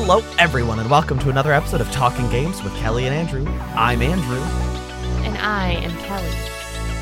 Hello, 0.00 0.22
everyone, 0.38 0.78
and 0.78 0.88
welcome 0.88 1.18
to 1.18 1.28
another 1.28 1.52
episode 1.52 1.80
of 1.80 1.90
Talking 1.90 2.30
Games 2.30 2.62
with 2.62 2.72
Kelly 2.76 3.06
and 3.06 3.14
Andrew. 3.14 3.44
I'm 3.74 4.00
Andrew. 4.00 4.38
And 5.26 5.36
I 5.38 5.72
am 5.72 5.90
Kelly. 6.04 6.30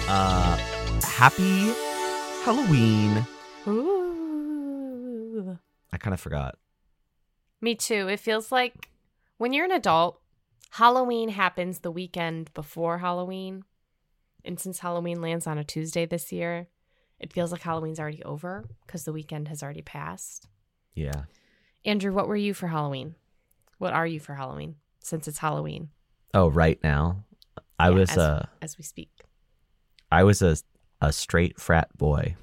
Uh, 0.09 0.57
happy 1.03 1.75
Halloween. 2.43 3.27
Ooh. 3.69 5.59
I 5.93 5.99
kind 5.99 6.15
of 6.15 6.21
forgot. 6.21 6.57
Me 7.61 7.75
too. 7.75 8.09
It 8.09 8.19
feels 8.19 8.51
like 8.51 8.89
when 9.37 9.53
you're 9.53 9.67
an 9.67 9.73
adult, 9.73 10.19
Halloween 10.71 11.29
happens 11.29 11.81
the 11.81 11.91
weekend 11.91 12.51
before 12.55 12.97
Halloween. 12.97 13.65
And 14.43 14.59
since 14.59 14.79
Halloween 14.79 15.21
lands 15.21 15.47
on 15.47 15.59
a 15.59 15.65
Tuesday 15.65 16.07
this 16.07 16.33
year, 16.33 16.69
it 17.21 17.31
feels 17.31 17.53
like 17.53 17.61
Halloween's 17.61 18.01
already 18.01 18.23
over 18.23 18.65
because 18.87 19.05
the 19.05 19.13
weekend 19.13 19.49
has 19.49 19.63
already 19.63 19.83
passed. 19.83 20.49
Yeah. 20.95 21.25
Andrew, 21.87 22.13
what 22.13 22.29
were 22.29 22.37
you 22.37 22.53
for 22.53 22.67
Halloween? 22.67 23.15
What 23.79 23.95
are 23.95 24.07
you 24.07 24.21
for 24.21 24.35
Halloween 24.35 24.75
since 24.99 25.27
it's 25.29 25.39
Halloween? 25.39 25.89
Oh, 26.35 26.49
right 26.49 26.79
now, 26.83 27.25
I 27.79 27.89
Yeah, 27.89 27.95
was 27.95 28.11
as, 28.11 28.19
uh, 28.19 28.47
as 28.61 28.77
we 28.77 28.85
speak. 28.85 29.11
I 30.13 30.25
was 30.25 30.43
a 30.43 30.57
a 31.01 31.13
straight 31.13 31.61
frat 31.61 31.97
boy. 31.97 32.37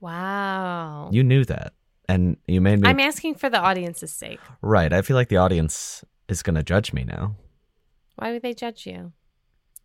Wow. 0.00 1.08
You 1.12 1.24
knew 1.24 1.44
that, 1.44 1.72
and 2.08 2.36
you 2.46 2.60
made 2.60 2.80
me 2.80 2.88
I'm 2.88 3.00
asking 3.00 3.36
for 3.36 3.48
the 3.50 3.58
audience's 3.60 4.12
sake. 4.12 4.40
right. 4.60 4.92
I 4.92 5.02
feel 5.02 5.16
like 5.16 5.28
the 5.28 5.36
audience 5.38 6.04
is 6.28 6.42
gonna 6.42 6.62
judge 6.62 6.92
me 6.92 7.04
now 7.04 7.36
Why 8.16 8.32
would 8.32 8.42
they 8.42 8.54
judge 8.54 8.86
you? 8.86 9.12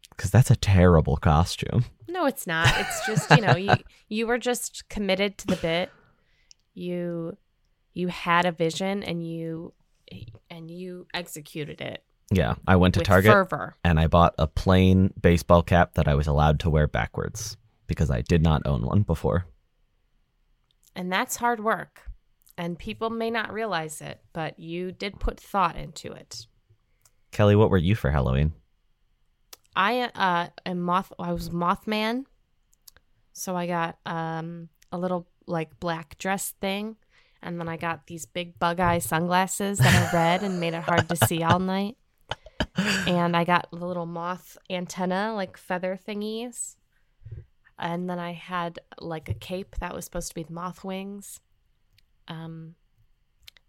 because 0.09 0.29
that's 0.29 0.51
a 0.51 0.55
terrible 0.55 1.17
costume. 1.17 1.85
No, 2.07 2.27
it's 2.27 2.45
not. 2.45 2.71
It's 2.79 3.07
just, 3.07 3.31
you 3.35 3.41
know, 3.41 3.55
you 3.55 3.77
you 4.09 4.27
were 4.27 4.37
just 4.37 4.87
committed 4.89 5.37
to 5.39 5.47
the 5.47 5.55
bit. 5.55 5.91
You 6.75 7.37
you 7.93 8.07
had 8.07 8.45
a 8.45 8.51
vision 8.51 9.03
and 9.03 9.25
you 9.25 9.73
and 10.49 10.69
you 10.69 11.07
executed 11.13 11.81
it 11.81 12.03
Yeah, 12.31 12.55
I 12.67 12.75
went 12.75 12.93
to 12.95 13.01
Target 13.01 13.31
fervor. 13.31 13.75
and 13.83 13.99
I 13.99 14.07
bought 14.07 14.35
a 14.37 14.47
plain 14.47 15.13
baseball 15.19 15.63
cap 15.63 15.93
that 15.95 16.07
I 16.07 16.15
was 16.15 16.27
allowed 16.27 16.59
to 16.61 16.69
wear 16.69 16.87
backwards 16.87 17.57
because 17.87 18.09
I 18.11 18.21
did 18.21 18.41
not 18.41 18.61
own 18.65 18.85
one 18.85 19.01
before. 19.03 19.45
And 20.95 21.11
that's 21.11 21.37
hard 21.37 21.63
work. 21.63 22.01
And 22.57 22.77
people 22.77 23.09
may 23.09 23.31
not 23.31 23.51
realize 23.51 23.99
it, 24.01 24.21
but 24.31 24.59
you 24.59 24.91
did 24.91 25.19
put 25.19 25.39
thought 25.39 25.75
into 25.75 26.11
it. 26.11 26.45
Kelly, 27.31 27.55
what 27.55 27.71
were 27.71 27.77
you 27.77 27.95
for 27.95 28.11
Halloween? 28.11 28.53
I 29.75 30.01
uh 30.13 30.47
am 30.67 30.81
moth 30.81 31.11
I 31.17 31.33
was 31.33 31.49
Mothman. 31.49 32.25
So 33.33 33.55
I 33.55 33.65
got 33.65 33.97
um 34.05 34.69
a 34.91 34.97
little 34.99 35.27
like 35.47 35.79
black 35.79 36.17
dress 36.19 36.53
thing 36.61 36.95
and 37.43 37.59
then 37.59 37.67
I 37.67 37.77
got 37.77 38.07
these 38.07 38.25
big 38.25 38.57
bug 38.57 38.79
eye 38.79 38.99
sunglasses 38.99 39.77
that 39.79 39.93
are 39.93 40.15
red 40.15 40.43
and 40.43 40.59
made 40.59 40.73
it 40.73 40.83
hard 40.83 41.09
to 41.09 41.15
see 41.15 41.43
all 41.43 41.59
night. 41.59 41.97
And 43.05 43.35
I 43.35 43.43
got 43.43 43.69
the 43.71 43.85
little 43.85 44.05
moth 44.05 44.57
antenna 44.69 45.33
like 45.35 45.57
feather 45.57 45.99
thingies. 46.07 46.75
And 47.77 48.09
then 48.09 48.19
I 48.19 48.33
had 48.33 48.79
like 48.99 49.29
a 49.29 49.33
cape 49.33 49.75
that 49.79 49.93
was 49.93 50.05
supposed 50.05 50.29
to 50.29 50.35
be 50.35 50.43
the 50.43 50.53
moth 50.53 50.83
wings. 50.83 51.39
Um 52.27 52.75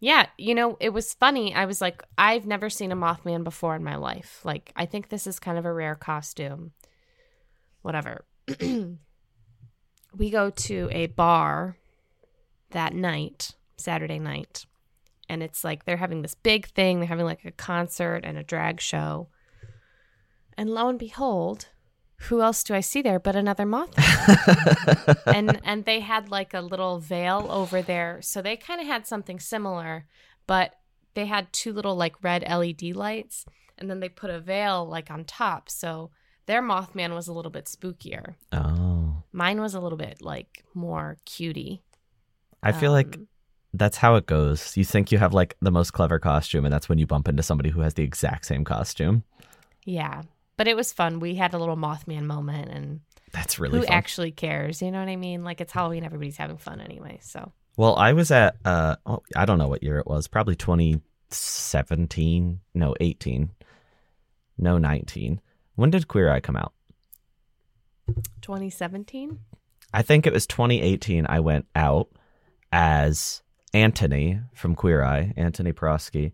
yeah, 0.00 0.27
you 0.36 0.55
know, 0.55 0.77
it 0.80 0.91
was 0.91 1.14
funny. 1.14 1.55
I 1.55 1.64
was 1.64 1.80
like, 1.80 2.02
I've 2.18 2.46
never 2.46 2.68
seen 2.68 2.92
a 2.92 2.96
Mothman 2.96 3.42
before 3.42 3.74
in 3.74 3.83
my 3.83 3.96
life. 3.96 4.40
Like, 4.45 4.70
I 4.77 4.84
think 4.84 5.08
this 5.08 5.27
is 5.27 5.39
kind 5.39 5.57
of 5.57 5.64
a 5.64 5.73
rare 5.73 5.95
costume. 5.95 6.73
Whatever. 7.80 8.27
we 8.61 8.98
go 10.30 10.51
to 10.51 10.89
a 10.92 11.07
bar 11.07 11.79
that 12.73 12.92
night, 12.92 13.52
Saturday 13.84 14.18
night, 14.18 14.67
and 15.28 15.42
it's 15.42 15.62
like 15.64 15.84
they're 15.84 15.96
having 15.96 16.22
this 16.22 16.34
big 16.34 16.67
thing. 16.67 16.98
They're 16.98 17.08
having 17.08 17.27
like 17.27 17.45
a 17.45 17.50
concert 17.52 18.20
and 18.24 18.36
a 18.39 18.42
drag 18.42 18.80
show. 18.80 19.28
And 20.56 20.70
lo 20.70 20.89
and 20.89 20.98
behold, 20.98 21.68
who 22.28 22.40
else 22.40 22.62
do 22.64 22.74
I 22.74 22.80
see 22.80 23.02
there 23.02 23.18
but 23.18 23.36
another 23.36 23.67
Mothman? 23.67 23.92
and 25.27 25.61
and 25.64 25.84
they 25.84 26.00
had 26.00 26.30
like 26.30 26.55
a 26.55 26.61
little 26.61 26.98
veil 26.98 27.46
over 27.50 27.83
there 27.83 28.20
so 28.22 28.40
they 28.40 28.56
kind 28.56 28.80
of 28.80 28.86
had 28.86 29.06
something 29.06 29.39
similar 29.39 30.06
but 30.46 30.74
they 31.14 31.27
had 31.27 31.52
two 31.52 31.72
little 31.72 31.96
like 31.96 32.22
red 32.22 32.42
led 32.48 32.83
lights 32.95 33.45
and 33.77 33.90
then 33.90 34.01
they 34.01 34.08
put 34.08 34.30
a 34.30 34.40
veil 34.40 34.86
like 34.86 35.11
on 35.11 35.24
top 35.24 35.68
so 35.68 36.11
their 36.46 36.62
mothman 36.62 37.14
was 37.14 37.28
a 37.28 37.33
little 37.33 37.51
bit 37.51 37.66
spookier 37.66 38.34
Oh, 38.52 39.22
mine 39.33 39.61
was 39.61 39.74
a 39.74 39.80
little 39.80 39.98
bit 39.98 40.22
like 40.22 40.64
more 40.72 41.18
cutie 41.27 41.83
I 42.62 42.72
feel 42.72 42.92
like 42.92 43.16
Um, 43.16 43.28
that's 43.74 43.96
how 43.98 44.14
it 44.17 44.27
goes. 44.27 44.74
You 44.77 44.85
think 44.85 45.12
you 45.12 45.18
have 45.18 45.35
like 45.35 45.57
the 45.61 45.70
most 45.70 45.92
clever 45.92 46.18
costume, 46.18 46.64
and 46.64 46.73
that's 46.73 46.89
when 46.89 46.98
you 46.98 47.07
bump 47.07 47.29
into 47.29 47.42
somebody 47.42 47.70
who 47.70 47.80
has 47.80 47.95
the 47.95 48.02
exact 48.05 48.46
same 48.46 48.64
costume. 48.64 49.23
yeah 49.85 50.23
but 50.57 50.67
it 50.68 50.77
was 50.77 50.92
fun 50.92 51.18
we 51.20 51.35
had 51.35 51.52
a 51.52 51.58
little 51.58 51.77
mothman 51.77 52.23
moment 52.24 52.70
and 52.70 53.01
That's 53.33 53.58
really 53.58 53.79
who 53.80 53.84
fun. 53.84 53.92
actually 53.92 54.30
cares 54.30 54.80
you 54.80 54.90
know 54.92 55.01
what 55.01 55.08
i 55.08 55.17
mean 55.17 55.42
like 55.45 55.61
it's 55.61 55.73
halloween 55.73 56.05
everybody's 56.05 56.36
having 56.39 56.57
fun 56.58 56.80
anyway 56.80 57.18
so 57.20 57.52
well, 57.77 57.96
I 57.96 58.13
was 58.13 58.30
at 58.30 58.55
uh, 58.64 58.95
oh, 59.05 59.20
I 59.34 59.45
don't 59.46 59.58
know 59.58 59.67
what 59.67 59.83
year 59.83 59.98
it 59.98 60.07
was. 60.07 60.29
Probably 60.29 60.55
2017. 60.55 62.61
No, 62.73 62.95
18. 63.01 63.51
No, 64.58 64.79
19. 64.79 65.40
When 65.74 65.90
did 65.90 66.07
Queer 66.07 66.30
Eye 66.30 66.39
come 66.39 66.55
out? 66.55 66.73
2017 68.42 69.39
I 69.92 70.02
think 70.02 70.27
it 70.27 70.33
was 70.33 70.46
2018. 70.46 71.27
I 71.29 71.40
went 71.40 71.67
out 71.74 72.08
as 72.73 73.42
Antoni 73.74 74.42
from 74.55 74.74
Queer 74.74 75.02
Eye, 75.02 75.35
Antoni 75.36 75.73
Porowski, 75.73 76.33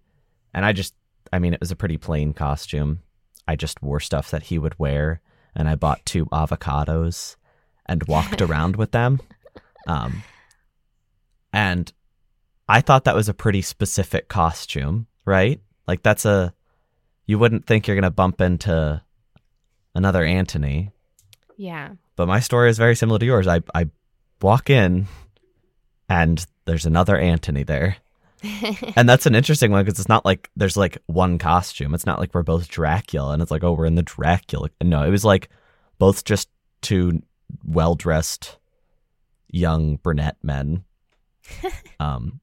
and 0.55 0.65
I 0.65 0.73
just, 0.73 0.95
I 1.33 1.39
mean, 1.39 1.55
it 1.55 1.61
was 1.61 1.71
a 1.71 1.77
pretty 1.77 1.97
plain 1.97 2.33
costume. 2.33 3.01
I 3.49 3.57
just 3.57 3.83
wore 3.83 4.01
stuff 4.01 4.31
that 4.31 4.45
he 4.45 4.59
would 4.59 4.79
wear, 4.79 5.21
and 5.55 5.69
I 5.69 5.75
bought 5.75 6.05
two 6.05 6.27
avocados 6.27 7.37
and 7.87 8.03
walked 8.05 8.43
around 8.47 8.77
with 8.77 8.93
them. 8.93 9.21
Um, 9.87 10.23
and 11.53 11.93
I 12.69 12.81
thought 12.81 13.05
that 13.05 13.17
was 13.17 13.29
a 13.29 13.35
pretty 13.35 13.63
specific 13.63 14.29
costume, 14.29 15.07
right? 15.25 15.61
Like 15.89 16.03
that's 16.03 16.25
a, 16.25 16.55
you 17.27 17.39
wouldn't 17.39 17.67
think 17.67 17.87
you're 17.87 17.97
gonna 17.97 18.11
bump 18.11 18.41
into 18.41 19.03
another 19.95 20.23
Antoni 20.23 20.93
yeah 21.57 21.91
but 22.21 22.29
my 22.29 22.39
story 22.39 22.69
is 22.69 22.77
very 22.77 22.95
similar 22.95 23.19
to 23.19 23.25
yours. 23.25 23.47
I 23.47 23.63
I 23.75 23.89
walk 24.43 24.69
in, 24.69 25.07
and 26.07 26.47
there's 26.71 26.87
another 26.87 27.17
Antoni 27.17 27.67
there, 27.67 27.97
and 28.97 29.09
that's 29.09 29.27
an 29.27 29.35
interesting 29.35 29.71
one 29.71 29.85
because 29.85 29.99
it's 29.99 30.09
not 30.09 30.25
like 30.25 30.49
there's 30.57 30.77
like 30.77 30.99
one 31.07 31.37
costume. 31.39 31.95
It's 31.95 32.07
not 32.07 32.19
like 32.19 32.33
we're 32.33 32.43
both 32.43 32.69
Dracula, 32.69 33.33
and 33.33 33.43
it's 33.43 33.51
like 33.51 33.65
oh 33.65 33.73
we're 33.73 33.87
in 33.87 33.97
the 33.97 34.03
Dracula. 34.03 34.71
No, 34.83 35.03
it 35.05 35.11
was 35.11 35.25
like 35.25 35.49
both 35.99 36.25
just 36.25 36.49
two 36.81 37.23
well 37.65 37.95
dressed 37.95 38.59
young 39.51 39.97
brunette 39.97 40.37
men. 40.43 40.85
Um, 42.01 42.41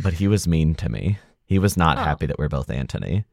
but 0.00 0.14
he 0.14 0.26
was 0.26 0.48
mean 0.48 0.74
to 0.76 0.88
me. 0.88 1.18
He 1.46 1.58
was 1.60 1.76
not 1.76 1.98
Oh. 1.98 2.02
happy 2.02 2.26
that 2.26 2.38
we're 2.38 2.48
both 2.48 2.66
Antoni. 2.68 3.24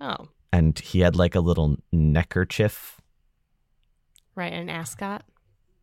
oh 0.00 0.28
and 0.50 0.78
he 0.78 1.00
had 1.00 1.14
like 1.14 1.34
a 1.34 1.40
little 1.40 1.76
neckerchief 1.92 3.00
right 4.34 4.52
an 4.52 4.70
ascot 4.70 5.22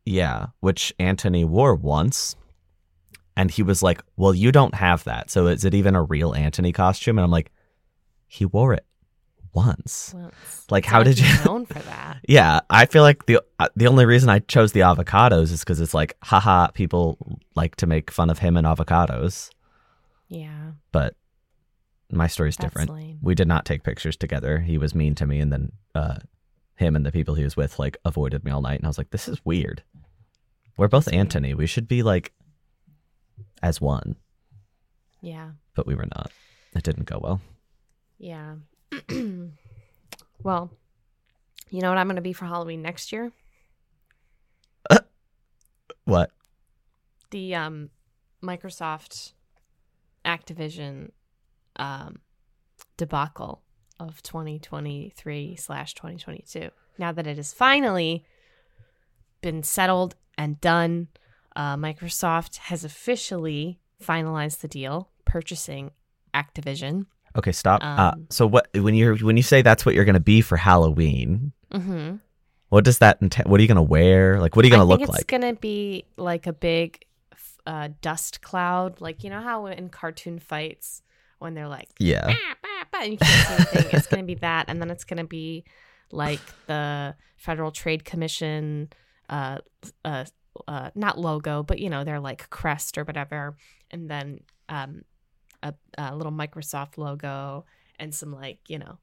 Yeah, 0.04 0.46
which 0.60 0.92
Antoni 0.98 1.44
wore 1.44 1.74
once. 1.76 2.34
And 3.36 3.50
he 3.50 3.62
was 3.62 3.82
like, 3.82 4.02
Well, 4.16 4.34
you 4.34 4.50
don't 4.52 4.74
have 4.74 5.04
that. 5.04 5.30
So 5.30 5.46
is 5.48 5.64
it 5.64 5.74
even 5.74 5.94
a 5.94 6.02
real 6.02 6.32
Antoni 6.32 6.72
costume? 6.74 7.18
And 7.18 7.24
I'm 7.24 7.30
like, 7.30 7.52
He 8.26 8.44
wore 8.44 8.72
it 8.72 8.86
once. 9.52 10.14
It's- 10.14 10.66
Like, 10.70 10.84
it's 10.84 10.90
how 10.92 11.02
did 11.02 11.18
you- 11.18 11.44
known 11.44 11.66
for 11.66 11.78
that? 11.90 12.18
Yeah, 12.28 12.60
I 12.70 12.86
feel 12.86 13.02
like 13.02 13.26
the 13.26 13.40
uh, 13.58 13.68
the 13.76 13.86
only 13.88 14.04
reason 14.06 14.28
I 14.28 14.38
chose 14.40 14.72
the 14.72 14.80
avocados 14.80 15.52
is 15.52 15.60
because 15.60 15.80
it's 15.80 15.94
like, 15.94 16.16
haha, 16.22 16.68
people 16.68 17.18
like 17.54 17.76
to 17.76 17.86
make 17.86 18.10
fun 18.10 18.30
of 18.30 18.38
him 18.38 18.56
and 18.56 18.66
avocados. 18.66 19.50
Yeah, 20.28 20.72
But 20.92 21.14
my 22.10 22.26
story's 22.26 22.56
that's 22.56 22.66
different. 22.72 22.90
lame. 22.90 23.18
We 23.22 23.34
did 23.34 23.46
not 23.48 23.64
take 23.64 23.82
pictures 23.84 24.16
together. 24.16 24.58
He 24.60 24.76
was 24.78 24.94
mean 24.94 25.14
to 25.16 25.26
me, 25.26 25.38
and 25.40 25.52
then 25.52 25.72
uh, 25.94 26.16
him 26.74 26.96
and 26.96 27.04
the 27.06 27.12
people 27.12 27.34
he 27.34 27.44
was 27.44 27.56
with 27.56 27.78
like 27.78 27.96
avoided 28.04 28.44
me 28.44 28.50
all 28.50 28.60
night. 28.62 28.78
And 28.80 28.84
I 28.86 28.88
was 28.88 28.98
like, 28.98 29.10
This 29.10 29.28
is 29.28 29.40
weird. 29.44 29.82
We're 30.76 30.88
both 30.88 31.04
That's 31.06 31.14
weird. 31.16 31.54
We 31.54 31.66
should 31.66 31.86
be 31.88 32.02
like 32.02 32.32
as 33.62 33.80
one. 33.80 34.16
Yeah, 35.20 35.50
but 35.74 35.86
we 35.86 35.94
were 35.94 36.06
not. 36.14 36.30
It 36.74 36.82
didn't 36.82 37.04
go 37.06 37.18
well. 37.22 37.40
yeah. 38.18 38.56
well, 40.42 40.70
you 41.70 41.80
know 41.80 41.88
what 41.88 41.98
I'm 41.98 42.06
going 42.06 42.16
to 42.16 42.22
be 42.22 42.32
for 42.32 42.44
Halloween 42.46 42.82
next 42.82 43.12
year? 43.12 43.32
What? 46.04 46.30
The 47.32 47.54
um, 47.56 47.90
Microsoft 48.42 49.32
Activision 50.24 51.10
um, 51.76 52.20
debacle 52.96 53.62
of 53.98 54.22
2023 54.22 55.56
slash 55.56 55.94
2022. 55.94 56.70
Now 56.98 57.10
that 57.12 57.26
it 57.26 57.36
has 57.38 57.52
finally 57.52 58.24
been 59.40 59.62
settled 59.64 60.14
and 60.38 60.60
done, 60.60 61.08
uh, 61.56 61.76
Microsoft 61.76 62.56
has 62.58 62.84
officially 62.84 63.80
finalized 64.02 64.60
the 64.60 64.68
deal, 64.68 65.10
purchasing 65.24 65.90
Activision. 66.34 67.06
Okay, 67.36 67.52
stop. 67.52 67.82
uh, 67.82 68.12
Um, 68.14 68.26
so 68.30 68.46
what 68.46 68.68
when 68.74 68.94
you 68.94 69.16
when 69.16 69.36
you 69.36 69.42
say 69.42 69.62
that's 69.62 69.84
what 69.84 69.94
you're 69.94 70.04
going 70.04 70.14
to 70.14 70.20
be 70.20 70.40
for 70.40 70.56
Halloween, 70.56 71.52
Mm-hmm. 71.72 72.16
what 72.68 72.84
does 72.84 72.98
that 72.98 73.18
entail? 73.20 73.44
What 73.46 73.58
are 73.58 73.62
you 73.62 73.68
going 73.68 73.76
to 73.76 73.82
wear? 73.82 74.38
Like 74.40 74.54
what 74.54 74.64
are 74.64 74.68
you 74.68 74.70
going 74.70 74.80
to 74.80 74.84
look 74.86 75.00
it's 75.00 75.10
like? 75.10 75.20
It's 75.22 75.26
gonna 75.26 75.54
be 75.54 76.04
like 76.16 76.46
a 76.46 76.52
big 76.52 77.04
uh, 77.66 77.88
dust 78.00 78.40
cloud, 78.42 79.00
like 79.00 79.24
you 79.24 79.30
know 79.30 79.40
how 79.40 79.66
in 79.66 79.88
cartoon 79.88 80.38
fights 80.38 81.02
when 81.38 81.54
they're 81.54 81.68
like 81.68 81.88
Yeah. 81.98 82.24
"Ah, 82.28 82.54
bah, 82.62 82.84
bah," 82.92 82.98
and 83.02 83.12
you 83.12 83.18
can't 83.18 83.46
see 83.46 83.54
anything. 83.78 83.90
it's 83.98 84.06
gonna 84.06 84.22
be 84.22 84.36
that, 84.36 84.66
and 84.68 84.80
then 84.80 84.90
it's 84.90 85.04
gonna 85.04 85.24
be 85.26 85.64
like 86.12 86.40
the 86.66 87.14
Federal 87.36 87.72
Trade 87.72 88.04
Commission, 88.04 88.88
uh, 89.28 89.58
uh, 90.04 90.24
uh, 90.68 90.90
not 90.94 91.18
logo, 91.18 91.62
but 91.62 91.78
you 91.78 91.90
know 91.90 92.04
their 92.04 92.20
like 92.20 92.48
crest 92.50 92.98
or 92.98 93.04
whatever, 93.04 93.56
and 93.90 94.10
then 94.10 94.40
um, 94.68 95.02
a, 95.62 95.74
a 95.98 96.14
little 96.14 96.32
Microsoft 96.32 96.98
logo 96.98 97.64
and 97.98 98.14
some 98.14 98.32
like 98.32 98.58
you 98.68 98.78
know 98.78 98.98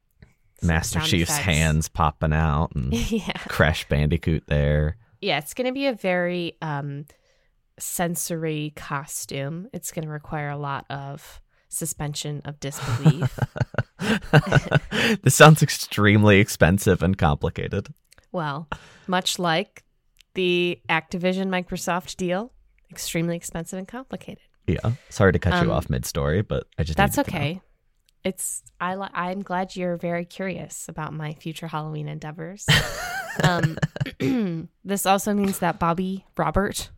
Master 0.62 1.00
Chief's 1.00 1.32
effects. 1.32 1.46
hands 1.46 1.88
popping 1.90 2.34
out 2.34 2.72
and 2.76 2.94
yeah. 3.12 3.38
Crash 3.48 3.88
Bandicoot 3.88 4.46
there. 4.48 4.98
yeah, 5.22 5.38
it's 5.38 5.54
going 5.54 5.68
to 5.68 5.74
be 5.74 5.88
a 5.88 5.94
very 5.94 6.58
um, 6.62 7.06
sensory 7.80 8.74
costume. 8.76 9.70
It's 9.74 9.92
going 9.92 10.06
to 10.06 10.12
require 10.12 10.50
a 10.50 10.58
lot 10.58 10.86
of 10.90 11.42
suspension 11.70 12.42
of 12.46 12.60
disbelief. 12.60 13.40
this 15.24 15.36
sounds 15.36 15.64
extremely 15.64 16.40
expensive 16.40 17.02
and 17.02 17.18
complicated. 17.18 17.94
well, 18.32 18.68
much 19.08 19.40
like 19.40 19.83
the 20.36 20.80
Activision 20.90 21.48
Microsoft 21.50 22.16
deal, 22.18 22.52
extremely 22.92 23.36
expensive 23.36 23.78
and 23.80 23.88
complicated. 23.88 24.44
Yeah. 24.68 24.92
Sorry 25.10 25.34
to 25.34 25.40
cut 25.40 25.54
Um, 25.54 25.68
you 25.68 25.74
off 25.74 25.90
mid 25.90 26.06
story, 26.06 26.42
but 26.42 26.68
I 26.78 26.84
just 26.84 26.98
That's 26.98 27.16
to 27.16 27.22
know. 27.22 27.26
okay. 27.28 27.62
It's 28.24 28.64
I 28.80 28.96
li- 28.96 29.10
I'm 29.14 29.42
glad 29.42 29.76
you're 29.76 29.98
very 29.98 30.24
curious 30.26 30.88
about 30.88 31.14
my 31.14 31.34
future 31.34 31.68
Halloween 31.68 32.08
endeavors. 32.08 32.66
um, 33.44 33.78
this 34.86 35.06
also 35.06 35.34
means 35.34 35.60
that 35.60 35.78
Bobby 35.80 36.26
Robert 36.38 36.90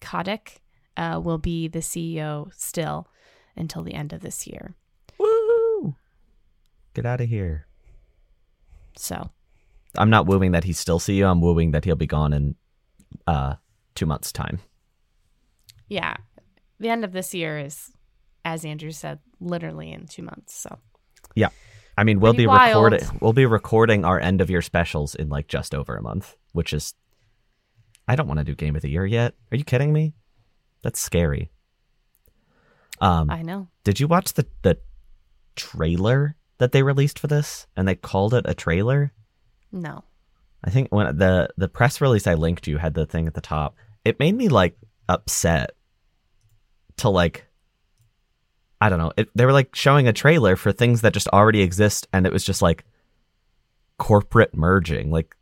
Kotick 0.00 0.60
uh, 0.96 1.20
will 1.22 1.38
be 1.38 1.68
the 1.68 1.78
CEO 1.78 2.50
still 2.56 3.06
until 3.54 3.84
the 3.84 3.94
end 3.94 4.12
of 4.12 4.20
this 4.22 4.46
year. 4.48 4.74
Woo! 5.18 5.94
Get 6.94 7.06
out 7.06 7.20
of 7.20 7.28
here. 7.28 7.66
So 8.96 9.30
I'm 9.96 10.10
not 10.10 10.26
wooing 10.26 10.50
that 10.52 10.64
he's 10.64 10.78
still 10.80 10.98
CEO. 10.98 11.30
I'm 11.30 11.40
wooing 11.40 11.70
that 11.70 11.84
he'll 11.84 11.94
be 11.96 12.06
gone 12.08 12.32
in 12.32 12.56
uh 13.26 13.54
two 13.94 14.06
months' 14.06 14.32
time. 14.32 14.58
yeah, 15.88 16.16
the 16.78 16.88
end 16.88 17.04
of 17.04 17.12
this 17.12 17.32
year 17.34 17.58
is, 17.58 17.92
as 18.44 18.64
Andrew 18.64 18.90
said, 18.90 19.18
literally 19.40 19.92
in 19.92 20.06
two 20.06 20.22
months. 20.22 20.54
So 20.54 20.78
yeah. 21.34 21.48
I 21.98 22.04
mean, 22.04 22.20
we'll 22.20 22.32
Pretty 22.34 22.42
be 22.44 22.46
wild. 22.48 22.92
recording. 22.92 23.18
We'll 23.22 23.32
be 23.32 23.46
recording 23.46 24.04
our 24.04 24.20
end 24.20 24.40
of 24.42 24.50
year 24.50 24.60
specials 24.60 25.14
in 25.14 25.30
like 25.30 25.48
just 25.48 25.74
over 25.74 25.96
a 25.96 26.02
month, 26.02 26.36
which 26.52 26.72
is. 26.74 26.94
I 28.08 28.14
don't 28.16 28.28
want 28.28 28.38
to 28.38 28.44
do 28.44 28.54
game 28.54 28.76
of 28.76 28.82
the 28.82 28.90
year 28.90 29.04
yet. 29.06 29.34
Are 29.50 29.56
you 29.56 29.64
kidding 29.64 29.92
me? 29.92 30.12
That's 30.82 31.00
scary. 31.00 31.50
Um, 33.00 33.30
I 33.30 33.42
know. 33.42 33.68
did 33.84 33.98
you 34.00 34.06
watch 34.08 34.34
the 34.34 34.46
the 34.62 34.78
trailer 35.54 36.36
that 36.58 36.72
they 36.72 36.82
released 36.82 37.18
for 37.18 37.26
this? 37.26 37.66
And 37.76 37.86
they 37.88 37.94
called 37.94 38.32
it 38.34 38.44
a 38.46 38.54
trailer. 38.54 39.12
No. 39.72 40.04
I 40.66 40.70
think 40.70 40.88
when 40.90 41.16
the 41.16 41.48
the 41.56 41.68
press 41.68 42.00
release 42.00 42.26
I 42.26 42.34
linked 42.34 42.66
you 42.66 42.78
had 42.78 42.94
the 42.94 43.06
thing 43.06 43.26
at 43.26 43.34
the 43.34 43.40
top. 43.40 43.76
It 44.04 44.18
made 44.18 44.34
me 44.34 44.48
like 44.48 44.76
upset 45.08 45.70
to 46.98 47.08
like 47.08 47.46
I 48.80 48.88
don't 48.88 48.98
know. 48.98 49.12
It, 49.16 49.30
they 49.34 49.46
were 49.46 49.52
like 49.52 49.74
showing 49.74 50.06
a 50.06 50.12
trailer 50.12 50.56
for 50.56 50.72
things 50.72 51.00
that 51.00 51.14
just 51.14 51.28
already 51.28 51.62
exist 51.62 52.08
and 52.12 52.26
it 52.26 52.32
was 52.32 52.44
just 52.44 52.60
like 52.60 52.84
corporate 53.98 54.54
merging. 54.54 55.10
Like 55.10 55.34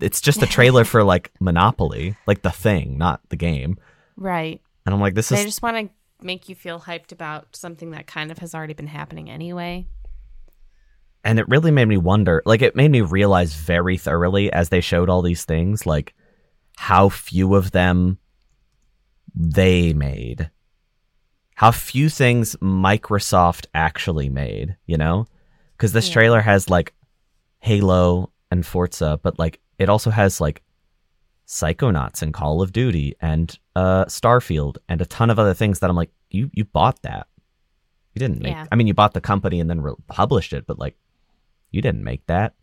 it's 0.00 0.20
just 0.20 0.42
a 0.42 0.46
trailer 0.46 0.84
for 0.84 1.04
like 1.04 1.30
Monopoly, 1.40 2.16
like 2.26 2.42
the 2.42 2.50
thing, 2.50 2.98
not 2.98 3.20
the 3.28 3.36
game. 3.36 3.76
Right. 4.16 4.60
And 4.86 4.94
I'm 4.94 5.00
like 5.00 5.14
this 5.14 5.28
They 5.28 5.36
is 5.36 5.42
They 5.42 5.46
just 5.46 5.62
want 5.62 5.76
to 5.76 6.24
make 6.24 6.48
you 6.48 6.54
feel 6.54 6.80
hyped 6.80 7.12
about 7.12 7.54
something 7.54 7.90
that 7.90 8.06
kind 8.06 8.30
of 8.30 8.38
has 8.38 8.54
already 8.54 8.74
been 8.74 8.86
happening 8.86 9.30
anyway. 9.30 9.86
And 11.24 11.38
it 11.38 11.48
really 11.48 11.70
made 11.70 11.86
me 11.88 11.96
wonder 11.96 12.42
like 12.44 12.62
it 12.62 12.76
made 12.76 12.90
me 12.90 13.00
realize 13.00 13.54
very 13.54 13.96
thoroughly 13.96 14.52
as 14.52 14.68
they 14.68 14.80
showed 14.80 15.08
all 15.08 15.22
these 15.22 15.44
things 15.44 15.86
like 15.86 16.14
how 16.76 17.08
few 17.08 17.54
of 17.54 17.70
them 17.72 18.18
they 19.34 19.92
made 19.92 20.50
how 21.56 21.70
few 21.70 22.08
things 22.08 22.56
microsoft 22.56 23.66
actually 23.74 24.28
made 24.28 24.76
you 24.86 24.96
know 24.96 25.26
because 25.76 25.92
this 25.92 26.08
Yeah. 26.08 26.14
trailer 26.14 26.40
has 26.40 26.68
like 26.70 26.94
halo 27.60 28.30
and 28.50 28.64
forza 28.64 29.18
but 29.22 29.38
like 29.38 29.60
it 29.78 29.88
also 29.88 30.10
has 30.10 30.40
like 30.40 30.62
psychonauts 31.46 32.22
and 32.22 32.32
call 32.32 32.62
of 32.62 32.72
duty 32.72 33.14
and 33.20 33.58
uh 33.76 34.04
starfield 34.06 34.76
and 34.88 35.00
a 35.00 35.06
ton 35.06 35.30
of 35.30 35.38
other 35.38 35.54
things 35.54 35.78
that 35.80 35.90
i'm 35.90 35.96
like 35.96 36.10
you 36.30 36.50
you 36.52 36.64
bought 36.64 37.00
that 37.02 37.26
you 38.14 38.18
didn't 38.20 38.40
make 38.40 38.52
Yeah. 38.52 38.66
i 38.72 38.76
mean 38.76 38.86
you 38.86 38.94
bought 38.94 39.14
the 39.14 39.20
company 39.20 39.60
and 39.60 39.68
then 39.68 39.80
re- 39.80 39.94
published 40.08 40.52
it 40.52 40.66
but 40.66 40.78
like 40.78 40.96
you 41.74 41.82
didn't 41.82 42.04
make 42.04 42.24
that 42.26 42.54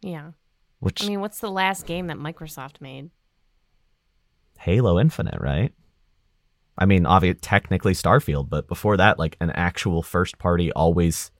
Yeah. 0.00 0.30
which 0.78 1.02
I 1.04 1.08
mean, 1.08 1.20
what's 1.20 1.40
the 1.40 1.50
last 1.50 1.86
game 1.86 2.06
that 2.06 2.16
Microsoft 2.16 2.80
made? 2.80 3.10
halo 4.60 4.98
infinite 4.98 5.40
right 5.40 5.72
i 6.76 6.84
mean 6.84 7.06
obviously 7.06 7.38
technically 7.40 7.92
starfield 7.92 8.48
but 8.50 8.66
before 8.66 8.96
that 8.96 9.16
like 9.16 9.36
an 9.40 9.50
actual 9.52 10.02
first 10.02 10.36
party 10.38 10.72
always 10.72 11.30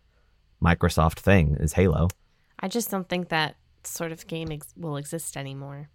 microsoft 0.62 1.18
thing 1.18 1.56
is 1.58 1.72
halo 1.72 2.06
I 2.60 2.68
just 2.68 2.90
don't 2.92 3.08
think 3.08 3.28
that 3.30 3.56
sort 3.84 4.10
of 4.12 4.26
game 4.28 4.50
ex- 4.52 4.72
will 4.76 4.96
exist 4.96 5.36
anymore. 5.36 5.88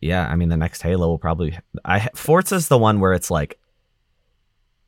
yeah 0.00 0.26
i 0.28 0.34
mean 0.34 0.48
the 0.48 0.56
next 0.56 0.82
halo 0.82 1.06
will 1.06 1.18
probably 1.18 1.56
i 1.84 2.00
forza's 2.16 2.66
the 2.66 2.78
one 2.78 2.98
where 2.98 3.12
it's 3.12 3.30
like 3.30 3.60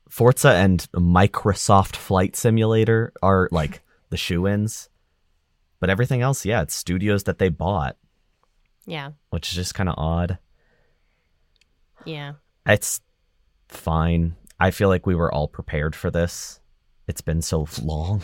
forza 0.08 0.50
and 0.54 0.88
microsoft 0.94 1.94
flight 1.94 2.34
simulator 2.34 3.12
are 3.22 3.48
like 3.52 3.82
the 4.10 4.16
shoe-ins 4.16 4.88
but 5.82 5.90
everything 5.90 6.22
else 6.22 6.46
yeah 6.46 6.62
it's 6.62 6.74
studios 6.74 7.24
that 7.24 7.38
they 7.38 7.48
bought. 7.48 7.96
Yeah. 8.86 9.10
which 9.30 9.50
is 9.50 9.56
just 9.56 9.74
kind 9.74 9.88
of 9.88 9.96
odd. 9.98 10.38
Yeah. 12.04 12.34
it's 12.66 13.00
fine. 13.68 14.36
I 14.58 14.70
feel 14.70 14.88
like 14.88 15.06
we 15.06 15.14
were 15.16 15.32
all 15.32 15.48
prepared 15.48 15.96
for 15.96 16.10
this. 16.10 16.60
It's 17.08 17.20
been 17.20 17.42
so 17.42 17.66
long. 17.82 18.22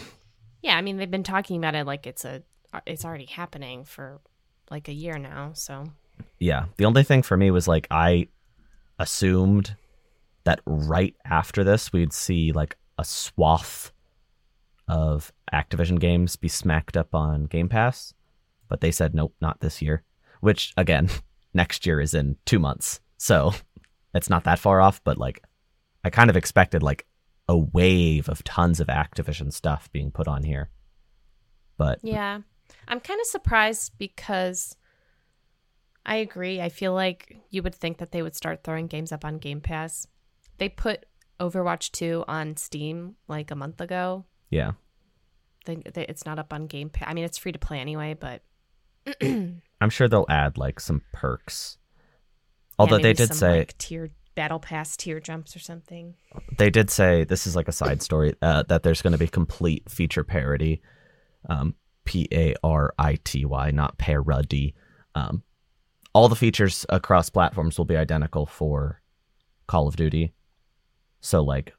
Yeah, 0.63 0.77
I 0.77 0.83
mean, 0.83 0.97
they've 0.97 1.11
been 1.11 1.23
talking 1.25 1.57
about 1.57 1.75
it 1.75 1.87
like 1.87 2.07
it's 2.07 2.25
a 2.25 2.43
it's 2.87 3.05
already 3.05 3.27
happening 3.27 3.85
for 3.85 4.21
like 4.71 4.89
a 4.89 4.93
year 4.93 5.19
now, 5.19 5.53
so. 5.55 5.85
Yeah. 6.39 6.67
The 6.77 6.85
only 6.85 7.03
thing 7.05 7.23
for 7.23 7.37
me 7.37 7.51
was 7.51 7.67
like 7.69 7.87
i 7.91 8.29
assumed 8.99 9.77
that 10.45 10.61
right 10.67 11.15
after 11.25 11.63
this 11.63 11.93
we'd 11.93 12.13
see 12.13 12.53
like 12.53 12.77
a 12.99 13.05
swath 13.05 13.93
of 14.89 15.33
activision 15.53 15.99
games 15.99 16.37
be 16.37 16.49
smacked 16.49 16.97
up 16.97 17.15
on 17.15 17.45
game 17.45 17.69
pass 17.69 18.15
but 18.69 18.81
they 18.81 18.91
said 18.91 19.15
nope 19.15 19.35
not 19.41 19.61
this 19.61 19.81
year 19.83 20.03
which 20.41 20.73
again 20.77 21.09
next 21.55 21.87
year 21.87 22.01
is 22.01 22.15
in 22.15 22.37
two 22.45 22.59
months 22.59 23.01
so 23.17 23.53
it's 24.15 24.31
not 24.31 24.45
that 24.45 24.59
far 24.59 24.81
off 24.81 25.03
but 25.05 25.19
like 25.19 25.43
i 26.05 26.11
kind 26.11 26.31
of 26.31 26.37
expected 26.37 26.83
like 26.83 27.07
a 27.49 27.57
wave 27.57 28.29
of 28.29 28.45
tons 28.45 28.81
of 28.81 28.89
activision 28.89 29.53
stuff 29.53 29.91
being 29.93 30.11
put 30.11 30.29
on 30.29 30.43
here 30.43 30.71
but 31.77 32.01
Yeah. 32.03 32.41
I'm 32.87 33.01
kind 33.01 33.21
of 33.21 33.27
surprised 33.27 33.93
because 33.99 34.77
I 36.05 36.17
agree. 36.17 36.61
I 36.61 36.69
feel 36.69 36.93
like 36.93 37.37
you 37.51 37.63
would 37.63 37.75
think 37.75 37.99
that 37.99 38.13
they 38.13 38.23
would 38.23 38.35
start 38.35 38.65
throwing 38.65 38.87
games 38.87 39.13
up 39.13 39.25
on 39.25 39.39
Game 39.39 39.61
Pass. 39.61 40.07
They 40.59 40.69
put 40.69 41.07
Overwatch 41.41 41.93
2 41.93 42.25
on 42.27 42.57
Steam 42.57 43.17
like 43.29 43.51
a 43.51 43.55
month 43.57 43.81
ago. 43.81 44.25
Yeah 44.51 44.73
They, 45.67 45.77
they, 45.77 46.07
it's 46.07 46.25
not 46.27 46.39
up 46.39 46.53
on 46.53 46.67
Game 46.67 46.89
Pass. 46.91 47.09
I 47.09 47.15
mean, 47.15 47.25
it's 47.25 47.39
free 47.39 47.53
to 47.53 47.59
play 47.59 47.79
anyway, 47.79 48.15
but 48.19 48.43
i'm 49.23 49.89
sure 49.91 50.07
they'll 50.09 50.27
add 50.29 50.59
like 50.59 50.81
some 50.81 51.01
perks 51.13 51.79
although 52.79 52.97
Yeah, 52.97 53.03
they 53.03 53.13
did 53.15 53.29
some, 53.29 53.37
say 53.37 53.59
like, 53.61 53.79
tier 53.79 54.11
battle 54.35 54.59
pass 54.59 54.97
tier 54.97 55.19
jumps 55.19 55.57
or 55.57 55.61
something. 55.61 56.15
they 56.59 56.69
did 56.69 56.91
say 56.91 57.25
this 57.25 57.47
is 57.47 57.57
like 57.57 57.69
a 57.69 57.73
side 57.73 58.03
story 58.03 58.35
uh, 58.43 58.65
that 58.69 58.83
there's 58.83 59.01
going 59.03 59.13
to 59.13 59.19
be 59.19 59.27
complete 59.29 59.89
feature 59.91 60.25
parity 60.25 60.83
um, 61.49 61.75
p-a-r-i-t-y 62.05 63.71
not 63.71 63.99
parody 63.99 64.75
um, 65.15 65.43
all 66.13 66.29
the 66.29 66.37
features 66.37 66.85
across 66.89 67.31
platforms 67.31 67.79
will 67.79 67.85
be 67.85 67.97
identical 67.97 68.47
for 68.47 69.01
call 69.67 69.89
of 69.89 69.97
duty 69.97 70.33
so 71.21 71.43
like 71.43 71.73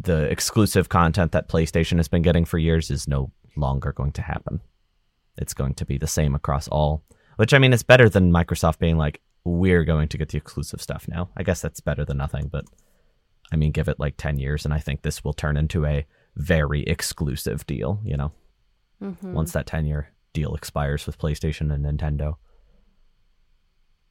the 0.00 0.24
exclusive 0.30 0.88
content 0.88 1.32
that 1.32 1.48
playstation 1.48 1.96
has 1.96 2.08
been 2.08 2.22
getting 2.22 2.44
for 2.44 2.58
years 2.58 2.90
is 2.90 3.08
no 3.08 3.30
longer 3.56 3.92
going 3.92 4.12
to 4.12 4.22
happen 4.22 4.60
it's 5.36 5.54
going 5.54 5.74
to 5.74 5.84
be 5.84 5.98
the 5.98 6.06
same 6.06 6.34
across 6.34 6.68
all 6.68 7.02
which 7.36 7.52
i 7.54 7.58
mean 7.58 7.72
is 7.72 7.82
better 7.82 8.08
than 8.08 8.30
microsoft 8.32 8.78
being 8.78 8.96
like 8.96 9.20
we're 9.44 9.84
going 9.84 10.06
to 10.08 10.18
get 10.18 10.28
the 10.28 10.38
exclusive 10.38 10.80
stuff 10.80 11.06
now 11.08 11.28
i 11.36 11.42
guess 11.42 11.60
that's 11.60 11.80
better 11.80 12.04
than 12.04 12.16
nothing 12.16 12.48
but 12.48 12.64
I 13.50 13.56
mean, 13.56 13.72
give 13.72 13.88
it 13.88 13.98
like 13.98 14.18
10 14.18 14.36
years, 14.36 14.66
and 14.66 14.74
I 14.74 14.78
think 14.78 15.00
this 15.00 15.24
will 15.24 15.32
turn 15.32 15.56
into 15.56 15.86
a 15.86 16.04
very 16.36 16.82
exclusive 16.82 17.64
deal, 17.66 17.98
you 18.04 18.14
know, 18.14 18.30
Mhm. 19.00 19.32
once 19.32 19.52
that 19.54 19.64
10 19.66 19.86
year 19.86 20.10
deal 20.34 20.54
expires 20.54 21.06
with 21.06 21.16
PlayStation 21.16 21.72
and 21.72 21.82
Nintendo. 21.82 22.36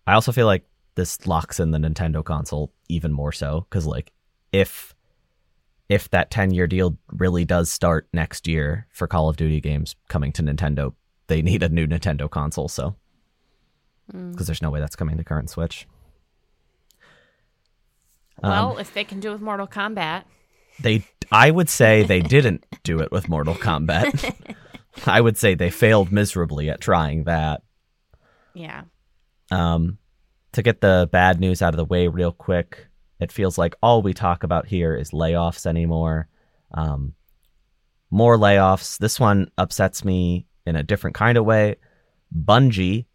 I 0.08 0.14
also 0.14 0.32
feel 0.32 0.48
like 0.48 0.66
this 0.96 1.28
locks 1.28 1.60
in 1.60 1.70
the 1.70 1.78
Nintendo 1.78 2.24
console 2.24 2.74
even 2.90 3.12
more 3.12 3.32
so 3.32 3.68
cuz 3.70 3.86
like 3.86 4.12
if 4.52 4.96
if 5.90 6.10
that 6.10 6.30
10 6.32 6.52
year 6.52 6.68
deal 6.68 6.98
really 7.12 7.46
does 7.46 7.72
start 7.72 8.08
next 8.14 8.48
year 8.48 8.88
for 8.92 9.08
Call 9.08 9.30
of 9.30 9.38
Duty 9.38 9.62
games 9.62 9.96
coming 10.10 10.32
to 10.34 10.44
Nintendo, 10.44 10.94
they 11.28 11.42
need 11.42 11.64
a 11.64 11.70
new 11.70 11.88
Nintendo 11.88 12.30
console, 12.30 12.68
so 12.68 12.96
Mm. 14.14 14.32
because 14.32 14.48
there's 14.48 14.62
no 14.62 14.70
way 14.70 14.80
that's 14.80 14.96
coming 14.96 15.18
to 15.18 15.24
current 15.26 15.50
Switch. 15.50 15.86
Um, 18.42 18.50
Well, 18.52 18.78
if 18.78 18.94
they 18.94 19.04
can 19.04 19.20
do 19.20 19.30
it 19.30 19.34
with 19.34 19.42
Mortal 19.42 19.68
Kombat, 19.68 20.24
they 20.80 21.04
I 21.32 21.52
would 21.52 21.70
say 21.70 22.04
they 22.04 22.22
didn't 22.22 22.66
do 22.84 23.00
it 23.00 23.12
with 23.12 23.28
Mortal 23.28 23.56
Kombat. 23.56 24.34
I 25.06 25.20
would 25.22 25.38
say 25.38 25.56
they 25.56 25.70
failed 25.70 26.12
miserably 26.12 26.70
at 26.70 26.80
trying 26.82 27.26
that. 27.26 27.64
yeah. 28.54 28.84
Um, 29.52 29.98
to 30.54 30.62
get 30.62 30.82
the 30.82 31.08
bad 31.12 31.40
news 31.40 31.62
out 31.62 31.74
of 31.74 31.78
the 31.78 31.86
way 31.86 32.08
real 32.08 32.32
quick, 32.32 32.87
it 33.20 33.32
feels 33.32 33.58
like 33.58 33.76
all 33.82 34.02
we 34.02 34.14
talk 34.14 34.44
about 34.44 34.68
here 34.68 34.96
is 34.96 35.12
layoffs 35.12 35.66
anymore. 35.66 36.28
Um, 36.74 37.14
more 38.12 38.38
layoffs. 38.38 38.98
This 38.98 39.20
one 39.20 39.52
upsets 39.58 40.06
me 40.06 40.46
in 40.66 40.76
a 40.76 40.84
different 40.84 41.16
kind 41.16 41.38
of 41.38 41.46
way. 41.46 41.78
Bungie, 42.36 43.06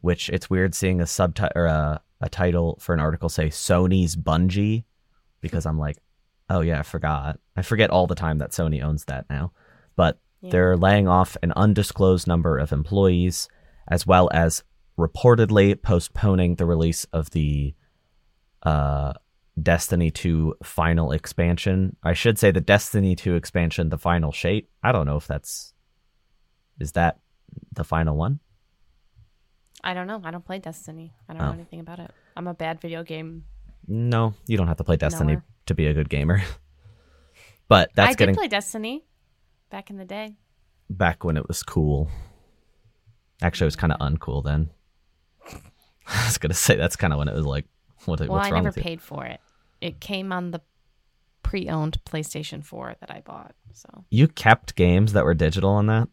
which 0.00 0.28
it's 0.30 0.48
weird 0.50 0.74
seeing 0.74 1.00
a 1.00 1.06
subtitle 1.06 1.52
or 1.56 1.66
a, 1.66 2.00
a 2.20 2.28
title 2.28 2.78
for 2.80 2.94
an 2.94 3.00
article 3.00 3.28
say 3.28 3.48
Sony's 3.48 4.16
Bungie, 4.16 4.84
because 5.40 5.66
I'm 5.66 5.78
like, 5.78 5.98
oh 6.50 6.60
yeah, 6.60 6.80
I 6.80 6.82
forgot. 6.82 7.38
I 7.56 7.62
forget 7.62 7.90
all 7.90 8.06
the 8.06 8.14
time 8.14 8.38
that 8.38 8.52
Sony 8.52 8.82
owns 8.82 9.04
that 9.06 9.26
now. 9.30 9.52
But 9.96 10.18
Yeah. 10.40 10.50
they're 10.50 10.76
laying 10.76 11.08
off 11.08 11.36
an 11.42 11.52
undisclosed 11.56 12.26
number 12.26 12.58
of 12.58 12.72
employees, 12.72 13.48
as 13.88 14.06
well 14.06 14.28
as 14.32 14.62
reportedly 14.98 15.80
postponing 15.80 16.54
the 16.56 16.66
release 16.66 17.04
of 17.12 17.30
the 17.30 17.74
uh, 18.62 19.12
Destiny 19.62 20.10
2 20.10 20.56
final 20.62 21.12
expansion. 21.12 21.96
I 22.02 22.12
should 22.12 22.38
say 22.38 22.50
the 22.50 22.60
Destiny 22.60 23.14
2 23.14 23.34
expansion, 23.36 23.88
the 23.90 23.98
final 23.98 24.32
shape. 24.32 24.68
I 24.82 24.92
don't 24.92 25.06
know 25.06 25.16
if 25.16 25.26
that's. 25.26 25.72
Is 26.80 26.92
that 26.92 27.18
the 27.72 27.84
final 27.84 28.16
one? 28.16 28.40
I 29.82 29.94
don't 29.94 30.06
know. 30.06 30.20
I 30.24 30.30
don't 30.30 30.44
play 30.44 30.58
Destiny. 30.58 31.12
I 31.28 31.34
don't 31.34 31.42
Oh. 31.42 31.46
know 31.48 31.52
anything 31.52 31.80
about 31.80 31.98
it. 32.00 32.10
I'm 32.36 32.46
a 32.48 32.54
bad 32.54 32.80
video 32.80 33.02
game. 33.04 33.44
No, 33.86 34.34
you 34.46 34.56
don't 34.56 34.66
have 34.66 34.78
to 34.78 34.84
play 34.84 34.96
Destiny 34.96 35.38
to 35.66 35.74
be 35.74 35.86
a 35.86 35.92
good 35.94 36.08
gamer. 36.08 36.42
but 37.68 37.90
that's 37.94 38.10
I 38.12 38.14
getting 38.14 38.34
did 38.34 38.38
play 38.40 38.48
Destiny 38.48 39.04
back 39.70 39.90
in 39.90 39.96
the 39.98 40.04
day. 40.04 40.34
back 40.90 41.22
when 41.22 41.36
it 41.36 41.46
was 41.46 41.62
cool. 41.62 42.10
Actually, 43.42 43.66
it 43.66 43.68
was 43.68 43.76
kind 43.76 43.92
of 43.92 44.00
uncool 44.00 44.42
then. 44.42 44.70
I 46.06 46.24
was 46.26 46.38
gonna 46.38 46.54
say 46.54 46.76
that's 46.76 46.96
kind 46.96 47.12
of 47.12 47.18
when 47.18 47.28
it 47.28 47.34
was 47.34 47.46
like, 47.46 47.66
what, 48.06 48.20
Well, 48.20 48.30
what's 48.30 48.48
I 48.48 48.50
wrong 48.52 48.64
never 48.64 48.68
with 48.70 48.78
you? 48.78 48.82
paid 48.82 49.00
for 49.02 49.24
it. 49.26 49.40
It 49.84 50.00
came 50.00 50.32
on 50.32 50.50
the 50.50 50.62
pre-owned 51.42 51.98
PlayStation 52.06 52.64
4 52.64 52.96
that 53.00 53.10
I 53.10 53.20
bought. 53.20 53.54
So, 53.74 54.06
You 54.08 54.28
kept 54.28 54.76
games 54.76 55.12
that 55.12 55.26
were 55.26 55.34
digital 55.34 55.72
on 55.72 55.88
that. 55.88 56.08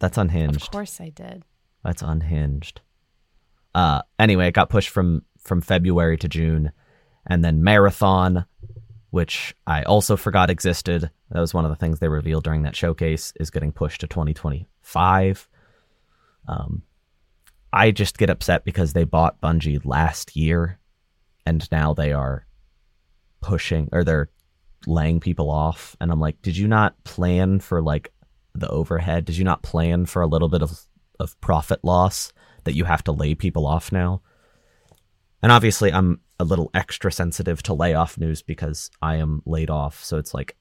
That's 0.00 0.18
unhinged. 0.18 0.60
of 0.60 0.70
course 0.72 1.00
I 1.00 1.10
did. 1.10 1.44
That's 1.84 2.02
unhinged. 2.02 2.80
Uh, 3.76 4.02
anyway, 4.18 4.48
it 4.48 4.54
got 4.54 4.70
pushed 4.70 4.88
from 4.88 5.22
from 5.38 5.60
February 5.60 6.16
to 6.18 6.28
June, 6.28 6.72
and 7.24 7.44
then 7.44 7.62
Marathon, 7.62 8.44
which 9.10 9.54
I 9.68 9.84
also 9.84 10.16
forgot 10.16 10.50
existed. 10.50 11.08
That 11.30 11.40
was 11.40 11.54
one 11.54 11.64
of 11.64 11.70
the 11.70 11.76
things 11.76 12.00
they 12.00 12.08
revealed 12.08 12.42
during 12.42 12.62
that 12.62 12.74
showcase, 12.74 13.32
is 13.38 13.50
getting 13.50 13.70
pushed 13.70 14.00
to 14.00 14.08
2025. 14.08 15.48
Um, 16.48 16.82
I 17.72 17.92
just 17.92 18.18
get 18.18 18.30
upset 18.30 18.64
because 18.64 18.94
they 18.94 19.04
bought 19.04 19.40
Bungie 19.40 19.84
last 19.84 20.34
year, 20.34 20.80
and 21.46 21.70
now 21.70 21.94
they 21.94 22.12
are 22.12 22.46
pushing 23.42 23.88
or 23.92 24.04
they're 24.04 24.30
laying 24.86 25.20
people 25.20 25.50
off, 25.50 25.96
and 26.00 26.10
I'm 26.10 26.20
like, 26.20 26.40
did 26.42 26.56
you 26.56 26.66
not 26.66 27.02
plan 27.04 27.60
for 27.60 27.82
like 27.82 28.12
the 28.54 28.68
overhead? 28.68 29.24
Did 29.24 29.36
you 29.36 29.44
not 29.44 29.62
plan 29.62 30.06
for 30.06 30.22
a 30.22 30.26
little 30.26 30.48
bit 30.48 30.62
of 30.62 30.80
of 31.20 31.38
profit 31.40 31.84
loss 31.84 32.32
that 32.64 32.74
you 32.74 32.84
have 32.84 33.04
to 33.04 33.12
lay 33.12 33.34
people 33.34 33.66
off 33.66 33.92
now? 33.92 34.22
And 35.42 35.50
obviously, 35.52 35.92
I'm 35.92 36.20
a 36.38 36.44
little 36.44 36.70
extra 36.74 37.10
sensitive 37.12 37.62
to 37.64 37.74
layoff 37.74 38.18
news 38.18 38.42
because 38.42 38.90
I 39.00 39.16
am 39.16 39.42
laid 39.44 39.70
off. 39.70 40.02
So 40.02 40.18
it's 40.18 40.34
like 40.34 40.56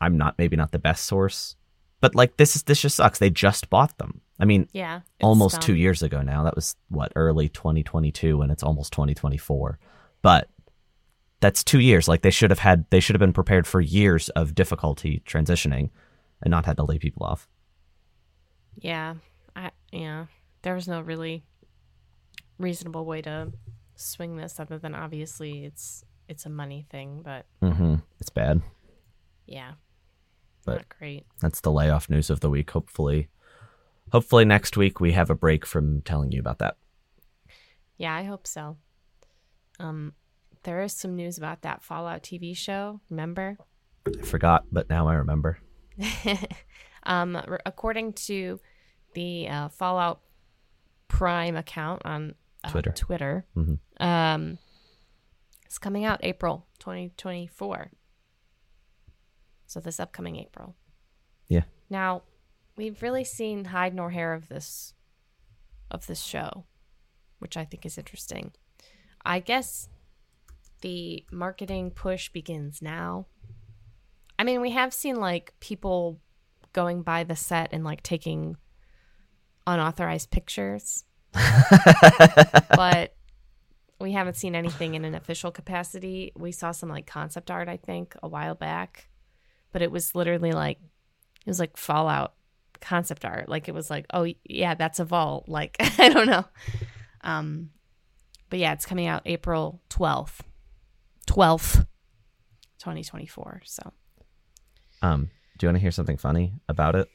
I'm 0.00 0.16
not 0.16 0.36
maybe 0.38 0.56
not 0.56 0.72
the 0.72 0.78
best 0.78 1.04
source, 1.06 1.56
but 2.00 2.14
like 2.14 2.36
this 2.36 2.56
is 2.56 2.62
this 2.64 2.80
just 2.80 2.96
sucks. 2.96 3.18
They 3.18 3.30
just 3.30 3.70
bought 3.70 3.98
them. 3.98 4.20
I 4.40 4.44
mean, 4.44 4.68
Yeah. 4.72 5.00
almost 5.20 5.56
dumb. 5.56 5.62
two 5.62 5.74
years 5.74 6.02
ago 6.02 6.22
now. 6.22 6.44
That 6.44 6.54
was 6.54 6.76
what 6.88 7.12
early 7.16 7.48
2022, 7.48 8.40
and 8.40 8.52
it's 8.52 8.62
almost 8.62 8.92
2024. 8.92 9.78
But 10.22 10.48
that's 11.40 11.62
two 11.64 11.80
years. 11.80 12.08
Like 12.08 12.22
they 12.22 12.30
should 12.30 12.50
have 12.50 12.58
had. 12.60 12.84
They 12.90 13.00
should 13.00 13.14
have 13.14 13.20
been 13.20 13.32
prepared 13.32 13.66
for 13.66 13.80
years 13.80 14.28
of 14.30 14.54
difficulty 14.54 15.22
transitioning, 15.26 15.90
and 16.42 16.50
not 16.50 16.66
had 16.66 16.76
to 16.78 16.84
lay 16.84 16.98
people 16.98 17.24
off. 17.26 17.48
Yeah. 18.76 19.14
I 19.56 19.70
yeah. 19.92 20.26
There 20.62 20.74
was 20.74 20.88
no 20.88 21.00
really 21.00 21.44
reasonable 22.58 23.04
way 23.04 23.22
to 23.22 23.52
swing 23.96 24.36
this 24.36 24.58
other 24.60 24.78
than 24.78 24.94
obviously 24.94 25.64
it's 25.64 26.04
it's 26.28 26.44
a 26.46 26.50
money 26.50 26.86
thing, 26.90 27.22
but 27.24 27.46
mm-hmm. 27.62 27.96
It's 28.20 28.30
bad. 28.30 28.60
yeah. 29.46 29.72
But- 30.64 30.76
not 30.76 30.88
great. 30.98 31.24
that's 31.40 31.60
the 31.62 31.72
layoff 31.72 32.10
news 32.10 32.28
of 32.30 32.40
the 32.40 32.50
week. 32.50 32.70
Hopefully, 32.72 33.28
hopefully 34.12 34.44
next 34.44 34.76
week 34.76 35.00
we 35.00 35.12
have 35.12 35.30
a 35.30 35.34
break 35.34 35.64
from 35.64 36.02
telling 36.02 36.30
you 36.32 36.40
about 36.40 36.58
that. 36.58 36.76
Yeah, 37.96 38.14
I 38.14 38.24
hope 38.24 38.46
so. 38.46 38.76
Um 39.80 40.12
there 40.64 40.82
is 40.82 40.92
some 40.92 41.14
news 41.16 41.38
about 41.38 41.62
that 41.62 41.82
Fallout 41.82 42.22
TV 42.22 42.56
show, 42.56 43.00
remember? 43.10 43.56
I 44.06 44.22
forgot, 44.24 44.64
but 44.72 44.88
now 44.88 45.08
I 45.08 45.14
remember. 45.14 45.58
um, 47.04 47.36
r- 47.36 47.60
according 47.66 48.12
to 48.14 48.60
the 49.14 49.48
uh, 49.48 49.68
Fallout 49.68 50.20
Prime 51.08 51.56
account 51.56 52.02
on 52.04 52.34
uh, 52.64 52.70
Twitter. 52.70 52.92
Twitter, 52.92 53.46
Mhm. 53.56 53.78
um, 54.00 54.58
it's 55.64 55.78
coming 55.78 56.04
out 56.04 56.20
April 56.22 56.66
2024. 56.78 57.90
So 59.66 59.80
this 59.80 60.00
upcoming 60.00 60.36
April. 60.36 60.74
Yeah. 61.48 61.64
Now, 61.90 62.22
we've 62.76 63.02
really 63.02 63.24
seen 63.24 63.66
hide 63.66 63.94
nor 63.94 64.10
hair 64.10 64.32
of 64.34 64.48
this 64.48 64.94
of 65.90 66.06
this 66.06 66.20
show, 66.22 66.64
which 67.38 67.56
I 67.56 67.64
think 67.64 67.84
is 67.86 67.96
interesting. 67.98 68.52
I 69.24 69.40
guess 69.40 69.88
the 70.80 71.24
marketing 71.30 71.90
push 71.90 72.28
begins 72.30 72.80
now. 72.82 73.26
I 74.38 74.44
mean, 74.44 74.60
we 74.60 74.70
have 74.70 74.94
seen 74.94 75.16
like 75.16 75.52
people 75.60 76.20
going 76.72 77.02
by 77.02 77.24
the 77.24 77.36
set 77.36 77.70
and 77.72 77.84
like 77.84 78.02
taking 78.02 78.56
unauthorized 79.66 80.30
pictures, 80.30 81.04
but 82.70 83.14
we 84.00 84.12
haven't 84.12 84.36
seen 84.36 84.54
anything 84.54 84.94
in 84.94 85.04
an 85.04 85.14
official 85.14 85.50
capacity. 85.50 86.32
We 86.36 86.52
saw 86.52 86.72
some 86.72 86.88
like 86.88 87.06
concept 87.06 87.50
art, 87.50 87.68
I 87.68 87.76
think, 87.76 88.14
a 88.22 88.28
while 88.28 88.54
back, 88.54 89.08
but 89.72 89.82
it 89.82 89.90
was 89.90 90.14
literally 90.14 90.52
like 90.52 90.78
it 91.44 91.50
was 91.50 91.58
like 91.58 91.76
Fallout 91.76 92.34
concept 92.80 93.24
art. 93.24 93.48
Like 93.48 93.68
it 93.68 93.74
was 93.74 93.90
like, 93.90 94.06
oh 94.12 94.32
yeah, 94.44 94.74
that's 94.74 95.00
a 95.00 95.04
vault. 95.04 95.48
Like 95.48 95.76
I 95.98 96.08
don't 96.08 96.26
know. 96.28 96.44
Um, 97.22 97.70
but 98.50 98.58
yeah, 98.58 98.72
it's 98.72 98.86
coming 98.86 99.06
out 99.06 99.22
April 99.26 99.82
twelfth, 99.88 100.42
twelfth, 101.28 101.84
twenty 102.80 103.04
twenty 103.04 103.26
four. 103.26 103.60
So 103.64 103.92
Um, 105.02 105.30
do 105.58 105.66
you 105.66 105.68
want 105.68 105.76
to 105.76 105.80
hear 105.82 105.90
something 105.92 106.16
funny 106.16 106.54
about 106.68 106.94
it? 106.96 107.08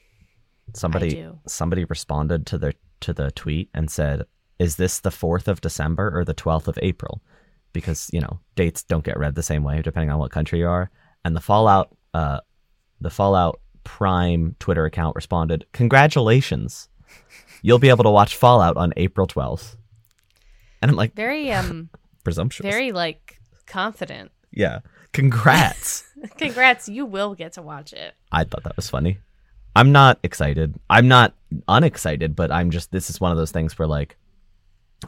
Somebody 0.73 1.25
somebody 1.47 1.83
responded 1.85 2.45
to 2.47 2.57
the 2.57 2.73
to 3.01 3.13
the 3.13 3.31
tweet 3.31 3.69
and 3.73 3.91
said, 3.91 4.23
"Is 4.59 4.77
this 4.77 4.99
the 5.01 5.09
4th 5.09 5.47
of 5.49 5.59
December 5.59 6.17
or 6.17 6.23
the 6.23 6.33
12th 6.33 6.67
of 6.69 6.79
April?" 6.81 7.21
Because, 7.73 8.09
you 8.13 8.21
know, 8.21 8.39
dates 8.55 8.83
don't 8.83 9.03
get 9.03 9.17
read 9.19 9.35
the 9.35 9.43
same 9.43 9.63
way 9.63 9.81
depending 9.81 10.09
on 10.11 10.19
what 10.19 10.31
country 10.31 10.59
you 10.59 10.67
are. 10.67 10.89
And 11.25 11.35
the 11.35 11.41
Fallout 11.41 11.89
uh 12.13 12.39
the 13.01 13.09
Fallout 13.09 13.59
Prime 13.83 14.55
Twitter 14.59 14.85
account 14.85 15.15
responded, 15.15 15.65
"Congratulations. 15.73 16.87
You'll 17.61 17.79
be 17.79 17.89
able 17.89 18.03
to 18.05 18.09
watch 18.11 18.35
Fallout 18.37 18.77
on 18.77 18.93
April 18.95 19.27
12th." 19.27 19.75
And 20.81 20.91
I'm 20.91 20.97
like, 20.97 21.13
very 21.15 21.51
um 21.51 21.89
presumptuous. 22.23 22.69
very 22.73 22.91
like 22.93 23.39
confident. 23.65 24.31
yeah. 24.51 24.79
Congrats. 25.13 26.03
Congrats, 26.37 26.89
you 26.89 27.05
will 27.05 27.35
get 27.35 27.53
to 27.53 27.61
watch 27.61 27.93
it. 27.93 28.15
I 28.31 28.45
thought 28.45 28.63
that 28.63 28.75
was 28.75 28.89
funny. 28.89 29.19
I'm 29.75 29.91
not 29.91 30.17
excited. 30.23 30.75
I'm 30.89 31.07
not 31.07 31.35
unexcited, 31.67 32.35
but 32.35 32.51
I'm 32.51 32.71
just 32.71 32.91
this 32.91 33.11
is 33.11 33.21
one 33.21 33.31
of 33.31 33.37
those 33.37 33.51
things 33.51 33.77
where 33.77 33.87
like 33.87 34.17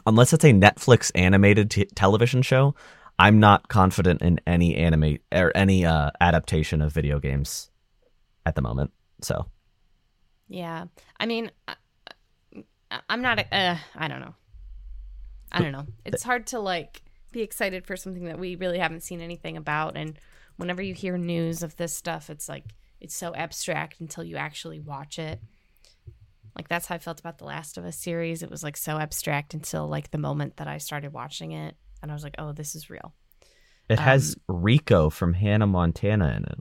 unless 0.06 0.32
it's 0.32 0.44
a 0.44 0.52
Netflix 0.52 1.10
animated 1.16 1.70
t- 1.72 1.86
television 1.86 2.42
show, 2.42 2.76
I'm 3.18 3.40
not 3.40 3.68
confident 3.68 4.22
in 4.22 4.40
any 4.46 4.76
anime 4.76 5.18
or 5.32 5.50
any 5.56 5.84
uh, 5.84 6.10
adaptation 6.20 6.82
of 6.82 6.92
video 6.92 7.18
games 7.18 7.70
at 8.44 8.54
the 8.54 8.62
moment. 8.62 8.92
So 9.22 9.46
Yeah. 10.48 10.84
I 11.18 11.26
mean, 11.26 11.50
I, 11.66 11.74
I'm 13.08 13.22
not, 13.22 13.40
uh, 13.50 13.76
I 13.96 14.08
don't 14.08 14.20
know. 14.20 14.34
I 15.50 15.62
don't 15.62 15.72
know. 15.72 15.86
It's 16.04 16.22
hard 16.22 16.48
to 16.48 16.60
like 16.60 17.02
be 17.36 17.42
excited 17.42 17.86
for 17.86 17.96
something 17.96 18.24
that 18.24 18.38
we 18.38 18.56
really 18.56 18.78
haven't 18.78 19.02
seen 19.02 19.20
anything 19.20 19.56
about. 19.56 19.96
And 19.96 20.18
whenever 20.56 20.80
you 20.80 20.94
hear 20.94 21.18
news 21.18 21.62
of 21.62 21.76
this 21.76 21.94
stuff, 21.94 22.30
it's 22.30 22.48
like, 22.48 22.64
it's 22.98 23.14
so 23.14 23.34
abstract 23.34 24.00
until 24.00 24.24
you 24.24 24.36
actually 24.36 24.80
watch 24.80 25.18
it. 25.18 25.40
Like 26.56 26.68
that's 26.68 26.86
how 26.86 26.94
I 26.94 26.98
felt 26.98 27.20
about 27.20 27.36
the 27.36 27.44
Last 27.44 27.76
of 27.76 27.84
Us 27.84 27.98
series. 27.98 28.42
It 28.42 28.50
was 28.50 28.62
like 28.62 28.78
so 28.78 28.96
abstract 28.98 29.52
until 29.52 29.86
like 29.86 30.10
the 30.10 30.18
moment 30.18 30.56
that 30.56 30.66
I 30.66 30.78
started 30.78 31.12
watching 31.12 31.52
it. 31.52 31.76
And 32.02 32.10
I 32.10 32.14
was 32.14 32.24
like, 32.24 32.36
oh, 32.38 32.52
this 32.52 32.74
is 32.74 32.88
real. 32.88 33.12
it 33.90 33.98
has 33.98 34.34
um, 34.48 34.62
Rico 34.62 35.10
from 35.10 35.34
Hannah 35.34 35.66
Montana 35.66 36.34
in 36.38 36.44
it. 36.44 36.58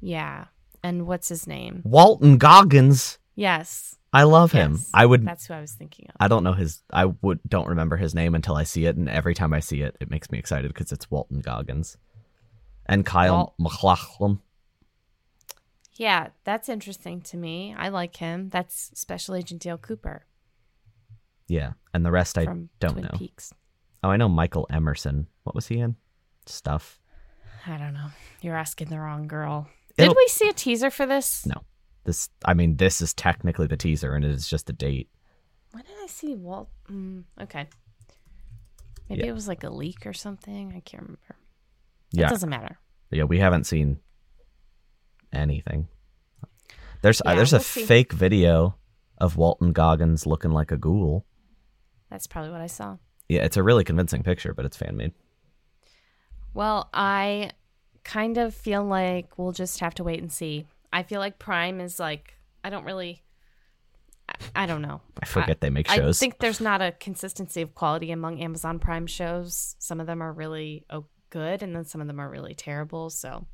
Yeah. 0.00 0.46
And 0.84 1.06
what's 1.08 1.28
his 1.28 1.48
name? 1.48 1.82
Walton 1.84 2.38
Goggins. 2.38 3.18
Yes. 3.40 3.96
I 4.12 4.24
love 4.24 4.52
him. 4.52 4.72
Yes. 4.72 4.90
I 4.92 5.06
would 5.06 5.24
That's 5.24 5.46
who 5.46 5.54
I 5.54 5.60
was 5.62 5.72
thinking 5.72 6.06
of. 6.10 6.16
I 6.20 6.28
don't 6.28 6.44
know 6.44 6.52
his. 6.52 6.82
I 6.92 7.06
would 7.06 7.40
don't 7.48 7.68
remember 7.68 7.96
his 7.96 8.14
name 8.14 8.34
until 8.34 8.54
I 8.54 8.64
see 8.64 8.84
it, 8.84 8.96
and 8.96 9.08
every 9.08 9.34
time 9.34 9.54
I 9.54 9.60
see 9.60 9.80
it, 9.80 9.96
it 9.98 10.10
makes 10.10 10.30
me 10.30 10.38
excited 10.38 10.68
because 10.68 10.92
it's 10.92 11.10
Walton 11.10 11.40
Goggins 11.40 11.96
and 12.84 13.06
Kyle 13.06 13.34
Wal- 13.34 13.54
MacLachlan. 13.58 14.40
Yeah, 15.94 16.28
that's 16.44 16.68
interesting 16.68 17.22
to 17.22 17.36
me. 17.38 17.74
I 17.78 17.88
like 17.88 18.16
him. 18.16 18.50
That's 18.50 18.90
Special 18.94 19.34
Agent 19.34 19.62
Dale 19.62 19.78
Cooper 19.78 20.24
Yeah, 21.48 21.72
and 21.94 22.04
the 22.04 22.10
rest 22.10 22.36
I 22.36 22.44
don't 22.44 22.68
Twin 22.80 23.02
know. 23.04 23.10
Peaks. 23.14 23.52
Oh, 24.02 24.10
I 24.10 24.16
know 24.18 24.28
Michael 24.28 24.66
Emerson. 24.70 25.28
What 25.44 25.54
was 25.54 25.68
he 25.68 25.78
in? 25.78 25.96
Stuff. 26.46 26.98
I 27.66 27.76
don't 27.78 27.94
know. 27.94 28.08
You're 28.42 28.56
asking 28.56 28.88
the 28.88 28.98
wrong 29.00 29.28
girl. 29.28 29.68
It'll- 29.96 30.12
Did 30.14 30.18
we 30.18 30.28
see 30.28 30.48
a 30.48 30.52
teaser 30.52 30.90
for 30.90 31.06
this? 31.06 31.46
No. 31.46 31.62
This. 32.04 32.28
I 32.44 32.54
mean, 32.54 32.76
this 32.76 33.00
is 33.00 33.12
technically 33.14 33.66
the 33.66 33.76
teaser, 33.76 34.14
and 34.14 34.24
it 34.24 34.30
is 34.30 34.48
just 34.48 34.70
a 34.70 34.72
date. 34.72 35.08
When 35.72 35.84
did 35.84 35.94
I 36.02 36.06
see 36.06 36.34
Walt? 36.34 36.68
Mm, 36.90 37.24
okay. 37.42 37.66
Maybe 39.08 39.22
Yeah. 39.22 39.28
it 39.28 39.32
was 39.34 39.46
like 39.48 39.62
a 39.64 39.70
leak 39.70 40.06
or 40.06 40.12
something. 40.12 40.72
I 40.76 40.80
can't 40.80 41.02
remember. 41.02 41.36
Yeah, 42.12 42.26
It 42.26 42.30
doesn't 42.30 42.48
matter. 42.50 42.78
yeah. 43.10 43.24
We 43.24 43.38
haven't 43.38 43.64
seen 43.64 44.00
anything. 45.32 45.88
There's 47.02 47.22
uh, 47.24 47.34
there's 47.34 47.52
we'll 47.52 47.60
a 47.60 47.64
see. 47.64 47.84
fake 47.84 48.12
video 48.12 48.76
of 49.18 49.36
Walton 49.36 49.72
Goggins 49.72 50.26
looking 50.26 50.50
like 50.50 50.70
a 50.72 50.76
ghoul. 50.76 51.24
That's 52.10 52.26
probably 52.26 52.50
what 52.50 52.60
I 52.60 52.66
saw. 52.66 52.96
Yeah, 53.28 53.44
it's 53.44 53.56
a 53.56 53.62
really 53.62 53.84
convincing 53.84 54.22
picture, 54.22 54.52
but 54.54 54.64
it's 54.64 54.76
fan 54.76 54.96
made. 54.96 55.12
Well, 56.52 56.88
I 56.92 57.52
kind 58.02 58.38
of 58.38 58.54
feel 58.54 58.84
like 58.84 59.38
we'll 59.38 59.52
just 59.52 59.78
have 59.80 59.94
to 59.94 60.04
wait 60.04 60.20
and 60.20 60.32
see. 60.32 60.66
I 60.92 61.02
feel 61.02 61.20
like 61.20 61.38
Prime 61.38 61.80
is 61.80 61.98
like, 62.00 62.34
I 62.64 62.70
don't 62.70 62.84
really, 62.84 63.22
I, 64.28 64.64
I 64.64 64.66
don't 64.66 64.82
know. 64.82 65.00
I 65.22 65.26
forget 65.26 65.60
they 65.60 65.70
make 65.70 65.88
shows. 65.88 66.16
I 66.16 66.20
think 66.20 66.38
there's 66.38 66.60
not 66.60 66.82
a 66.82 66.92
consistency 66.92 67.62
of 67.62 67.74
quality 67.74 68.10
among 68.10 68.40
Amazon 68.40 68.78
Prime 68.78 69.06
shows. 69.06 69.76
Some 69.78 70.00
of 70.00 70.06
them 70.06 70.22
are 70.22 70.32
really 70.32 70.84
oh, 70.90 71.06
good, 71.30 71.62
and 71.62 71.74
then 71.74 71.84
some 71.84 72.00
of 72.00 72.06
them 72.06 72.20
are 72.20 72.28
really 72.28 72.54
terrible. 72.54 73.10
So, 73.10 73.46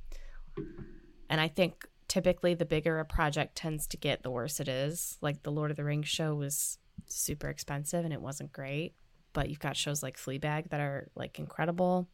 and 1.28 1.40
I 1.40 1.48
think 1.48 1.86
typically 2.08 2.54
the 2.54 2.64
bigger 2.64 2.98
a 2.98 3.04
project 3.04 3.56
tends 3.56 3.86
to 3.88 3.96
get, 3.96 4.22
the 4.22 4.30
worse 4.30 4.60
it 4.60 4.68
is. 4.68 5.18
Like 5.20 5.42
the 5.42 5.52
Lord 5.52 5.70
of 5.70 5.76
the 5.76 5.84
Rings 5.84 6.08
show 6.08 6.34
was 6.34 6.78
super 7.06 7.48
expensive 7.48 8.04
and 8.04 8.12
it 8.12 8.20
wasn't 8.20 8.52
great, 8.52 8.94
but 9.32 9.48
you've 9.48 9.60
got 9.60 9.76
shows 9.76 10.02
like 10.02 10.16
Fleabag 10.16 10.70
that 10.70 10.80
are 10.80 11.10
like 11.14 11.38
incredible. 11.38 12.08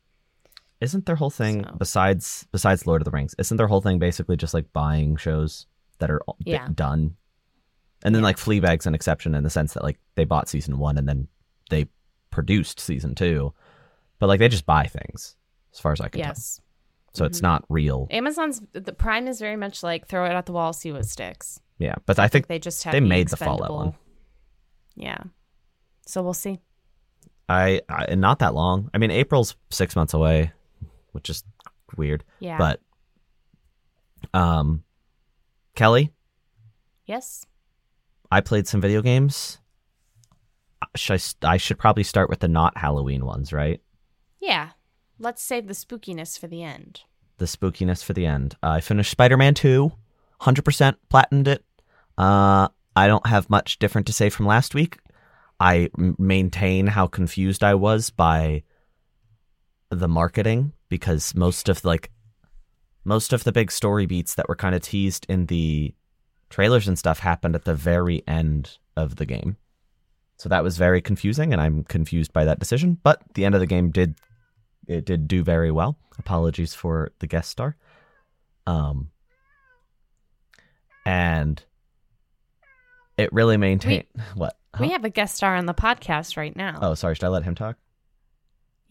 Isn't 0.82 1.06
their 1.06 1.16
whole 1.16 1.30
thing 1.30 1.64
So- 1.64 1.74
besides 1.78 2.46
besides 2.52 2.86
Lord 2.86 3.00
of 3.02 3.04
the 3.04 3.10
Rings? 3.10 3.34
Isn't 3.38 3.56
their 3.56 3.68
whole 3.68 3.80
thing 3.80 3.98
basically 3.98 4.36
just 4.36 4.52
like 4.54 4.72
buying 4.72 5.16
shows 5.16 5.66
that 5.98 6.10
are 6.10 6.20
Yeah. 6.40 6.68
done? 6.74 7.16
And 8.04 8.14
then 8.14 8.22
Yeah. 8.22 8.26
like 8.26 8.36
Fleabag's 8.36 8.86
an 8.86 8.94
exception 8.94 9.34
in 9.34 9.44
the 9.44 9.50
sense 9.50 9.74
that 9.74 9.82
like 9.84 9.98
they 10.16 10.24
bought 10.24 10.48
season 10.48 10.78
one 10.78 10.98
and 10.98 11.08
then 11.08 11.28
they 11.70 11.86
produced 12.30 12.80
season 12.80 13.14
two, 13.14 13.54
but 14.18 14.26
like 14.26 14.40
they 14.40 14.48
just 14.48 14.66
buy 14.66 14.86
things 14.86 15.36
as 15.72 15.78
far 15.80 15.92
as 15.92 16.00
I 16.00 16.08
can 16.08 16.20
tell. 16.22 16.30
Yes. 16.30 16.60
So 17.14 17.24
it's 17.26 17.38
Mhm. 17.38 17.42
not 17.42 17.64
real. 17.68 18.08
Amazon's 18.10 18.60
the 18.72 18.92
Prime 18.92 19.28
is 19.28 19.38
very 19.38 19.56
much 19.56 19.82
like 19.82 20.08
throw 20.08 20.24
it 20.24 20.30
at 20.32 20.46
the 20.46 20.52
wall, 20.52 20.72
see 20.72 20.90
what 20.90 21.04
sticks. 21.06 21.60
Yeah, 21.78 21.94
but 22.06 22.18
I 22.18 22.26
think 22.28 22.46
They 22.48 22.58
just 22.58 22.82
have 22.84 22.92
they 22.92 23.00
the 23.00 23.06
made 23.06 23.28
the 23.28 23.36
Fallout 23.36 23.70
one. 23.72 23.94
Yeah. 24.96 25.18
So 26.06 26.22
we'll 26.22 26.34
see. 26.34 26.58
I, 27.48 27.82
I 27.88 28.04
and 28.06 28.20
not 28.20 28.38
that 28.40 28.54
long. 28.54 28.90
I 28.94 28.98
mean, 28.98 29.10
April's 29.10 29.54
six 29.70 29.94
months 29.94 30.14
away, 30.14 30.52
which 31.12 31.30
is 31.30 31.44
weird. 31.96 32.24
Yeah. 32.40 32.58
But 32.58 32.80
um, 34.34 34.84
Kelly, 35.74 36.12
yes. 37.06 37.46
I 38.30 38.40
played 38.40 38.66
some 38.66 38.80
video 38.80 39.02
games. 39.02 39.58
Should 40.96 41.14
I, 41.14 41.16
st- 41.18 41.44
I 41.44 41.56
should 41.56 41.78
probably 41.78 42.02
start 42.02 42.28
with 42.28 42.40
the 42.40 42.48
not 42.48 42.76
Halloween 42.76 43.24
ones, 43.24 43.52
right? 43.52 43.80
Yeah. 44.40 44.70
Let's 45.18 45.42
save 45.42 45.68
the 45.68 45.74
spookiness 45.74 46.38
for 46.38 46.48
the 46.48 46.62
end. 46.62 47.02
The 47.38 47.44
spookiness 47.44 48.02
for 48.02 48.12
the 48.12 48.26
end. 48.26 48.56
I 48.62 48.80
finished 48.80 49.10
Spider 49.10 49.36
Man 49.36 49.54
2, 49.54 49.92
100% 50.40 50.94
platinumed 51.10 51.48
it. 51.48 51.64
Uh, 52.18 52.68
I 52.96 53.06
don't 53.06 53.26
have 53.26 53.48
much 53.48 53.78
different 53.78 54.06
to 54.08 54.12
say 54.12 54.28
from 54.30 54.46
last 54.46 54.74
week. 54.74 54.98
I 55.60 55.90
maintain 55.96 56.88
how 56.88 57.06
confused 57.06 57.62
I 57.62 57.74
was 57.74 58.10
by 58.10 58.64
the 59.98 60.08
marketing 60.08 60.72
because 60.88 61.34
most 61.34 61.68
of 61.68 61.84
like 61.84 62.10
most 63.04 63.32
of 63.32 63.44
the 63.44 63.52
big 63.52 63.70
story 63.70 64.06
beats 64.06 64.34
that 64.34 64.48
were 64.48 64.56
kind 64.56 64.74
of 64.74 64.82
teased 64.82 65.26
in 65.28 65.46
the 65.46 65.94
trailers 66.50 66.86
and 66.86 66.98
stuff 66.98 67.18
happened 67.18 67.54
at 67.54 67.64
the 67.64 67.74
very 67.74 68.22
end 68.28 68.78
of 68.96 69.16
the 69.16 69.26
game. 69.26 69.56
So 70.36 70.48
that 70.48 70.62
was 70.62 70.76
very 70.76 71.00
confusing 71.00 71.52
and 71.52 71.60
I'm 71.60 71.84
confused 71.84 72.32
by 72.32 72.44
that 72.44 72.58
decision, 72.58 72.98
but 73.02 73.22
the 73.34 73.44
end 73.44 73.54
of 73.54 73.60
the 73.60 73.66
game 73.66 73.90
did 73.90 74.16
it 74.86 75.04
did 75.04 75.28
do 75.28 75.42
very 75.42 75.70
well. 75.70 75.96
Apologies 76.18 76.74
for 76.74 77.12
the 77.18 77.26
guest 77.26 77.50
star. 77.50 77.76
Um 78.66 79.10
and 81.04 81.62
it 83.18 83.32
really 83.32 83.56
maintained 83.56 84.06
what? 84.34 84.56
We 84.80 84.90
have 84.90 85.04
a 85.04 85.10
guest 85.10 85.36
star 85.36 85.54
on 85.56 85.66
the 85.66 85.74
podcast 85.74 86.36
right 86.36 86.56
now. 86.56 86.78
Oh, 86.80 86.94
sorry, 86.94 87.14
should 87.14 87.24
I 87.24 87.28
let 87.28 87.44
him 87.44 87.54
talk? 87.54 87.76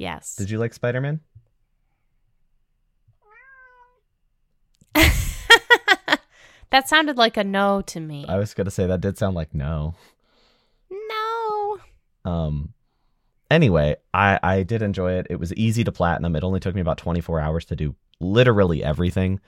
Yes. 0.01 0.35
Did 0.35 0.49
you 0.49 0.57
like 0.57 0.73
Spider-Man? 0.73 1.19
that 6.71 6.89
sounded 6.89 7.17
like 7.17 7.37
a 7.37 7.43
no 7.43 7.83
to 7.83 7.99
me. 7.99 8.25
I 8.27 8.39
was 8.39 8.55
going 8.55 8.65
to 8.65 8.71
say 8.71 8.87
that 8.87 8.99
did 8.99 9.19
sound 9.19 9.35
like 9.35 9.53
no. 9.53 9.93
no. 10.89 11.77
Um 12.25 12.73
anyway, 13.51 13.97
I 14.11 14.39
I 14.41 14.63
did 14.63 14.81
enjoy 14.81 15.13
it. 15.13 15.27
It 15.29 15.39
was 15.39 15.53
easy 15.53 15.83
to 15.83 15.91
platinum. 15.91 16.35
It 16.35 16.43
only 16.43 16.59
took 16.59 16.73
me 16.73 16.81
about 16.81 16.97
24 16.97 17.39
hours 17.39 17.65
to 17.65 17.75
do 17.75 17.95
literally 18.19 18.83
everything. 18.83 19.39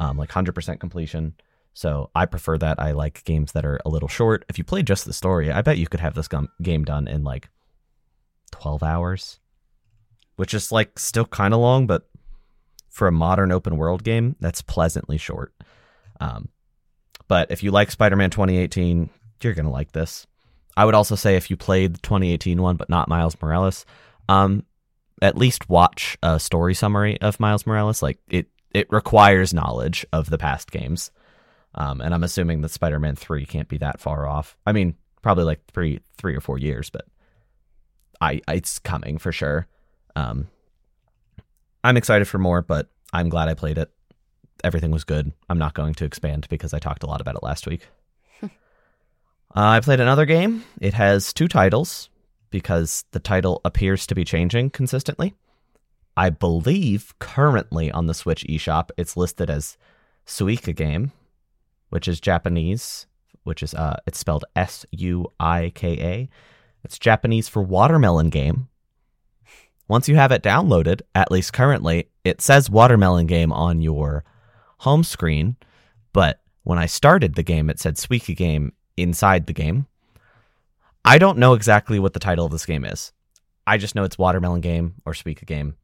Um 0.00 0.16
like 0.18 0.30
100% 0.30 0.80
completion. 0.80 1.34
So 1.72 2.10
I 2.16 2.26
prefer 2.26 2.58
that. 2.58 2.80
I 2.80 2.90
like 2.90 3.22
games 3.22 3.52
that 3.52 3.64
are 3.64 3.78
a 3.86 3.88
little 3.88 4.08
short. 4.08 4.44
If 4.48 4.58
you 4.58 4.64
play 4.64 4.82
just 4.82 5.04
the 5.04 5.12
story, 5.12 5.52
I 5.52 5.62
bet 5.62 5.78
you 5.78 5.86
could 5.86 6.00
have 6.00 6.14
this 6.14 6.26
gum- 6.26 6.50
game 6.60 6.82
done 6.84 7.06
in 7.06 7.22
like 7.22 7.48
12 8.50 8.82
hours, 8.82 9.38
which 10.40 10.54
is 10.54 10.72
like 10.72 10.98
still 10.98 11.26
kind 11.26 11.52
of 11.52 11.60
long, 11.60 11.86
but 11.86 12.08
for 12.88 13.06
a 13.06 13.12
modern 13.12 13.52
open 13.52 13.76
world 13.76 14.02
game, 14.02 14.36
that's 14.40 14.62
pleasantly 14.62 15.18
short. 15.18 15.52
Um, 16.18 16.48
but 17.28 17.50
if 17.50 17.62
you 17.62 17.70
like 17.70 17.90
Spider 17.90 18.16
Man 18.16 18.30
2018, 18.30 19.10
you're 19.42 19.52
going 19.52 19.66
to 19.66 19.70
like 19.70 19.92
this. 19.92 20.26
I 20.78 20.86
would 20.86 20.94
also 20.94 21.14
say 21.14 21.36
if 21.36 21.50
you 21.50 21.58
played 21.58 21.92
the 21.92 21.98
2018 21.98 22.62
one, 22.62 22.76
but 22.76 22.88
not 22.88 23.06
Miles 23.06 23.36
Morales, 23.42 23.84
um, 24.30 24.64
at 25.20 25.36
least 25.36 25.68
watch 25.68 26.16
a 26.22 26.40
story 26.40 26.72
summary 26.72 27.20
of 27.20 27.38
Miles 27.38 27.66
Morales. 27.66 28.00
Like 28.00 28.16
it, 28.30 28.46
it 28.70 28.86
requires 28.90 29.52
knowledge 29.52 30.06
of 30.10 30.30
the 30.30 30.38
past 30.38 30.70
games. 30.70 31.10
Um, 31.74 32.00
and 32.00 32.14
I'm 32.14 32.24
assuming 32.24 32.62
that 32.62 32.70
Spider-Man 32.70 33.16
3 33.16 33.44
can't 33.44 33.68
be 33.68 33.76
that 33.76 34.00
far 34.00 34.26
off. 34.26 34.56
I 34.66 34.72
mean, 34.72 34.94
probably 35.20 35.44
like 35.44 35.60
three, 35.66 36.00
three 36.16 36.34
or 36.34 36.40
four 36.40 36.56
years, 36.56 36.88
but 36.88 37.04
I, 38.22 38.40
it's 38.48 38.78
coming 38.78 39.18
for 39.18 39.32
sure. 39.32 39.66
Um, 40.20 40.48
I'm 41.82 41.96
excited 41.96 42.26
for 42.28 42.38
more, 42.38 42.62
but 42.62 42.88
I'm 43.12 43.28
glad 43.28 43.48
I 43.48 43.54
played 43.54 43.78
it. 43.78 43.90
Everything 44.62 44.90
was 44.90 45.04
good. 45.04 45.32
I'm 45.48 45.58
not 45.58 45.74
going 45.74 45.94
to 45.94 46.04
expand 46.04 46.46
because 46.50 46.74
I 46.74 46.78
talked 46.78 47.02
a 47.02 47.06
lot 47.06 47.20
about 47.20 47.36
it 47.36 47.42
last 47.42 47.66
week. 47.66 47.88
uh, 48.42 48.48
I 49.54 49.80
played 49.80 50.00
another 50.00 50.26
game. 50.26 50.64
It 50.80 50.94
has 50.94 51.32
two 51.32 51.48
titles 51.48 52.10
because 52.50 53.04
the 53.12 53.20
title 53.20 53.62
appears 53.64 54.06
to 54.08 54.14
be 54.14 54.24
changing 54.24 54.70
consistently. 54.70 55.34
I 56.16 56.28
believe 56.28 57.14
currently 57.18 57.90
on 57.90 58.06
the 58.06 58.14
Switch 58.14 58.44
eShop, 58.44 58.90
it's 58.98 59.16
listed 59.16 59.48
as 59.48 59.78
Suika 60.26 60.76
Game, 60.76 61.12
which 61.88 62.06
is 62.06 62.20
Japanese, 62.20 63.06
which 63.44 63.62
is 63.62 63.72
uh, 63.72 63.96
it's 64.06 64.18
spelled 64.18 64.44
S 64.54 64.84
U 64.90 65.28
I 65.38 65.72
K 65.74 65.92
A. 65.92 66.28
It's 66.84 66.98
Japanese 66.98 67.48
for 67.48 67.62
watermelon 67.62 68.28
game. 68.28 68.68
Once 69.90 70.08
you 70.08 70.14
have 70.14 70.30
it 70.30 70.40
downloaded, 70.40 71.02
at 71.16 71.32
least 71.32 71.52
currently, 71.52 72.08
it 72.22 72.40
says 72.40 72.70
watermelon 72.70 73.26
game 73.26 73.52
on 73.52 73.80
your 73.80 74.22
home 74.78 75.02
screen, 75.02 75.56
but 76.12 76.40
when 76.62 76.78
I 76.78 76.86
started 76.86 77.34
the 77.34 77.42
game, 77.42 77.68
it 77.68 77.80
said 77.80 77.96
Suika 77.96 78.36
game 78.36 78.72
inside 78.96 79.48
the 79.48 79.52
game. 79.52 79.88
I 81.04 81.18
don't 81.18 81.38
know 81.38 81.54
exactly 81.54 81.98
what 81.98 82.12
the 82.12 82.20
title 82.20 82.46
of 82.46 82.52
this 82.52 82.66
game 82.66 82.84
is. 82.84 83.10
I 83.66 83.78
just 83.78 83.96
know 83.96 84.04
it's 84.04 84.16
Watermelon 84.16 84.60
Game 84.60 84.94
or 85.04 85.12
Suika 85.12 85.44
Game, 85.44 85.74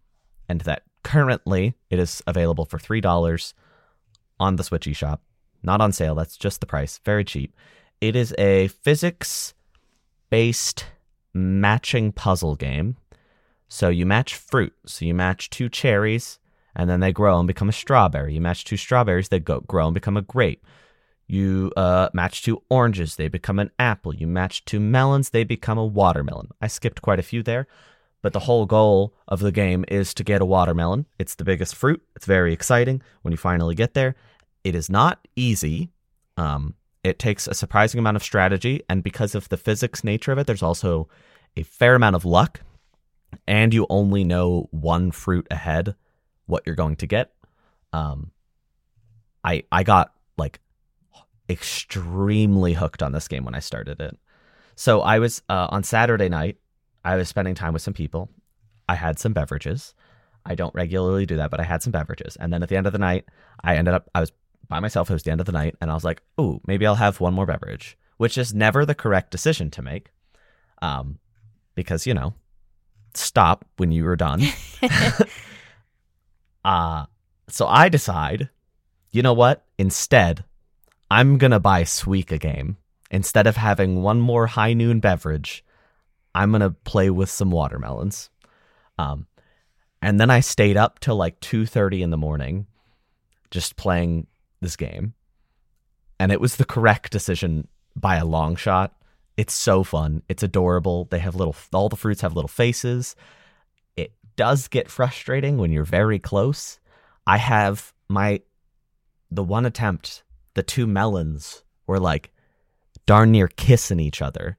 and 0.48 0.60
that 0.60 0.84
currently 1.02 1.74
it 1.90 1.98
is 1.98 2.22
available 2.28 2.64
for 2.64 2.78
three 2.78 3.00
dollars 3.00 3.54
on 4.38 4.54
the 4.54 4.62
Switch 4.62 4.86
eShop. 4.86 5.18
Not 5.64 5.80
on 5.80 5.90
sale. 5.90 6.14
That's 6.14 6.36
just 6.36 6.60
the 6.60 6.66
price. 6.66 7.00
Very 7.04 7.24
cheap. 7.24 7.56
It 8.00 8.14
is 8.14 8.32
a 8.38 8.68
physics-based 8.68 10.84
matching 11.34 12.12
puzzle 12.12 12.54
game. 12.54 12.98
So 13.68 13.88
you 13.88 14.06
match 14.06 14.34
fruit. 14.34 14.72
So 14.86 15.04
you 15.04 15.14
match 15.14 15.50
two 15.50 15.68
cherries, 15.68 16.38
and 16.74 16.88
then 16.88 17.00
they 17.00 17.12
grow 17.12 17.38
and 17.38 17.46
become 17.46 17.68
a 17.68 17.72
strawberry. 17.72 18.34
You 18.34 18.40
match 18.40 18.64
two 18.64 18.76
strawberries, 18.76 19.28
they 19.28 19.40
go, 19.40 19.60
grow 19.60 19.86
and 19.86 19.94
become 19.94 20.16
a 20.16 20.22
grape. 20.22 20.64
You 21.26 21.72
uh, 21.76 22.08
match 22.12 22.42
two 22.42 22.62
oranges, 22.70 23.16
they 23.16 23.28
become 23.28 23.58
an 23.58 23.70
apple. 23.78 24.14
You 24.14 24.26
match 24.26 24.64
two 24.64 24.78
melons, 24.78 25.30
they 25.30 25.42
become 25.42 25.78
a 25.78 25.84
watermelon. 25.84 26.50
I 26.60 26.68
skipped 26.68 27.02
quite 27.02 27.18
a 27.18 27.24
few 27.24 27.42
there, 27.42 27.66
but 28.22 28.32
the 28.32 28.40
whole 28.40 28.66
goal 28.66 29.14
of 29.26 29.40
the 29.40 29.50
game 29.50 29.84
is 29.88 30.14
to 30.14 30.24
get 30.24 30.40
a 30.40 30.46
watermelon. 30.46 31.06
It's 31.18 31.34
the 31.34 31.44
biggest 31.44 31.74
fruit. 31.74 32.00
It's 32.14 32.26
very 32.26 32.52
exciting 32.52 33.02
when 33.22 33.32
you 33.32 33.38
finally 33.38 33.74
get 33.74 33.94
there. 33.94 34.14
It 34.62 34.76
is 34.76 34.88
not 34.88 35.26
easy. 35.34 35.90
Um, 36.36 36.74
it 37.02 37.18
takes 37.18 37.48
a 37.48 37.54
surprising 37.54 37.98
amount 37.98 38.16
of 38.16 38.22
strategy, 38.22 38.82
and 38.88 39.02
because 39.02 39.34
of 39.34 39.48
the 39.48 39.56
physics 39.56 40.04
nature 40.04 40.32
of 40.32 40.38
it, 40.38 40.46
there's 40.46 40.62
also 40.62 41.08
a 41.56 41.62
fair 41.62 41.94
amount 41.94 42.16
of 42.16 42.24
luck, 42.24 42.60
and 43.46 43.72
you 43.72 43.86
only 43.90 44.24
know 44.24 44.68
one 44.70 45.10
fruit 45.10 45.46
ahead 45.50 45.94
what 46.46 46.62
you're 46.66 46.76
going 46.76 46.96
to 46.96 47.06
get. 47.06 47.32
Um, 47.92 48.30
I 49.44 49.64
I 49.70 49.82
got 49.82 50.12
like 50.36 50.60
extremely 51.48 52.74
hooked 52.74 53.02
on 53.02 53.12
this 53.12 53.28
game 53.28 53.44
when 53.44 53.54
I 53.54 53.60
started 53.60 54.00
it. 54.00 54.18
So 54.74 55.00
I 55.00 55.18
was 55.18 55.42
uh, 55.48 55.68
on 55.70 55.82
Saturday 55.82 56.28
night. 56.28 56.58
I 57.04 57.16
was 57.16 57.28
spending 57.28 57.54
time 57.54 57.72
with 57.72 57.82
some 57.82 57.94
people. 57.94 58.30
I 58.88 58.94
had 58.94 59.18
some 59.18 59.32
beverages. 59.32 59.94
I 60.44 60.54
don't 60.54 60.74
regularly 60.74 61.26
do 61.26 61.36
that, 61.36 61.50
but 61.50 61.60
I 61.60 61.64
had 61.64 61.82
some 61.82 61.92
beverages. 61.92 62.36
And 62.36 62.52
then 62.52 62.62
at 62.62 62.68
the 62.68 62.76
end 62.76 62.86
of 62.86 62.92
the 62.92 62.98
night, 62.98 63.24
I 63.62 63.76
ended 63.76 63.94
up 63.94 64.08
I 64.14 64.20
was 64.20 64.32
by 64.68 64.80
myself. 64.80 65.10
It 65.10 65.14
was 65.14 65.22
the 65.22 65.30
end 65.30 65.40
of 65.40 65.46
the 65.46 65.52
night, 65.52 65.76
and 65.80 65.90
I 65.90 65.94
was 65.94 66.04
like, 66.04 66.22
"Ooh, 66.40 66.60
maybe 66.66 66.86
I'll 66.86 66.96
have 66.96 67.20
one 67.20 67.34
more 67.34 67.46
beverage," 67.46 67.96
which 68.16 68.36
is 68.36 68.54
never 68.54 68.84
the 68.84 68.94
correct 68.94 69.30
decision 69.30 69.70
to 69.70 69.82
make, 69.82 70.10
um, 70.82 71.18
because 71.74 72.06
you 72.06 72.14
know, 72.14 72.34
stop 73.16 73.64
when 73.76 73.92
you 73.92 74.04
were 74.04 74.16
done. 74.16 74.42
uh 76.64 77.06
so 77.48 77.66
I 77.66 77.88
decide, 77.88 78.50
you 79.10 79.22
know 79.22 79.32
what? 79.32 79.64
Instead, 79.78 80.44
I'm 81.10 81.38
gonna 81.38 81.60
buy 81.60 81.84
Suika 81.84 82.38
game. 82.38 82.76
Instead 83.10 83.46
of 83.46 83.56
having 83.56 84.02
one 84.02 84.20
more 84.20 84.48
high 84.48 84.72
noon 84.72 85.00
beverage, 85.00 85.64
I'm 86.34 86.50
gonna 86.52 86.70
play 86.70 87.10
with 87.10 87.30
some 87.30 87.50
watermelons. 87.50 88.30
Um, 88.98 89.26
and 90.02 90.18
then 90.20 90.30
I 90.30 90.40
stayed 90.40 90.76
up 90.76 90.98
till 90.98 91.16
like 91.16 91.38
two 91.40 91.66
thirty 91.66 92.02
in 92.02 92.10
the 92.10 92.16
morning, 92.16 92.66
just 93.50 93.76
playing 93.76 94.26
this 94.60 94.76
game, 94.76 95.14
and 96.18 96.32
it 96.32 96.40
was 96.40 96.56
the 96.56 96.64
correct 96.64 97.12
decision 97.12 97.68
by 97.94 98.16
a 98.16 98.24
long 98.24 98.56
shot. 98.56 98.94
It's 99.36 99.54
so 99.54 99.84
fun. 99.84 100.22
It's 100.28 100.42
adorable. 100.42 101.06
They 101.10 101.18
have 101.18 101.34
little. 101.34 101.54
All 101.72 101.88
the 101.88 101.96
fruits 101.96 102.22
have 102.22 102.34
little 102.34 102.48
faces. 102.48 103.14
It 103.96 104.12
does 104.36 104.68
get 104.68 104.90
frustrating 104.90 105.58
when 105.58 105.72
you're 105.72 105.84
very 105.84 106.18
close. 106.18 106.80
I 107.26 107.36
have 107.38 107.92
my 108.08 108.40
the 109.30 109.44
one 109.44 109.66
attempt. 109.66 110.22
The 110.54 110.62
two 110.62 110.86
melons 110.86 111.64
were 111.86 112.00
like 112.00 112.32
darn 113.04 113.30
near 113.30 113.48
kissing 113.48 114.00
each 114.00 114.22
other, 114.22 114.56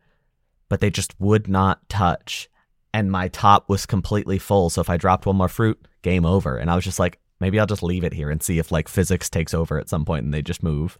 but 0.70 0.80
they 0.80 0.90
just 0.90 1.20
would 1.20 1.48
not 1.48 1.88
touch. 1.90 2.50
And 2.94 3.12
my 3.12 3.28
top 3.30 3.70
was 3.70 3.86
completely 3.86 4.40
full. 4.40 4.70
So 4.70 4.82
if 4.82 4.90
I 4.90 4.98
dropped 4.98 5.26
one 5.26 5.36
more 5.36 5.48
fruit, 5.48 5.88
game 6.02 6.26
over. 6.26 6.58
And 6.58 6.70
I 6.70 6.76
was 6.76 6.86
just 6.86 7.00
like, 7.00 7.20
maybe 7.40 7.60
I'll 7.60 7.66
just 7.68 7.84
leave 7.84 8.04
it 8.04 8.14
here 8.14 8.30
and 8.30 8.42
see 8.42 8.60
if 8.60 8.72
like 8.72 8.88
physics 8.88 9.30
takes 9.30 9.54
over 9.54 9.80
at 9.80 9.90
some 9.90 10.06
point 10.06 10.24
and 10.24 10.34
they 10.34 10.42
just 10.42 10.64
move. 10.64 10.98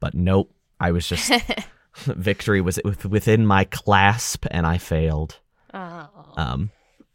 But 0.00 0.14
nope. 0.14 0.52
I 0.78 0.92
was 0.92 1.08
just 1.08 1.32
victory 2.04 2.60
was 2.60 2.78
within 3.08 3.46
my 3.46 3.64
clasp 3.64 4.46
and 4.50 4.66
I 4.66 4.78
failed. 4.78 5.38
oh. 5.72 6.08
Um, 6.36 6.70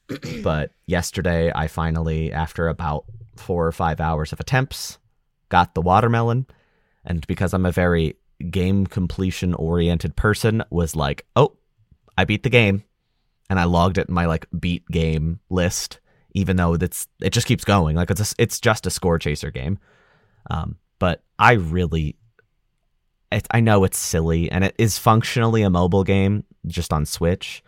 but 0.44 0.72
yesterday, 0.86 1.52
I 1.54 1.68
finally, 1.68 2.32
after 2.32 2.68
about 2.68 3.06
four 3.38 3.66
or 3.66 3.72
five 3.72 4.00
hours 4.00 4.32
of 4.34 4.40
attempts, 4.40 4.98
got 5.50 5.74
the 5.74 5.82
watermelon. 5.82 6.48
And 7.06 7.26
because 7.28 7.54
I'm 7.54 7.66
a 7.66 7.72
very 7.72 8.16
game 8.50 8.86
completion 8.86 9.54
oriented 9.54 10.16
person, 10.16 10.64
was 10.70 10.96
like, 10.96 11.26
oh, 11.36 11.58
I 12.18 12.26
beat 12.26 12.44
the 12.44 12.50
game. 12.50 12.84
And 13.50 13.60
I 13.60 13.66
logged 13.66 13.98
it 13.98 14.08
in 14.08 14.14
my 14.14 14.26
like 14.26 14.48
beat 14.58 14.88
game 14.88 15.40
list, 15.50 16.00
even 16.34 16.56
though 16.56 16.78
that's 16.78 17.08
it 17.22 17.32
just 17.34 17.48
keeps 17.48 17.66
going. 17.66 17.96
Like 17.96 18.10
it's 18.10 18.32
a, 18.32 18.36
it's 18.38 18.60
just 18.60 18.86
a 18.86 18.90
score 18.90 19.20
chaser 19.20 19.52
game. 19.52 19.78
Um, 20.50 20.78
but 21.00 21.24
I 21.38 21.54
really, 21.54 22.16
it, 23.32 23.48
I 23.52 23.60
know 23.60 23.84
it's 23.84 23.98
silly 23.98 24.52
and 24.52 24.64
it 24.64 24.76
is 24.78 24.98
functionally 24.98 25.62
a 25.62 25.70
mobile 25.70 26.04
game 26.04 26.44
just 26.68 26.92
on 26.92 27.06
Switch. 27.06 27.64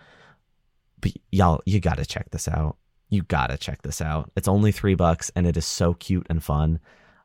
But 0.99 1.13
y'all, 1.31 1.61
you 1.65 1.79
got 1.79 1.97
to 1.97 2.05
check 2.05 2.29
this 2.31 2.47
out. 2.47 2.77
You 3.09 3.23
got 3.23 3.47
to 3.47 3.57
check 3.57 3.81
this 3.81 4.01
out. 4.01 4.31
It's 4.35 4.47
only 4.47 4.71
three 4.71 4.95
bucks 4.95 5.31
and 5.35 5.45
it 5.45 5.57
is 5.57 5.65
so 5.65 5.93
cute 5.93 6.27
and 6.29 6.43
fun. 6.43 6.79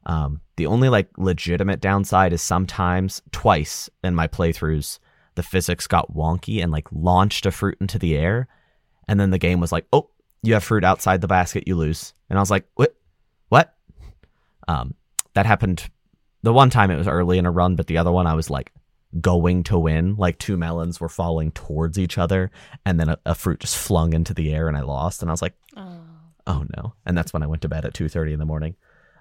Um, 0.07 0.41
the 0.57 0.67
only 0.67 0.89
like 0.89 1.09
legitimate 1.19 1.81
downside 1.81 2.33
is 2.33 2.43
sometimes, 2.43 3.23
twice 3.33 3.91
in 4.03 4.15
my 4.15 4.29
playthroughs, 4.29 4.99
the 5.35 5.43
physics 5.43 5.87
got 5.87 6.15
wonky 6.15 6.63
and 6.63 6.73
like 6.73 6.89
launched 6.93 7.47
a 7.47 7.51
fruit 7.51 7.77
into 7.81 7.99
the 7.99 8.17
air. 8.17 8.49
And 9.07 9.19
then 9.19 9.31
the 9.31 9.39
game 9.39 9.61
was 9.61 9.73
like, 9.73 9.87
oh, 9.93 10.11
you 10.43 10.55
have 10.55 10.65
fruit 10.65 10.85
outside 10.85 11.21
the 11.21 11.29
basket, 11.29 11.65
you 11.67 11.77
lose. 11.77 12.15
And 12.31 12.39
I 12.39 12.43
was 12.43 12.51
like, 12.51 12.67
what? 12.75 12.95
What? 13.49 13.75
Um, 14.67 14.95
that 15.35 15.47
happened 15.47 15.89
the 16.43 16.53
one 16.53 16.71
time 16.71 16.91
it 16.91 16.97
was 16.97 17.09
early 17.09 17.39
in 17.39 17.47
a 17.47 17.51
run, 17.51 17.77
but 17.77 17.87
the 17.87 17.99
other 17.99 18.13
one 18.13 18.27
I 18.27 18.35
was 18.35 18.49
like 18.51 18.73
going 19.21 19.63
to 19.65 19.79
win. 19.79 20.17
Like 20.17 20.39
two 20.39 20.57
melons 20.57 21.01
were 21.01 21.09
falling 21.09 21.51
towards 21.53 21.99
each 21.99 22.19
other, 22.19 22.51
and 22.85 22.99
then 23.01 23.09
a, 23.09 23.19
a 23.27 23.35
fruit 23.35 23.61
just 23.61 23.77
flung 23.77 24.13
into 24.13 24.35
the 24.35 24.53
air, 24.53 24.69
and 24.69 24.77
I 24.77 24.83
lost. 24.83 25.23
And 25.23 25.31
I 25.31 25.33
was 25.33 25.43
like, 25.43 25.55
Oh. 25.77 26.01
oh 26.47 26.65
no! 26.77 26.95
And 27.07 27.17
that's 27.17 27.33
when 27.33 27.43
I 27.43 27.47
went 27.47 27.63
to 27.63 27.69
bed 27.69 27.85
at 27.85 27.95
two 27.95 28.09
thirty 28.09 28.33
in 28.33 28.39
the 28.39 28.45
morning. 28.47 28.77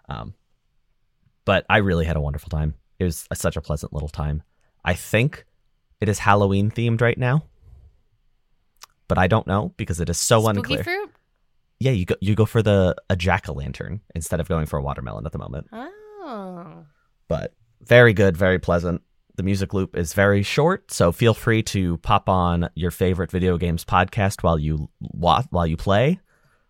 Um, 0.10 0.34
but 1.46 1.66
I 1.70 1.78
really 1.78 2.06
had 2.06 2.18
a 2.18 2.22
wonderful 2.22 2.50
time. 2.50 2.74
It 3.00 3.04
was 3.06 3.26
a, 3.32 3.36
such 3.36 3.56
a 3.58 3.62
pleasant 3.62 3.94
little 3.94 4.10
time. 4.10 4.44
I 4.84 4.94
think 4.94 5.46
it 6.02 6.10
is 6.10 6.20
Halloween 6.20 6.70
themed 6.72 7.02
right 7.02 7.18
now, 7.18 7.44
but 9.08 9.18
I 9.18 9.28
don't 9.28 9.48
know 9.48 9.74
because 9.78 10.00
it 10.00 10.10
is 10.10 10.18
so 10.20 10.42
Spooky 10.42 10.58
unclear. 10.60 10.84
fruit? 10.84 11.12
Yeah, 11.80 11.92
you 11.92 12.06
go 12.06 12.16
you 12.22 12.36
go 12.36 12.46
for 12.46 12.62
the 12.64 12.96
a 13.10 13.16
jack 13.16 13.48
o' 13.50 13.54
lantern 13.54 14.02
instead 14.16 14.40
of 14.40 14.48
going 14.48 14.66
for 14.66 14.78
a 14.78 14.82
watermelon 14.82 15.26
at 15.26 15.32
the 15.32 15.38
moment. 15.38 15.68
Oh. 15.72 16.86
But 17.28 17.54
very 17.82 18.14
good, 18.14 18.38
very 18.38 18.60
pleasant. 18.60 19.02
The 19.36 19.44
music 19.44 19.74
loop 19.74 19.96
is 19.96 20.14
very 20.14 20.42
short, 20.42 20.92
so 20.92 21.12
feel 21.12 21.34
free 21.34 21.62
to 21.64 21.98
pop 21.98 22.28
on 22.28 22.70
your 22.74 22.90
favorite 22.90 23.30
video 23.32 23.58
games 23.58 23.86
podcast 23.86 24.42
while 24.42 24.58
you 24.58 24.90
while 25.00 25.68
you 25.68 25.78
play, 25.78 26.20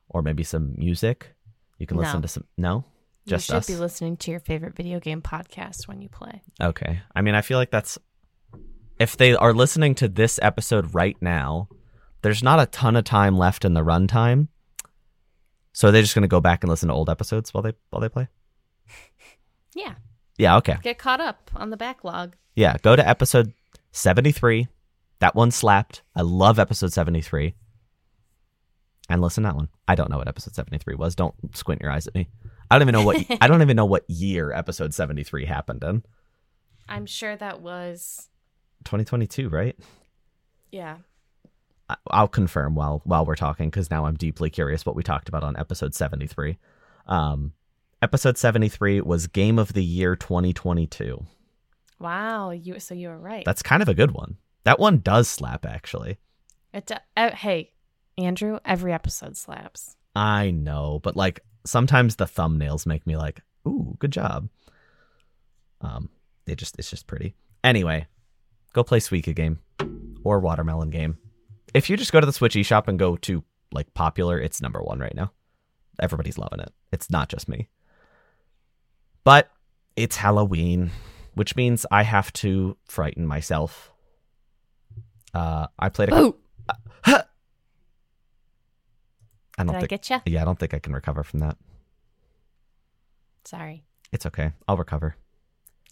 or 0.09 0.21
maybe 0.21 0.43
some 0.43 0.75
music. 0.77 1.33
You 1.79 1.87
can 1.87 1.97
listen 1.97 2.21
to 2.21 2.27
some. 2.27 2.43
No, 2.57 2.83
just 3.25 3.47
you 3.47 3.53
should 3.53 3.59
us. 3.59 3.67
be 3.67 3.75
listening 3.75 4.17
to 4.17 4.31
your 4.31 4.41
favorite 4.41 4.75
video 4.75 4.99
game 4.99 5.21
podcast 5.21 5.87
when 5.87 6.01
you 6.01 6.09
play. 6.09 6.41
okay. 6.61 7.01
I 7.15 7.21
mean, 7.21 7.35
I 7.35 7.41
feel 7.41 7.57
like 7.57 7.71
that's 7.71 7.97
if 8.99 9.15
they 9.15 9.33
are 9.35 9.53
listening 9.53 9.95
to 9.95 10.07
this 10.07 10.39
episode 10.41 10.93
right 10.93 11.17
now. 11.21 11.69
There's 12.23 12.41
not 12.41 12.59
a 12.59 12.65
ton 12.65 12.95
of 12.95 13.03
time 13.03 13.37
left 13.37 13.63
in 13.63 13.75
the 13.75 13.83
runtime, 13.83 14.47
so 15.71 15.87
are 15.87 15.91
they're 15.91 16.01
just 16.01 16.15
going 16.15 16.23
to 16.23 16.27
go 16.27 16.41
back 16.41 16.63
and 16.63 16.69
listen 16.69 16.89
to 16.89 16.93
old 16.95 17.09
episodes 17.09 17.53
while 17.53 17.61
they 17.61 17.73
while 17.91 18.01
they 18.01 18.09
play. 18.09 18.27
Yeah. 19.75 19.93
Yeah. 20.37 20.57
Okay. 20.57 20.77
Get 20.81 20.97
caught 20.97 21.21
up 21.21 21.49
on 21.55 21.69
the 21.69 21.77
backlog. 21.77 22.35
Yeah, 22.55 22.77
go 22.81 22.95
to 22.95 23.07
episode 23.07 23.53
73. 23.91 24.67
That 25.19 25.35
one 25.35 25.51
slapped. 25.51 26.03
I 26.15 26.21
love 26.21 26.59
episode 26.59 26.93
73. 26.93 27.55
And 29.09 29.21
listen 29.21 29.43
to 29.43 29.49
that 29.49 29.55
one. 29.55 29.69
I 29.87 29.95
don't 29.95 30.09
know 30.09 30.17
what 30.17 30.27
episode 30.27 30.53
73 30.55 30.95
was. 30.95 31.15
Don't 31.15 31.33
squint 31.55 31.81
your 31.81 31.91
eyes 31.91 32.07
at 32.07 32.15
me. 32.15 32.27
I 32.69 32.75
don't 32.77 32.87
even 32.87 32.93
know 32.93 33.05
what 33.05 33.23
I 33.41 33.47
don't 33.47 33.61
even 33.61 33.75
know 33.75 33.85
what 33.85 34.09
year 34.09 34.51
episode 34.51 34.93
73 34.93 35.45
happened 35.45 35.83
in. 35.83 36.03
I'm 36.89 37.05
sure 37.05 37.35
that 37.35 37.61
was 37.61 38.29
2022, 38.85 39.49
right? 39.49 39.75
yeah. 40.71 40.97
I'll 42.11 42.27
confirm 42.27 42.75
while 42.75 43.01
while 43.05 43.25
we're 43.25 43.37
talking 43.37 43.71
cuz 43.71 43.89
now 43.89 44.05
I'm 44.05 44.15
deeply 44.15 44.49
curious 44.49 44.85
what 44.85 44.95
we 44.95 45.03
talked 45.03 45.29
about 45.29 45.43
on 45.43 45.55
episode 45.55 45.95
73. 45.95 46.57
Um 47.05 47.53
episode 48.01 48.37
73 48.37 49.01
was 49.01 49.27
game 49.27 49.59
of 49.59 49.73
the 49.73 49.83
year 49.83 50.15
2022. 50.15 51.25
Wow, 51.99 52.51
you 52.51 52.79
so 52.79 52.93
you 52.93 53.09
were 53.09 53.17
right. 53.17 53.43
That's 53.45 53.63
kind 53.63 53.81
of 53.81 53.89
a 53.89 53.93
good 53.93 54.11
one. 54.11 54.37
That 54.63 54.79
one 54.79 54.99
does 54.99 55.27
slap 55.27 55.65
actually. 55.65 56.17
it, 56.73 56.91
uh, 57.15 57.31
hey, 57.31 57.73
Andrew, 58.17 58.59
every 58.65 58.93
episode 58.93 59.37
slaps. 59.37 59.95
I 60.15 60.51
know, 60.51 60.99
but 61.01 61.15
like 61.15 61.39
sometimes 61.65 62.15
the 62.15 62.25
thumbnails 62.25 62.85
make 62.85 63.05
me 63.07 63.17
like, 63.17 63.41
ooh, 63.67 63.95
good 63.99 64.11
job. 64.11 64.49
Um, 65.81 66.09
they 66.45 66.55
just 66.55 66.77
it's 66.77 66.89
just 66.89 67.07
pretty. 67.07 67.35
Anyway, 67.63 68.07
go 68.73 68.83
play 68.83 68.99
Suika 68.99 69.35
game 69.35 69.59
or 70.23 70.39
Watermelon 70.39 70.89
game. 70.89 71.17
If 71.73 71.89
you 71.89 71.97
just 71.97 72.11
go 72.11 72.19
to 72.19 72.25
the 72.25 72.33
Switch 72.33 72.55
eShop 72.55 72.87
and 72.87 72.97
go 72.97 73.17
to 73.17 73.43
like 73.71 73.93
popular, 73.93 74.39
it's 74.39 74.61
number 74.61 74.81
one 74.81 74.99
right 74.99 75.15
now. 75.15 75.31
Everybody's 75.99 76.37
loving 76.37 76.59
it. 76.59 76.71
It's 76.91 77.09
not 77.09 77.29
just 77.29 77.49
me. 77.49 77.69
But 79.27 79.51
it's 79.97 80.15
Halloween, 80.15 80.91
which 81.33 81.57
means 81.57 81.85
I 81.91 82.03
have 82.03 82.31
to 82.31 82.77
frighten 82.85 83.27
myself. 83.27 83.91
Uh, 85.33 85.67
I 85.77 85.89
played 85.89 86.07
a. 86.07 86.15
Boo! 86.15 86.37
I 87.05 87.23
don't 89.57 89.67
Did 89.67 89.75
I 89.75 89.79
think. 89.79 89.89
get 89.89 90.09
you? 90.09 90.21
yeah, 90.27 90.43
I 90.43 90.45
don't 90.45 90.57
think 90.57 90.73
I 90.73 90.79
can 90.79 90.93
recover 90.93 91.25
from 91.25 91.41
that. 91.41 91.57
Sorry. 93.43 93.83
It's 94.13 94.25
okay. 94.25 94.53
I'll 94.65 94.77
recover. 94.77 95.17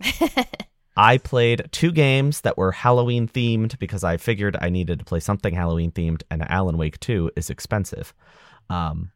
I 0.95 1.17
played 1.17 1.67
two 1.73 1.91
games 1.91 2.39
that 2.39 2.57
were 2.57 2.71
Halloween 2.71 3.27
themed 3.27 3.77
because 3.79 4.05
I 4.05 4.15
figured 4.15 4.55
I 4.61 4.69
needed 4.69 4.99
to 4.99 5.05
play 5.05 5.19
something 5.19 5.53
Halloween 5.53 5.91
themed, 5.91 6.23
and 6.31 6.49
Alan 6.49 6.77
Wake 6.77 7.01
2 7.01 7.31
is 7.35 7.49
expensive. 7.49 8.13
Um, 8.69 9.11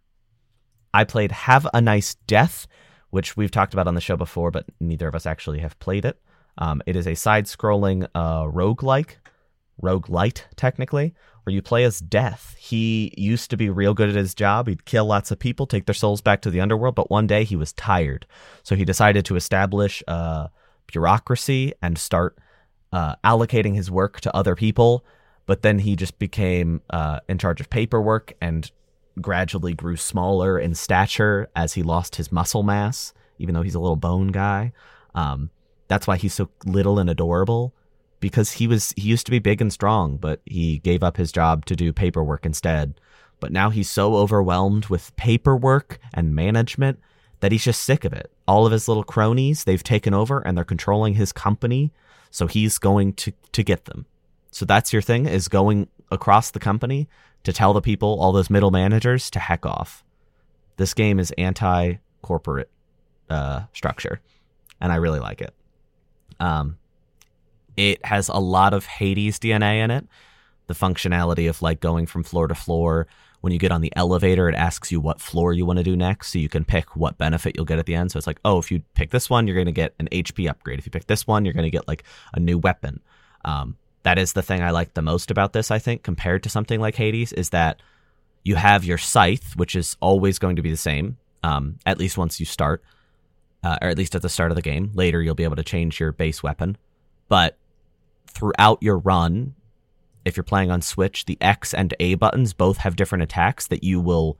I 0.93 1.05
played 1.05 1.31
Have 1.31 1.65
a 1.73 1.79
Nice 1.79 2.15
Death, 2.27 2.67
which 3.09 3.35
we've 3.35 3.51
talked 3.51 3.73
about 3.73 3.87
on 3.87 3.95
the 3.95 4.01
show 4.01 4.17
before, 4.17 4.51
but 4.51 4.65
neither 4.79 5.07
of 5.07 5.15
us 5.15 5.25
actually 5.25 5.59
have 5.59 5.79
played 5.79 6.05
it. 6.05 6.19
Um, 6.57 6.81
it 6.85 6.95
is 6.95 7.07
a 7.07 7.15
side 7.15 7.45
scrolling 7.45 8.07
uh, 8.13 8.43
roguelike, 8.43 9.15
roguelite, 9.81 10.43
technically, 10.55 11.13
where 11.43 11.53
you 11.53 11.61
play 11.61 11.85
as 11.85 11.99
Death. 11.99 12.55
He 12.59 13.13
used 13.17 13.49
to 13.49 13.57
be 13.57 13.69
real 13.69 13.93
good 13.93 14.09
at 14.09 14.15
his 14.15 14.35
job. 14.35 14.67
He'd 14.67 14.85
kill 14.85 15.05
lots 15.05 15.31
of 15.31 15.39
people, 15.39 15.65
take 15.65 15.85
their 15.85 15.95
souls 15.95 16.21
back 16.21 16.41
to 16.41 16.51
the 16.51 16.61
underworld, 16.61 16.95
but 16.95 17.09
one 17.09 17.27
day 17.27 17.43
he 17.43 17.55
was 17.55 17.73
tired. 17.73 18.25
So 18.63 18.75
he 18.75 18.85
decided 18.85 19.25
to 19.25 19.35
establish 19.35 20.03
a 20.07 20.49
bureaucracy 20.87 21.73
and 21.81 21.97
start 21.97 22.37
uh, 22.91 23.15
allocating 23.23 23.75
his 23.75 23.89
work 23.89 24.19
to 24.21 24.35
other 24.35 24.55
people. 24.55 25.05
But 25.45 25.61
then 25.61 25.79
he 25.79 25.95
just 25.95 26.19
became 26.19 26.81
uh, 26.89 27.21
in 27.27 27.37
charge 27.37 27.61
of 27.61 27.69
paperwork 27.69 28.33
and 28.41 28.69
gradually 29.21 29.73
grew 29.73 29.95
smaller 29.95 30.57
in 30.59 30.75
stature 30.75 31.49
as 31.55 31.73
he 31.73 31.83
lost 31.83 32.15
his 32.15 32.31
muscle 32.31 32.63
mass, 32.63 33.13
even 33.37 33.55
though 33.55 33.61
he's 33.61 33.75
a 33.75 33.79
little 33.79 33.95
bone 33.95 34.27
guy. 34.27 34.71
Um, 35.15 35.49
that's 35.87 36.07
why 36.07 36.17
he's 36.17 36.33
so 36.33 36.49
little 36.65 36.99
and 36.99 37.09
adorable 37.09 37.73
because 38.19 38.53
he 38.53 38.67
was 38.67 38.93
he 38.95 39.03
used 39.03 39.25
to 39.25 39.31
be 39.31 39.39
big 39.39 39.61
and 39.61 39.71
strong, 39.71 40.17
but 40.17 40.41
he 40.45 40.79
gave 40.79 41.03
up 41.03 41.17
his 41.17 41.31
job 41.31 41.65
to 41.65 41.75
do 41.75 41.93
paperwork 41.93 42.45
instead. 42.45 42.99
But 43.39 43.51
now 43.51 43.69
he's 43.69 43.89
so 43.89 44.15
overwhelmed 44.15 44.87
with 44.87 45.15
paperwork 45.15 45.99
and 46.13 46.35
management 46.35 46.99
that 47.39 47.51
he's 47.51 47.63
just 47.63 47.83
sick 47.83 48.03
of 48.03 48.13
it. 48.13 48.31
All 48.47 48.65
of 48.65 48.73
his 48.73 48.87
little 48.87 49.03
cronies, 49.03 49.63
they've 49.63 49.81
taken 49.81 50.13
over 50.13 50.39
and 50.39 50.57
they're 50.57 50.65
controlling 50.65 51.13
his 51.13 51.31
company, 51.31 51.93
so 52.29 52.47
he's 52.47 52.77
going 52.77 53.13
to 53.13 53.31
to 53.51 53.63
get 53.63 53.85
them. 53.85 54.05
So 54.51 54.65
that's 54.65 54.91
your 54.91 55.01
thing 55.01 55.25
is 55.25 55.47
going 55.47 55.87
across 56.11 56.51
the 56.51 56.59
company 56.59 57.07
to 57.43 57.53
tell 57.53 57.73
the 57.73 57.81
people, 57.81 58.19
all 58.19 58.31
those 58.31 58.49
middle 58.49 58.71
managers 58.71 59.29
to 59.31 59.39
heck 59.39 59.65
off. 59.65 60.03
This 60.77 60.93
game 60.93 61.19
is 61.19 61.31
anti-corporate 61.37 62.69
uh, 63.29 63.63
structure, 63.73 64.21
and 64.81 64.91
I 64.91 64.95
really 64.95 65.19
like 65.19 65.41
it. 65.41 65.53
Um, 66.39 66.77
it 67.77 68.05
has 68.05 68.27
a 68.27 68.39
lot 68.39 68.73
of 68.73 68.85
Hades 68.85 69.39
DNA 69.39 69.83
in 69.83 69.91
it. 69.91 70.07
The 70.67 70.73
functionality 70.73 71.49
of 71.49 71.61
like 71.61 71.79
going 71.79 72.05
from 72.05 72.23
floor 72.23 72.47
to 72.47 72.55
floor. 72.55 73.07
When 73.41 73.53
you 73.53 73.59
get 73.59 73.71
on 73.71 73.79
the 73.79 73.93
elevator, 73.95 74.49
it 74.49 74.55
asks 74.55 74.91
you 74.91 74.99
what 74.99 75.21
floor 75.21 75.53
you 75.53 75.65
want 75.65 75.77
to 75.77 75.83
do 75.83 75.95
next, 75.95 76.33
so 76.33 76.39
you 76.39 76.49
can 76.49 76.65
pick 76.65 76.97
what 76.97 77.17
benefit 77.17 77.55
you'll 77.55 77.65
get 77.65 77.79
at 77.79 77.85
the 77.85 77.95
end. 77.95 78.11
So 78.11 78.17
it's 78.17 78.27
like, 78.27 78.41
oh, 78.43 78.59
if 78.59 78.69
you 78.69 78.81
pick 78.95 79.11
this 79.11 79.29
one, 79.29 79.47
you're 79.47 79.55
going 79.55 79.65
to 79.65 79.71
get 79.71 79.95
an 79.97 80.09
HP 80.11 80.49
upgrade. 80.49 80.77
If 80.77 80.85
you 80.85 80.91
pick 80.91 81.07
this 81.07 81.25
one, 81.25 81.45
you're 81.45 81.53
going 81.53 81.63
to 81.63 81.69
get 81.69 81.87
like 81.87 82.03
a 82.33 82.39
new 82.39 82.57
weapon. 82.57 82.99
Um, 83.45 83.77
that 84.03 84.17
is 84.17 84.33
the 84.33 84.41
thing 84.41 84.61
I 84.61 84.71
like 84.71 84.93
the 84.93 85.01
most 85.01 85.31
about 85.31 85.53
this. 85.53 85.71
I 85.71 85.79
think 85.79 86.03
compared 86.03 86.43
to 86.43 86.49
something 86.49 86.79
like 86.79 86.95
Hades 86.95 87.33
is 87.33 87.49
that 87.49 87.81
you 88.43 88.55
have 88.55 88.85
your 88.85 88.97
scythe, 88.97 89.55
which 89.55 89.75
is 89.75 89.97
always 89.99 90.39
going 90.39 90.55
to 90.55 90.61
be 90.61 90.71
the 90.71 90.77
same, 90.77 91.17
um, 91.43 91.77
at 91.85 91.99
least 91.99 92.17
once 92.17 92.39
you 92.39 92.45
start, 92.45 92.83
uh, 93.63 93.77
or 93.81 93.89
at 93.89 93.97
least 93.97 94.15
at 94.15 94.21
the 94.21 94.29
start 94.29 94.51
of 94.51 94.55
the 94.55 94.61
game. 94.61 94.91
Later, 94.93 95.21
you'll 95.21 95.35
be 95.35 95.43
able 95.43 95.57
to 95.57 95.63
change 95.63 95.99
your 95.99 96.11
base 96.11 96.41
weapon, 96.41 96.77
but 97.27 97.57
throughout 98.27 98.81
your 98.81 98.97
run, 98.97 99.55
if 100.23 100.37
you're 100.37 100.43
playing 100.43 100.71
on 100.71 100.81
Switch, 100.81 101.25
the 101.25 101.37
X 101.41 101.73
and 101.73 101.93
A 101.99 102.15
buttons 102.15 102.53
both 102.53 102.77
have 102.77 102.95
different 102.95 103.23
attacks 103.23 103.67
that 103.67 103.83
you 103.83 103.99
will 103.99 104.37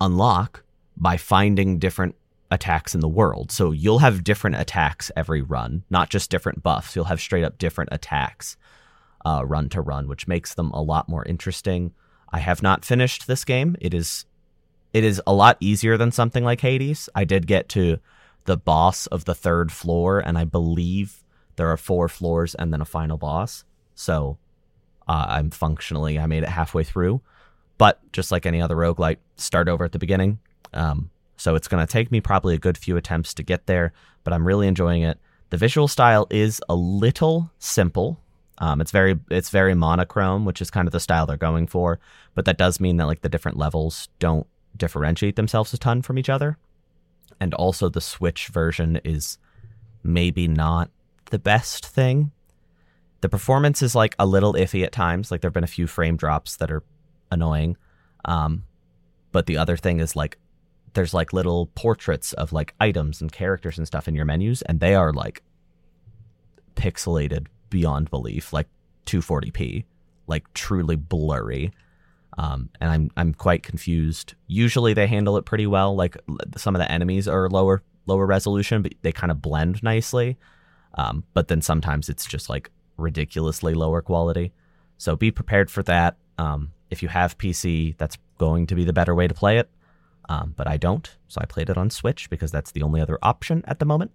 unlock 0.00 0.62
by 0.96 1.16
finding 1.16 1.78
different 1.78 2.14
attacks 2.52 2.94
in 2.94 3.00
the 3.00 3.08
world. 3.08 3.50
So 3.50 3.72
you'll 3.72 4.00
have 4.00 4.22
different 4.22 4.56
attacks 4.56 5.10
every 5.16 5.40
run, 5.40 5.84
not 5.90 6.10
just 6.10 6.30
different 6.30 6.62
buffs. 6.62 6.94
You'll 6.94 7.06
have 7.06 7.20
straight 7.20 7.44
up 7.44 7.58
different 7.58 7.88
attacks 7.92 8.56
uh, 9.24 9.42
run 9.44 9.68
to 9.70 9.80
run, 9.80 10.06
which 10.06 10.28
makes 10.28 10.54
them 10.54 10.70
a 10.72 10.82
lot 10.82 11.08
more 11.08 11.24
interesting. 11.24 11.92
I 12.30 12.38
have 12.38 12.62
not 12.62 12.84
finished 12.84 13.26
this 13.26 13.44
game. 13.44 13.76
It 13.80 13.94
is 13.94 14.26
it 14.92 15.04
is 15.04 15.22
a 15.26 15.32
lot 15.32 15.56
easier 15.60 15.96
than 15.96 16.12
something 16.12 16.44
like 16.44 16.60
Hades. 16.60 17.08
I 17.14 17.24
did 17.24 17.46
get 17.46 17.70
to 17.70 17.98
the 18.44 18.58
boss 18.58 19.06
of 19.06 19.24
the 19.24 19.34
third 19.34 19.72
floor, 19.72 20.20
and 20.20 20.36
I 20.36 20.44
believe 20.44 21.24
there 21.56 21.68
are 21.68 21.78
four 21.78 22.08
floors 22.08 22.54
and 22.54 22.72
then 22.72 22.82
a 22.82 22.84
final 22.86 23.16
boss. 23.16 23.64
So 23.94 24.36
uh, 25.08 25.26
I'm 25.28 25.50
functionally, 25.50 26.18
I 26.18 26.26
made 26.26 26.42
it 26.42 26.50
halfway 26.50 26.84
through. 26.84 27.22
But 27.78 28.00
just 28.12 28.30
like 28.30 28.44
any 28.44 28.60
other 28.60 28.76
roguelite, 28.76 29.16
start 29.36 29.68
over 29.68 29.84
at 29.84 29.92
the 29.92 29.98
beginning. 29.98 30.40
Um, 30.74 31.10
so 31.36 31.54
it's 31.54 31.68
going 31.68 31.84
to 31.84 31.90
take 31.90 32.10
me 32.10 32.20
probably 32.20 32.54
a 32.54 32.58
good 32.58 32.78
few 32.78 32.96
attempts 32.96 33.34
to 33.34 33.42
get 33.42 33.66
there, 33.66 33.92
but 34.24 34.32
I'm 34.32 34.46
really 34.46 34.68
enjoying 34.68 35.02
it. 35.02 35.18
The 35.50 35.56
visual 35.56 35.88
style 35.88 36.26
is 36.30 36.60
a 36.68 36.74
little 36.74 37.50
simple. 37.58 38.20
Um, 38.58 38.80
it's 38.80 38.90
very 38.90 39.18
it's 39.30 39.50
very 39.50 39.74
monochrome, 39.74 40.44
which 40.44 40.62
is 40.62 40.70
kind 40.70 40.86
of 40.86 40.92
the 40.92 41.00
style 41.00 41.26
they're 41.26 41.36
going 41.36 41.66
for. 41.66 41.98
But 42.34 42.44
that 42.44 42.58
does 42.58 42.80
mean 42.80 42.96
that 42.98 43.06
like 43.06 43.22
the 43.22 43.28
different 43.28 43.58
levels 43.58 44.08
don't 44.18 44.46
differentiate 44.76 45.36
themselves 45.36 45.72
a 45.74 45.78
ton 45.78 46.02
from 46.02 46.18
each 46.18 46.28
other. 46.28 46.58
And 47.40 47.54
also 47.54 47.88
the 47.88 48.00
Switch 48.00 48.48
version 48.48 49.00
is 49.04 49.38
maybe 50.02 50.48
not 50.48 50.90
the 51.30 51.38
best 51.38 51.86
thing. 51.86 52.30
The 53.20 53.28
performance 53.28 53.82
is 53.82 53.94
like 53.94 54.14
a 54.18 54.26
little 54.26 54.54
iffy 54.54 54.84
at 54.84 54.92
times. 54.92 55.30
Like 55.30 55.40
there've 55.40 55.52
been 55.52 55.64
a 55.64 55.68
few 55.68 55.86
frame 55.86 56.16
drops 56.16 56.56
that 56.56 56.70
are 56.70 56.82
annoying. 57.30 57.76
Um, 58.24 58.64
but 59.32 59.46
the 59.46 59.56
other 59.56 59.76
thing 59.76 60.00
is 60.00 60.14
like 60.14 60.38
there's 60.94 61.14
like 61.14 61.32
little 61.32 61.66
portraits 61.74 62.32
of 62.34 62.52
like 62.52 62.74
items 62.80 63.20
and 63.20 63.32
characters 63.32 63.78
and 63.78 63.86
stuff 63.86 64.08
in 64.08 64.14
your 64.14 64.24
menus, 64.24 64.62
and 64.62 64.80
they 64.80 64.94
are 64.94 65.12
like 65.12 65.42
pixelated 66.74 67.46
beyond 67.70 68.10
belief, 68.10 68.52
like 68.52 68.68
240p, 69.06 69.84
like 70.26 70.52
truly 70.54 70.96
blurry. 70.96 71.72
Um, 72.38 72.70
and 72.80 72.90
I'm 72.90 73.10
I'm 73.16 73.34
quite 73.34 73.62
confused. 73.62 74.34
Usually 74.46 74.94
they 74.94 75.06
handle 75.06 75.36
it 75.36 75.44
pretty 75.44 75.66
well. 75.66 75.94
Like 75.94 76.16
some 76.56 76.74
of 76.74 76.80
the 76.80 76.90
enemies 76.90 77.28
are 77.28 77.48
lower 77.48 77.82
lower 78.06 78.26
resolution, 78.26 78.82
but 78.82 78.94
they 79.02 79.12
kind 79.12 79.30
of 79.30 79.42
blend 79.42 79.82
nicely. 79.82 80.38
Um, 80.94 81.24
but 81.34 81.48
then 81.48 81.62
sometimes 81.62 82.08
it's 82.08 82.26
just 82.26 82.48
like 82.48 82.70
ridiculously 82.96 83.74
lower 83.74 84.02
quality. 84.02 84.52
So 84.98 85.16
be 85.16 85.30
prepared 85.30 85.70
for 85.70 85.82
that. 85.84 86.16
Um, 86.38 86.72
if 86.90 87.02
you 87.02 87.08
have 87.08 87.38
PC, 87.38 87.96
that's 87.96 88.18
going 88.38 88.66
to 88.66 88.74
be 88.74 88.84
the 88.84 88.92
better 88.92 89.14
way 89.14 89.26
to 89.26 89.34
play 89.34 89.58
it. 89.58 89.70
Um, 90.32 90.54
but 90.56 90.66
I 90.66 90.78
don't, 90.78 91.14
so 91.28 91.42
I 91.42 91.44
played 91.44 91.68
it 91.68 91.76
on 91.76 91.90
Switch 91.90 92.30
because 92.30 92.50
that's 92.50 92.72
the 92.72 92.80
only 92.82 93.02
other 93.02 93.18
option 93.22 93.62
at 93.68 93.78
the 93.80 93.84
moment. 93.84 94.12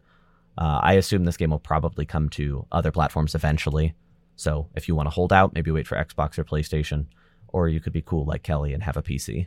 Uh, 0.58 0.80
I 0.82 0.94
assume 0.94 1.26
this 1.26 1.38
game 1.38 1.52
will 1.52 1.60
probably 1.60 2.06
come 2.06 2.28
to 2.30 2.66
other 2.72 2.92
platforms 2.92 3.36
eventually. 3.36 3.94
So 4.36 4.68
if 4.76 4.88
you 4.88 4.96
want 4.96 5.06
to 5.06 5.12
hold 5.12 5.32
out, 5.32 5.54
maybe 5.54 5.70
wait 5.70 5.86
for 5.86 5.96
Xbox 5.96 6.40
or 6.40 6.44
PlayStation, 6.44 7.06
or 7.50 7.70
you 7.70 7.80
could 7.80 7.94
be 7.94 8.02
cool 8.02 8.26
like 8.26 8.42
Kelly 8.42 8.74
and 8.74 8.82
have 8.82 8.98
a 8.98 9.04
PC. 9.04 9.46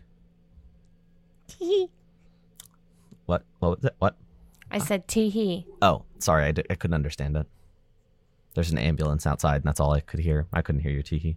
What? 3.27 3.43
What 3.59 3.77
was 3.77 3.85
it? 3.85 3.97
What? 3.99 4.17
I 4.71 4.79
said 4.79 5.09
tee. 5.09 5.67
Oh, 5.83 6.05
sorry, 6.21 6.45
I, 6.45 6.49
I 6.49 6.75
couldn't 6.77 6.95
understand 6.95 7.37
it. 7.37 7.47
There's 8.55 8.71
an 8.71 8.79
ambulance 8.79 9.27
outside, 9.27 9.57
and 9.57 9.65
that's 9.65 9.81
all 9.81 9.93
I 9.93 10.01
could 10.01 10.21
hear. 10.21 10.47
I 10.53 10.63
couldn't 10.63 10.83
hear 10.83 10.93
your 10.93 11.03
tee 11.03 11.37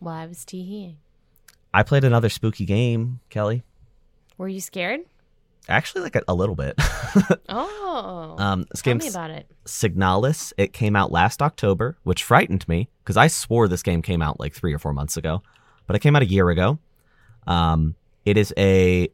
Well, 0.00 0.14
I 0.14 0.24
was 0.24 0.46
tee. 0.46 0.96
I 1.74 1.82
played 1.82 2.04
another 2.04 2.30
spooky 2.30 2.64
game, 2.64 3.20
Kelly. 3.28 3.62
Were 4.38 4.48
you 4.48 4.60
scared? 4.60 5.00
Actually, 5.68 6.02
like 6.02 6.16
a, 6.16 6.22
a 6.28 6.34
little 6.34 6.54
bit. 6.54 6.78
Oh. 7.50 8.36
um, 8.38 8.66
this 8.70 8.82
Tell 8.82 8.94
me 8.94 9.08
about 9.08 9.30
it. 9.30 9.50
Signalis. 9.64 10.52
It 10.58 10.74
came 10.74 10.94
out 10.94 11.10
last 11.10 11.40
October, 11.40 11.96
which 12.02 12.22
frightened 12.22 12.68
me 12.68 12.90
because 13.02 13.16
I 13.16 13.28
swore 13.28 13.66
this 13.66 13.82
game 13.82 14.02
came 14.02 14.20
out 14.20 14.38
like 14.38 14.52
three 14.52 14.74
or 14.74 14.78
four 14.78 14.92
months 14.92 15.16
ago, 15.16 15.42
but 15.86 15.96
it 15.96 16.00
came 16.00 16.14
out 16.14 16.20
a 16.20 16.26
year 16.26 16.50
ago. 16.50 16.78
Um, 17.46 17.94
it 18.26 18.36
is 18.36 18.52
a, 18.58 19.08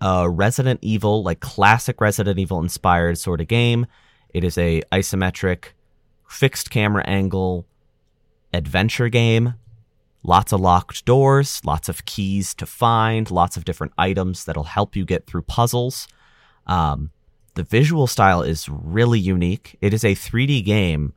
a 0.00 0.28
Resident 0.30 0.80
Evil, 0.82 1.22
like 1.22 1.40
classic 1.40 2.00
Resident 2.00 2.38
Evil 2.38 2.58
inspired 2.60 3.18
sort 3.18 3.42
of 3.42 3.48
game. 3.48 3.86
It 4.30 4.42
is 4.42 4.56
a 4.56 4.80
isometric, 4.90 5.66
fixed 6.26 6.70
camera 6.70 7.04
angle 7.06 7.66
adventure 8.54 9.10
game. 9.10 9.54
Lots 10.26 10.52
of 10.52 10.60
locked 10.60 11.04
doors, 11.04 11.60
lots 11.64 11.88
of 11.88 12.04
keys 12.04 12.52
to 12.54 12.66
find, 12.66 13.30
lots 13.30 13.56
of 13.56 13.64
different 13.64 13.92
items 13.96 14.44
that'll 14.44 14.64
help 14.64 14.96
you 14.96 15.04
get 15.04 15.24
through 15.24 15.42
puzzles. 15.42 16.08
Um, 16.66 17.12
the 17.54 17.62
visual 17.62 18.08
style 18.08 18.42
is 18.42 18.68
really 18.68 19.20
unique. 19.20 19.78
It 19.80 19.94
is 19.94 20.04
a 20.04 20.16
3D 20.16 20.64
game, 20.64 21.12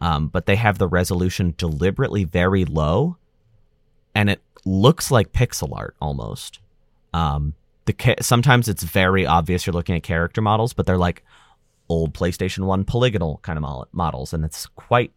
um, 0.00 0.28
but 0.28 0.46
they 0.46 0.54
have 0.54 0.78
the 0.78 0.86
resolution 0.86 1.54
deliberately 1.56 2.22
very 2.22 2.64
low, 2.64 3.16
and 4.14 4.30
it 4.30 4.40
looks 4.64 5.10
like 5.10 5.32
pixel 5.32 5.76
art 5.76 5.96
almost. 6.00 6.60
Um, 7.12 7.54
the 7.86 8.14
sometimes 8.20 8.68
it's 8.68 8.84
very 8.84 9.26
obvious 9.26 9.66
you're 9.66 9.74
looking 9.74 9.96
at 9.96 10.04
character 10.04 10.40
models, 10.40 10.72
but 10.72 10.86
they're 10.86 10.96
like 10.96 11.24
old 11.88 12.14
PlayStation 12.14 12.66
One 12.66 12.84
polygonal 12.84 13.40
kind 13.42 13.56
of 13.56 13.62
mo- 13.62 13.88
models, 13.90 14.32
and 14.32 14.44
it's 14.44 14.66
quite, 14.66 15.10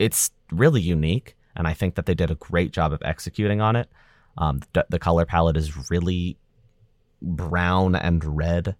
it's 0.00 0.32
really 0.50 0.80
unique, 0.80 1.36
and 1.58 1.66
I 1.66 1.74
think 1.74 1.96
that 1.96 2.06
they 2.06 2.14
did 2.14 2.30
a 2.30 2.36
great 2.36 2.70
job 2.70 2.92
of 2.92 3.02
executing 3.04 3.60
on 3.60 3.76
it. 3.76 3.90
Um, 4.38 4.62
the, 4.72 4.86
the 4.88 4.98
color 4.98 5.26
palette 5.26 5.56
is 5.56 5.90
really 5.90 6.38
brown 7.20 7.96
and 7.96 8.24
red. 8.24 8.76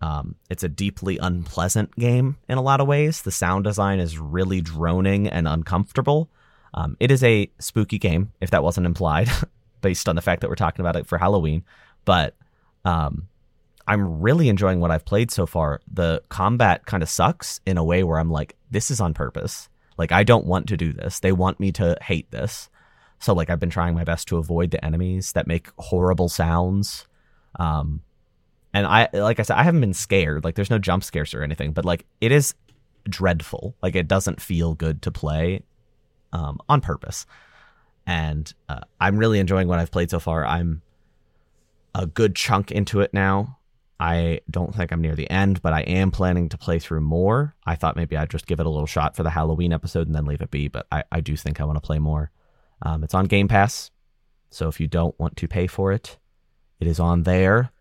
Um, 0.00 0.34
it's 0.50 0.64
a 0.64 0.68
deeply 0.68 1.18
unpleasant 1.18 1.94
game 1.96 2.36
in 2.48 2.58
a 2.58 2.62
lot 2.62 2.80
of 2.80 2.88
ways. 2.88 3.22
The 3.22 3.30
sound 3.30 3.64
design 3.64 4.00
is 4.00 4.18
really 4.18 4.60
droning 4.60 5.28
and 5.28 5.46
uncomfortable. 5.46 6.28
Um, 6.74 6.96
it 7.00 7.10
is 7.10 7.22
a 7.22 7.50
spooky 7.60 7.98
game, 7.98 8.32
if 8.40 8.50
that 8.50 8.62
wasn't 8.62 8.86
implied, 8.86 9.28
based 9.80 10.08
on 10.08 10.16
the 10.16 10.22
fact 10.22 10.40
that 10.40 10.50
we're 10.50 10.56
talking 10.56 10.82
about 10.84 10.96
it 10.96 11.06
for 11.06 11.18
Halloween. 11.18 11.64
But 12.04 12.34
um, 12.84 13.28
I'm 13.86 14.20
really 14.20 14.48
enjoying 14.48 14.80
what 14.80 14.90
I've 14.90 15.04
played 15.04 15.30
so 15.30 15.46
far. 15.46 15.80
The 15.92 16.22
combat 16.28 16.84
kind 16.86 17.02
of 17.02 17.08
sucks 17.08 17.60
in 17.64 17.78
a 17.78 17.84
way 17.84 18.02
where 18.02 18.18
I'm 18.18 18.30
like, 18.30 18.56
this 18.70 18.90
is 18.90 19.00
on 19.00 19.14
purpose. 19.14 19.68
Like, 19.98 20.12
I 20.12 20.22
don't 20.22 20.46
want 20.46 20.68
to 20.68 20.76
do 20.76 20.92
this. 20.92 21.20
They 21.20 21.32
want 21.32 21.60
me 21.60 21.72
to 21.72 21.96
hate 22.00 22.30
this. 22.30 22.70
So, 23.18 23.34
like, 23.34 23.50
I've 23.50 23.60
been 23.60 23.70
trying 23.70 23.94
my 23.94 24.04
best 24.04 24.28
to 24.28 24.36
avoid 24.38 24.70
the 24.70 24.84
enemies 24.84 25.32
that 25.32 25.48
make 25.48 25.68
horrible 25.76 26.28
sounds. 26.28 27.06
Um, 27.58 28.02
and 28.72 28.86
I, 28.86 29.08
like 29.12 29.40
I 29.40 29.42
said, 29.42 29.56
I 29.56 29.64
haven't 29.64 29.80
been 29.80 29.94
scared. 29.94 30.44
Like, 30.44 30.54
there's 30.54 30.70
no 30.70 30.78
jump 30.78 31.02
scares 31.02 31.34
or 31.34 31.42
anything, 31.42 31.72
but 31.72 31.84
like, 31.84 32.06
it 32.20 32.30
is 32.30 32.54
dreadful. 33.08 33.74
Like, 33.82 33.96
it 33.96 34.06
doesn't 34.06 34.40
feel 34.40 34.74
good 34.74 35.02
to 35.02 35.10
play 35.10 35.62
um, 36.32 36.60
on 36.68 36.80
purpose. 36.80 37.26
And 38.06 38.52
uh, 38.68 38.80
I'm 39.00 39.18
really 39.18 39.40
enjoying 39.40 39.68
what 39.68 39.80
I've 39.80 39.90
played 39.90 40.10
so 40.10 40.20
far. 40.20 40.46
I'm 40.46 40.82
a 41.94 42.06
good 42.06 42.36
chunk 42.36 42.70
into 42.70 43.00
it 43.00 43.12
now. 43.12 43.57
I 44.00 44.40
don't 44.48 44.74
think 44.74 44.92
I'm 44.92 45.00
near 45.00 45.16
the 45.16 45.30
end, 45.30 45.60
but 45.60 45.72
I 45.72 45.80
am 45.80 46.10
planning 46.12 46.48
to 46.50 46.58
play 46.58 46.78
through 46.78 47.00
more. 47.00 47.56
I 47.66 47.74
thought 47.74 47.96
maybe 47.96 48.16
I'd 48.16 48.30
just 48.30 48.46
give 48.46 48.60
it 48.60 48.66
a 48.66 48.70
little 48.70 48.86
shot 48.86 49.16
for 49.16 49.24
the 49.24 49.30
Halloween 49.30 49.72
episode 49.72 50.06
and 50.06 50.14
then 50.14 50.24
leave 50.24 50.40
it 50.40 50.50
be, 50.50 50.68
but 50.68 50.86
I, 50.92 51.02
I 51.10 51.20
do 51.20 51.36
think 51.36 51.60
I 51.60 51.64
want 51.64 51.76
to 51.76 51.86
play 51.86 51.98
more. 51.98 52.30
Um, 52.82 53.02
it's 53.02 53.14
on 53.14 53.24
Game 53.24 53.48
Pass, 53.48 53.90
so 54.50 54.68
if 54.68 54.78
you 54.78 54.86
don't 54.86 55.18
want 55.18 55.36
to 55.38 55.48
pay 55.48 55.66
for 55.66 55.92
it, 55.92 56.16
it 56.78 56.86
is 56.86 57.00
on 57.00 57.24
there. 57.24 57.72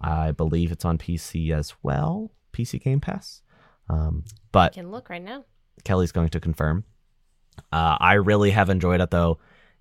I 0.00 0.32
believe 0.32 0.72
it's 0.72 0.84
on 0.84 0.98
PC 0.98 1.52
as 1.52 1.74
well, 1.82 2.32
PC 2.52 2.82
Game 2.82 3.00
Pass. 3.00 3.42
Um, 3.88 4.24
but 4.50 4.72
can 4.72 4.90
look 4.90 5.08
right 5.10 5.22
now. 5.22 5.44
Kellie's 5.84 6.12
going 6.12 6.30
to 6.30 6.40
confirm. 6.40 6.84
Uh, 7.70 7.96
I 8.00 8.14
really 8.14 8.50
have 8.50 8.68
enjoyed 8.68 9.00
it 9.00 9.10
though. 9.10 9.38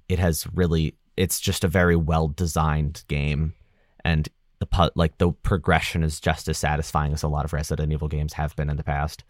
It 0.07 0.19
has 0.19 0.45
really, 0.53 0.95
it's 1.17 1.39
just 1.39 1.63
a 1.63 1.67
very 1.67 1.95
well 1.95 2.27
designed 2.27 3.03
game, 3.07 3.55
and 4.05 4.29
the 4.61 4.65
pu- 4.67 4.91
like 4.95 5.17
the 5.17 5.31
progression 5.31 6.03
is 6.03 6.19
just 6.21 6.47
as 6.47 6.57
satisfying 6.57 7.11
as 7.13 7.23
a 7.23 7.27
lot 7.27 7.43
of 7.45 7.51
Resident 7.51 7.91
Evil 7.91 8.07
games 8.07 8.33
have 8.33 8.55
been 8.55 8.69
in 8.69 8.77
the 8.77 8.83
past. 8.83 9.23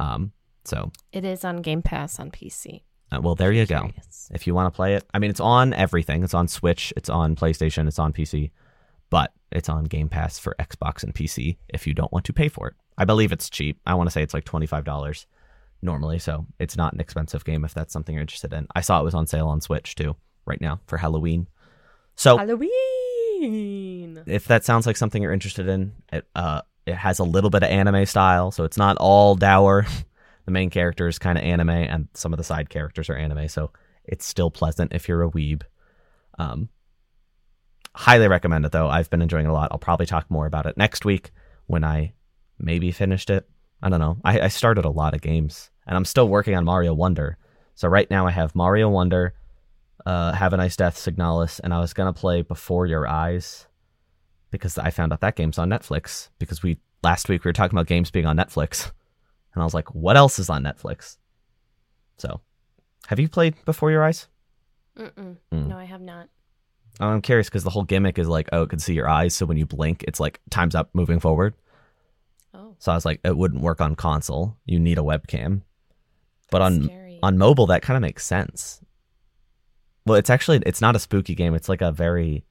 Um, 0.00 0.32
so 0.64 0.92
It 1.12 1.24
is 1.24 1.44
on 1.44 1.56
Game 1.62 1.82
Pass 1.82 2.18
on 2.20 2.30
PC. 2.30 2.82
uh, 3.10 3.20
well, 3.20 3.34
there 3.34 3.50
you 3.52 3.66
go. 3.66 3.90
If 4.30 4.46
you 4.46 4.54
want 4.54 4.72
to 4.72 4.76
play 4.76 4.94
it, 4.94 5.04
I 5.12 5.18
mean, 5.18 5.30
it's 5.30 5.40
on 5.40 5.72
everything. 5.74 6.22
It's 6.22 6.32
on 6.34 6.46
Switch, 6.46 6.92
it's 6.96 7.08
on 7.10 7.34
PlayStation, 7.34 7.88
it's 7.88 7.98
on 7.98 8.12
PC, 8.12 8.52
but 9.10 9.32
it's 9.50 9.68
on 9.68 9.84
Game 9.84 10.08
Pass 10.08 10.38
for 10.38 10.54
Xbox 10.60 11.02
and 11.02 11.12
PC. 11.14 11.56
If 11.68 11.86
you 11.86 11.92
don't 11.94 12.12
want 12.12 12.24
to 12.26 12.32
pay 12.32 12.48
for 12.48 12.68
it, 12.68 12.74
I 12.96 13.04
believe 13.04 13.32
it's 13.32 13.50
cheap. 13.50 13.80
I 13.84 13.94
want 13.94 14.06
to 14.08 14.12
say 14.12 14.22
it's 14.22 14.34
like 14.34 14.44
twenty 14.44 14.66
five 14.66 14.84
dollars 14.84 15.26
normally, 15.82 16.18
so 16.20 16.46
it's 16.60 16.76
not 16.76 16.92
an 16.92 17.00
expensive 17.00 17.44
game 17.44 17.64
if 17.64 17.74
that's 17.74 17.92
something 17.92 18.14
you're 18.14 18.22
interested 18.22 18.52
in. 18.52 18.68
I 18.76 18.80
saw 18.82 19.00
it 19.00 19.04
was 19.04 19.14
on 19.14 19.26
sale 19.26 19.48
on 19.48 19.60
Switch 19.60 19.94
too 19.96 20.14
right 20.44 20.60
now 20.60 20.78
for 20.86 20.98
Halloween. 20.98 21.48
So 22.14 22.36
Halloween. 22.36 22.70
If 24.26 24.46
that 24.48 24.64
sounds 24.64 24.86
like 24.86 24.96
something 24.96 25.22
you're 25.22 25.32
interested 25.32 25.68
in, 25.68 25.92
it 26.12 26.26
uh 26.34 26.62
it 26.86 26.94
has 26.94 27.18
a 27.18 27.24
little 27.24 27.50
bit 27.50 27.62
of 27.62 27.68
anime 27.68 28.06
style, 28.06 28.50
so 28.50 28.64
it's 28.64 28.76
not 28.78 28.96
all 28.98 29.34
dour. 29.34 29.86
the 30.46 30.50
main 30.50 30.70
character 30.70 31.06
is 31.06 31.18
kind 31.18 31.36
of 31.36 31.44
anime, 31.44 31.70
and 31.70 32.08
some 32.14 32.32
of 32.32 32.38
the 32.38 32.44
side 32.44 32.70
characters 32.70 33.10
are 33.10 33.16
anime, 33.16 33.48
so 33.48 33.70
it's 34.04 34.24
still 34.26 34.50
pleasant 34.50 34.92
if 34.92 35.08
you're 35.08 35.22
a 35.22 35.30
weeb. 35.30 35.62
Um, 36.38 36.70
highly 37.94 38.28
recommend 38.28 38.64
it 38.64 38.72
though. 38.72 38.88
I've 38.88 39.10
been 39.10 39.22
enjoying 39.22 39.46
it 39.46 39.50
a 39.50 39.52
lot. 39.52 39.68
I'll 39.70 39.78
probably 39.78 40.06
talk 40.06 40.30
more 40.30 40.46
about 40.46 40.66
it 40.66 40.76
next 40.76 41.04
week 41.04 41.30
when 41.66 41.84
I 41.84 42.14
maybe 42.58 42.90
finished 42.90 43.28
it. 43.28 43.48
I 43.82 43.88
don't 43.88 44.00
know. 44.00 44.18
I, 44.24 44.40
I 44.40 44.48
started 44.48 44.84
a 44.84 44.90
lot 44.90 45.14
of 45.14 45.20
games, 45.20 45.70
and 45.86 45.96
I'm 45.96 46.04
still 46.04 46.28
working 46.28 46.56
on 46.56 46.64
Mario 46.64 46.94
Wonder. 46.94 47.36
So 47.74 47.86
right 47.86 48.10
now 48.10 48.26
I 48.26 48.30
have 48.30 48.54
Mario 48.54 48.88
Wonder, 48.88 49.34
uh, 50.06 50.32
Have 50.32 50.52
a 50.52 50.56
Nice 50.56 50.76
Death, 50.76 50.96
Signalis, 50.96 51.60
and 51.62 51.72
I 51.74 51.80
was 51.80 51.92
gonna 51.92 52.12
play 52.12 52.42
Before 52.42 52.86
Your 52.86 53.06
Eyes 53.08 53.66
because 54.50 54.78
I 54.78 54.90
found 54.90 55.12
out 55.12 55.20
that 55.20 55.36
game's 55.36 55.58
on 55.58 55.68
Netflix 55.68 56.28
because 56.38 56.62
we 56.62 56.78
last 57.02 57.28
week 57.28 57.44
we 57.44 57.48
were 57.48 57.52
talking 57.52 57.76
about 57.76 57.86
games 57.86 58.10
being 58.10 58.26
on 58.26 58.36
Netflix, 58.36 58.90
and 59.54 59.62
I 59.62 59.64
was 59.64 59.74
like, 59.74 59.94
what 59.94 60.16
else 60.16 60.38
is 60.38 60.50
on 60.50 60.62
Netflix? 60.62 61.16
So, 62.16 62.40
have 63.06 63.20
you 63.20 63.28
played 63.28 63.54
Before 63.64 63.90
Your 63.90 64.04
Eyes? 64.04 64.26
Mm-mm. 64.98 65.36
Mm. 65.52 65.66
No, 65.68 65.76
I 65.78 65.84
have 65.84 66.00
not. 66.00 66.28
Oh, 67.00 67.06
I'm 67.08 67.22
curious 67.22 67.48
because 67.48 67.62
the 67.62 67.70
whole 67.70 67.84
gimmick 67.84 68.18
is 68.18 68.26
like, 68.26 68.48
oh, 68.52 68.62
it 68.62 68.70
can 68.70 68.80
see 68.80 68.94
your 68.94 69.08
eyes, 69.08 69.34
so 69.34 69.46
when 69.46 69.56
you 69.56 69.66
blink, 69.66 70.04
it's 70.08 70.18
like 70.18 70.40
time's 70.50 70.74
up, 70.74 70.90
moving 70.94 71.20
forward. 71.20 71.54
Oh, 72.54 72.74
So 72.80 72.90
I 72.90 72.96
was 72.96 73.04
like, 73.04 73.20
it 73.24 73.36
wouldn't 73.36 73.62
work 73.62 73.80
on 73.80 73.94
console. 73.94 74.56
You 74.66 74.80
need 74.80 74.98
a 74.98 75.02
webcam. 75.02 75.62
But 76.50 76.60
that's 76.60 76.76
on 76.76 76.84
scary. 76.84 77.18
on 77.22 77.38
mobile, 77.38 77.66
that 77.66 77.82
kind 77.82 77.96
of 77.96 78.00
makes 78.00 78.24
sense. 78.26 78.80
Well, 80.08 80.18
it's 80.18 80.30
actually 80.30 80.60
it's 80.66 80.80
not 80.80 80.96
a 80.96 80.98
spooky 80.98 81.34
game. 81.34 81.54
It's 81.54 81.68
like 81.68 81.82
a 81.82 81.92
very 81.92 82.44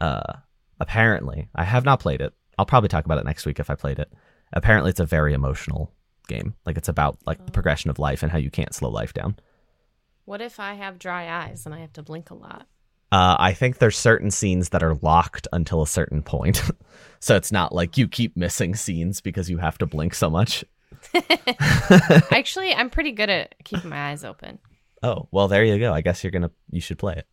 uh 0.00 0.32
apparently. 0.80 1.48
I 1.54 1.64
have 1.64 1.84
not 1.84 2.00
played 2.00 2.20
it. 2.20 2.32
I'll 2.58 2.66
probably 2.66 2.88
talk 2.88 3.04
about 3.04 3.18
it 3.18 3.24
next 3.24 3.46
week 3.46 3.60
if 3.60 3.70
I 3.70 3.74
played 3.74 3.98
it. 3.98 4.12
Apparently 4.52 4.90
it's 4.90 5.00
a 5.00 5.06
very 5.06 5.32
emotional 5.34 5.92
game. 6.28 6.54
Like 6.66 6.76
it's 6.76 6.88
about 6.88 7.18
like 7.26 7.38
the 7.38 7.44
Oh. 7.50 7.52
progression 7.52 7.90
of 7.90 7.98
life 7.98 8.22
and 8.22 8.30
how 8.32 8.38
you 8.38 8.50
can't 8.50 8.74
slow 8.74 8.90
life 8.90 9.12
down. 9.12 9.36
what 10.24 10.40
if 10.40 10.60
I 10.60 10.74
have 10.74 10.98
dry 10.98 11.28
eyes 11.46 11.66
and 11.66 11.74
I 11.74 11.80
have 11.80 11.92
to 11.94 12.02
blink 12.02 12.30
a 12.30 12.34
lot? 12.34 12.66
Uh, 13.10 13.36
I 13.38 13.52
think 13.52 13.78
there's 13.78 13.98
certain 13.98 14.30
scenes 14.30 14.70
that 14.70 14.82
are 14.82 14.94
locked 15.02 15.46
until 15.52 15.82
a 15.82 15.86
certain 15.86 16.22
point. 16.22 16.62
so 17.20 17.36
it's 17.36 17.52
not 17.52 17.74
like 17.74 17.98
you 17.98 18.08
keep 18.08 18.36
missing 18.36 18.74
scenes 18.74 19.20
because 19.20 19.50
you 19.50 19.58
have 19.58 19.76
to 19.78 19.86
blink 19.86 20.14
so 20.14 20.30
much. 20.30 20.64
Actually, 22.30 22.72
I'm 22.74 22.90
pretty 22.90 23.12
good 23.12 23.30
at 23.30 23.54
keeping 23.64 23.90
my 23.90 24.10
eyes 24.10 24.24
open. 24.24 24.58
Oh, 25.02 25.28
well, 25.32 25.48
there 25.48 25.64
you 25.64 25.78
go. 25.78 25.92
I 25.92 26.00
guess 26.00 26.22
you're 26.22 26.30
going 26.30 26.42
to, 26.42 26.50
you 26.70 26.80
should 26.80 26.98
play 26.98 27.14
it. 27.14 27.26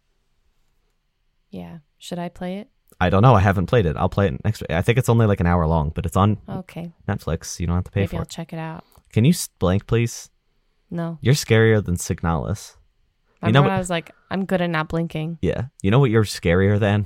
Yeah. 1.52 1.80
Should 1.98 2.20
I 2.20 2.30
play 2.30 2.58
it? 2.60 2.70
I 3.00 3.10
don't 3.10 3.22
know. 3.22 3.34
I 3.36 3.40
haven't 3.40 3.68
played 3.68 3.86
it. 3.86 3.96
I'll 3.96 4.10
play 4.10 4.28
it 4.28 4.44
next 4.44 4.62
week. 4.62 4.72
I 4.72 4.82
think 4.82 4.98
it's 4.98 5.10
only 5.10 5.26
like 5.26 5.40
an 5.40 5.46
hour 5.46 5.66
long, 5.68 5.92
but 5.94 6.06
it's 6.06 6.18
on 6.18 6.38
Okay. 6.50 6.92
Netflix. 7.08 7.60
You 7.60 7.68
don't 7.68 7.76
have 7.76 7.86
to 7.86 7.92
pay 7.92 8.02
Maybe 8.02 8.10
for 8.12 8.16
I'll 8.18 8.22
it. 8.24 8.30
check 8.30 8.52
it 8.54 8.60
out. 8.60 8.84
Can 9.14 9.26
you 9.26 9.34
blank, 9.60 9.88
please? 9.88 10.30
No. 10.92 11.18
You're 11.22 11.34
scarier 11.36 11.84
than 11.84 11.96
Signalis. 11.96 12.76
I 13.42 13.48
You 13.48 13.54
know 13.54 13.62
what- 13.62 13.72
I 13.72 13.78
was 13.78 13.90
like, 13.90 14.12
I'm 14.30 14.46
good 14.46 14.62
at 14.62 14.70
not 14.70 14.90
blinking. 14.90 15.38
Yeah. 15.42 15.66
You 15.82 15.92
know 15.92 16.00
what 16.00 16.10
you're 16.12 16.24
scarier 16.26 16.80
than? 16.80 17.06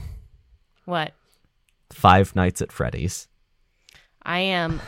What? 0.85 1.13
Five 1.91 2.35
Nights 2.35 2.61
at 2.61 2.71
Freddy's. 2.71 3.27
I 4.23 4.39
am. 4.39 4.81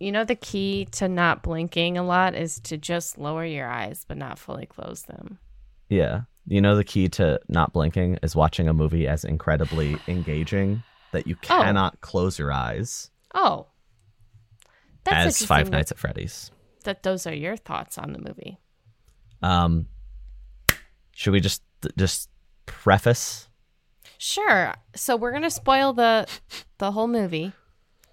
You 0.00 0.10
know, 0.12 0.24
the 0.24 0.34
key 0.34 0.86
to 0.92 1.08
not 1.08 1.42
blinking 1.42 1.96
a 1.98 2.02
lot 2.02 2.34
is 2.34 2.58
to 2.60 2.76
just 2.78 3.18
lower 3.18 3.44
your 3.44 3.68
eyes, 3.68 4.04
but 4.08 4.16
not 4.16 4.38
fully 4.38 4.66
close 4.66 5.02
them. 5.02 5.38
Yeah. 5.88 6.22
You 6.46 6.60
know 6.62 6.74
the 6.74 6.84
key 6.84 7.08
to 7.10 7.38
not 7.48 7.72
blinking 7.74 8.18
is 8.22 8.34
watching 8.34 8.66
a 8.66 8.72
movie 8.72 9.06
as 9.06 9.24
incredibly 9.24 9.98
engaging 10.08 10.82
that 11.12 11.26
you 11.26 11.36
Oh. 11.36 11.46
cannot 11.46 12.00
close 12.00 12.38
your 12.38 12.50
eyes 12.52 13.10
Oh. 13.34 13.66
That's 15.04 15.40
as 15.40 15.46
Five 15.46 15.70
Nights 15.70 15.92
at 15.92 15.98
Freddy's. 15.98 16.50
That 16.84 17.02
those 17.02 17.26
are 17.26 17.34
your 17.34 17.56
thoughts 17.56 17.98
on 17.98 18.12
the 18.12 18.18
movie. 18.18 18.58
Um, 19.42 19.86
should 21.14 21.32
we 21.32 21.40
just 21.40 21.62
just 21.96 22.28
preface? 22.66 23.48
Sure. 24.18 24.74
So 24.94 25.16
we're 25.16 25.32
gonna 25.32 25.50
spoil 25.50 25.92
the 25.92 26.26
the 26.78 26.92
whole 26.92 27.06
movie. 27.08 27.52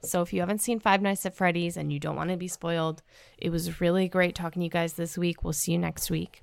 So 0.08 0.22
if 0.22 0.32
you 0.34 0.40
haven't 0.40 0.62
seen 0.62 0.80
Five 0.80 1.02
Nights 1.02 1.26
at 1.26 1.36
Freddy's 1.36 1.78
and 1.78 1.92
you 1.92 2.00
don't 2.00 2.16
want 2.16 2.30
to 2.30 2.38
be 2.38 2.48
spoiled, 2.48 3.02
it 3.38 3.50
was 3.50 3.82
really 3.82 4.08
great 4.08 4.36
talking 4.36 4.62
to 4.62 4.64
you 4.66 4.70
guys 4.70 4.94
this 4.94 5.18
week. 5.18 5.44
We'll 5.44 5.54
see 5.54 5.74
you 5.74 5.78
next 5.78 6.10
week. 6.10 6.42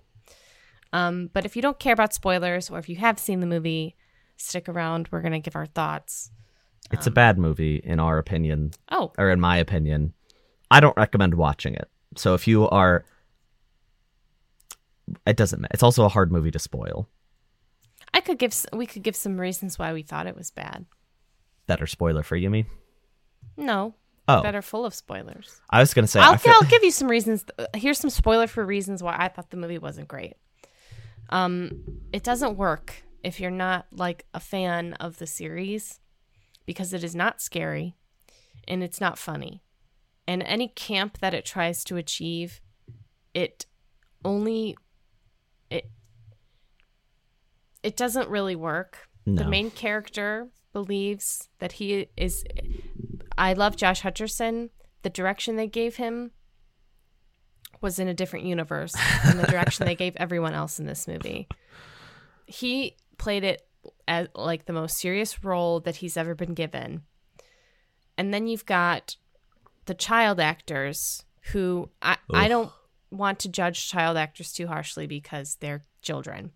Um, 0.92 1.28
but 1.32 1.44
if 1.44 1.56
you 1.56 1.62
don't 1.62 1.78
care 1.78 1.92
about 1.92 2.14
spoilers 2.14 2.70
or 2.70 2.78
if 2.78 2.88
you 2.88 2.96
have 2.96 3.18
seen 3.18 3.40
the 3.40 3.46
movie, 3.46 3.96
stick 4.36 4.68
around. 4.68 5.08
We're 5.10 5.22
gonna 5.22 5.40
give 5.40 5.56
our 5.56 5.66
thoughts. 5.66 6.30
It's 6.92 7.06
a 7.06 7.10
bad 7.10 7.38
movie 7.38 7.76
in 7.82 7.98
our 7.98 8.18
opinion, 8.18 8.72
Oh, 8.90 9.12
or 9.18 9.30
in 9.30 9.40
my 9.40 9.56
opinion. 9.56 10.12
I 10.70 10.80
don't 10.80 10.96
recommend 10.96 11.34
watching 11.34 11.74
it. 11.74 11.88
So 12.16 12.34
if 12.34 12.46
you 12.46 12.68
are, 12.68 13.04
it 15.26 15.36
doesn't. 15.36 15.60
ma- 15.62 15.68
It's 15.72 15.82
also 15.82 16.04
a 16.04 16.08
hard 16.08 16.30
movie 16.30 16.50
to 16.50 16.58
spoil. 16.58 17.08
I 18.12 18.20
could 18.20 18.38
give 18.38 18.54
we 18.72 18.86
could 18.86 19.02
give 19.02 19.16
some 19.16 19.40
reasons 19.40 19.78
why 19.78 19.92
we 19.92 20.02
thought 20.02 20.26
it 20.26 20.36
was 20.36 20.50
bad. 20.50 20.86
That 21.66 21.82
are 21.82 21.86
spoiler 21.86 22.22
for 22.22 22.36
You 22.36 22.50
mean? 22.50 22.66
No, 23.56 23.94
Oh, 24.26 24.42
that 24.42 24.54
are 24.54 24.62
full 24.62 24.86
of 24.86 24.94
spoilers. 24.94 25.60
I 25.70 25.80
was 25.80 25.92
gonna 25.92 26.06
say. 26.06 26.18
I'll, 26.20 26.36
feel- 26.38 26.54
I'll 26.54 26.68
give 26.68 26.82
you 26.82 26.90
some 26.90 27.08
reasons. 27.08 27.44
Here's 27.74 27.98
some 27.98 28.08
spoiler 28.10 28.46
for 28.46 28.64
reasons 28.64 29.02
why 29.02 29.16
I 29.18 29.28
thought 29.28 29.50
the 29.50 29.56
movie 29.58 29.78
wasn't 29.78 30.08
great. 30.08 30.34
Um, 31.30 32.00
it 32.12 32.22
doesn't 32.22 32.56
work 32.56 33.02
if 33.22 33.38
you're 33.40 33.50
not 33.50 33.86
like 33.92 34.24
a 34.34 34.40
fan 34.40 34.94
of 34.94 35.18
the 35.18 35.26
series 35.26 36.00
because 36.66 36.92
it 36.94 37.04
is 37.04 37.14
not 37.14 37.40
scary 37.42 37.96
and 38.66 38.82
it's 38.82 39.00
not 39.00 39.18
funny. 39.18 39.62
And 40.26 40.42
any 40.42 40.68
camp 40.68 41.18
that 41.18 41.34
it 41.34 41.44
tries 41.44 41.84
to 41.84 41.96
achieve, 41.98 42.62
it 43.34 43.66
only 44.24 44.74
it 45.70 45.90
it 47.82 47.96
doesn't 47.96 48.28
really 48.30 48.56
work. 48.56 49.08
The 49.26 49.44
main 49.46 49.70
character 49.70 50.48
believes 50.72 51.48
that 51.58 51.72
he 51.72 52.08
is 52.16 52.44
I 53.36 53.52
love 53.54 53.76
Josh 53.76 54.02
Hutcherson. 54.02 54.70
The 55.02 55.10
direction 55.10 55.56
they 55.56 55.66
gave 55.66 55.96
him 55.96 56.30
was 57.80 57.98
in 57.98 58.08
a 58.08 58.14
different 58.14 58.46
universe 58.46 58.94
than 59.24 59.36
the 59.36 59.46
direction 59.46 59.86
they 59.86 59.94
gave 59.94 60.16
everyone 60.16 60.54
else 60.54 60.78
in 60.78 60.86
this 60.86 61.06
movie. 61.06 61.48
He 62.46 62.96
played 63.18 63.44
it 63.44 63.62
as 64.08 64.28
like 64.34 64.64
the 64.64 64.72
most 64.72 64.98
serious 64.98 65.44
role 65.44 65.80
that 65.80 65.96
he's 65.96 66.16
ever 66.16 66.34
been 66.34 66.54
given. 66.54 67.02
And 68.16 68.32
then 68.32 68.46
you've 68.46 68.66
got 68.66 69.16
the 69.86 69.94
child 69.94 70.40
actors 70.40 71.24
who 71.52 71.90
I, 72.00 72.16
I 72.32 72.48
don't 72.48 72.72
want 73.10 73.40
to 73.40 73.48
judge 73.48 73.88
child 73.88 74.16
actors 74.16 74.52
too 74.52 74.66
harshly 74.66 75.06
because 75.06 75.56
they're 75.60 75.82
children. 76.00 76.52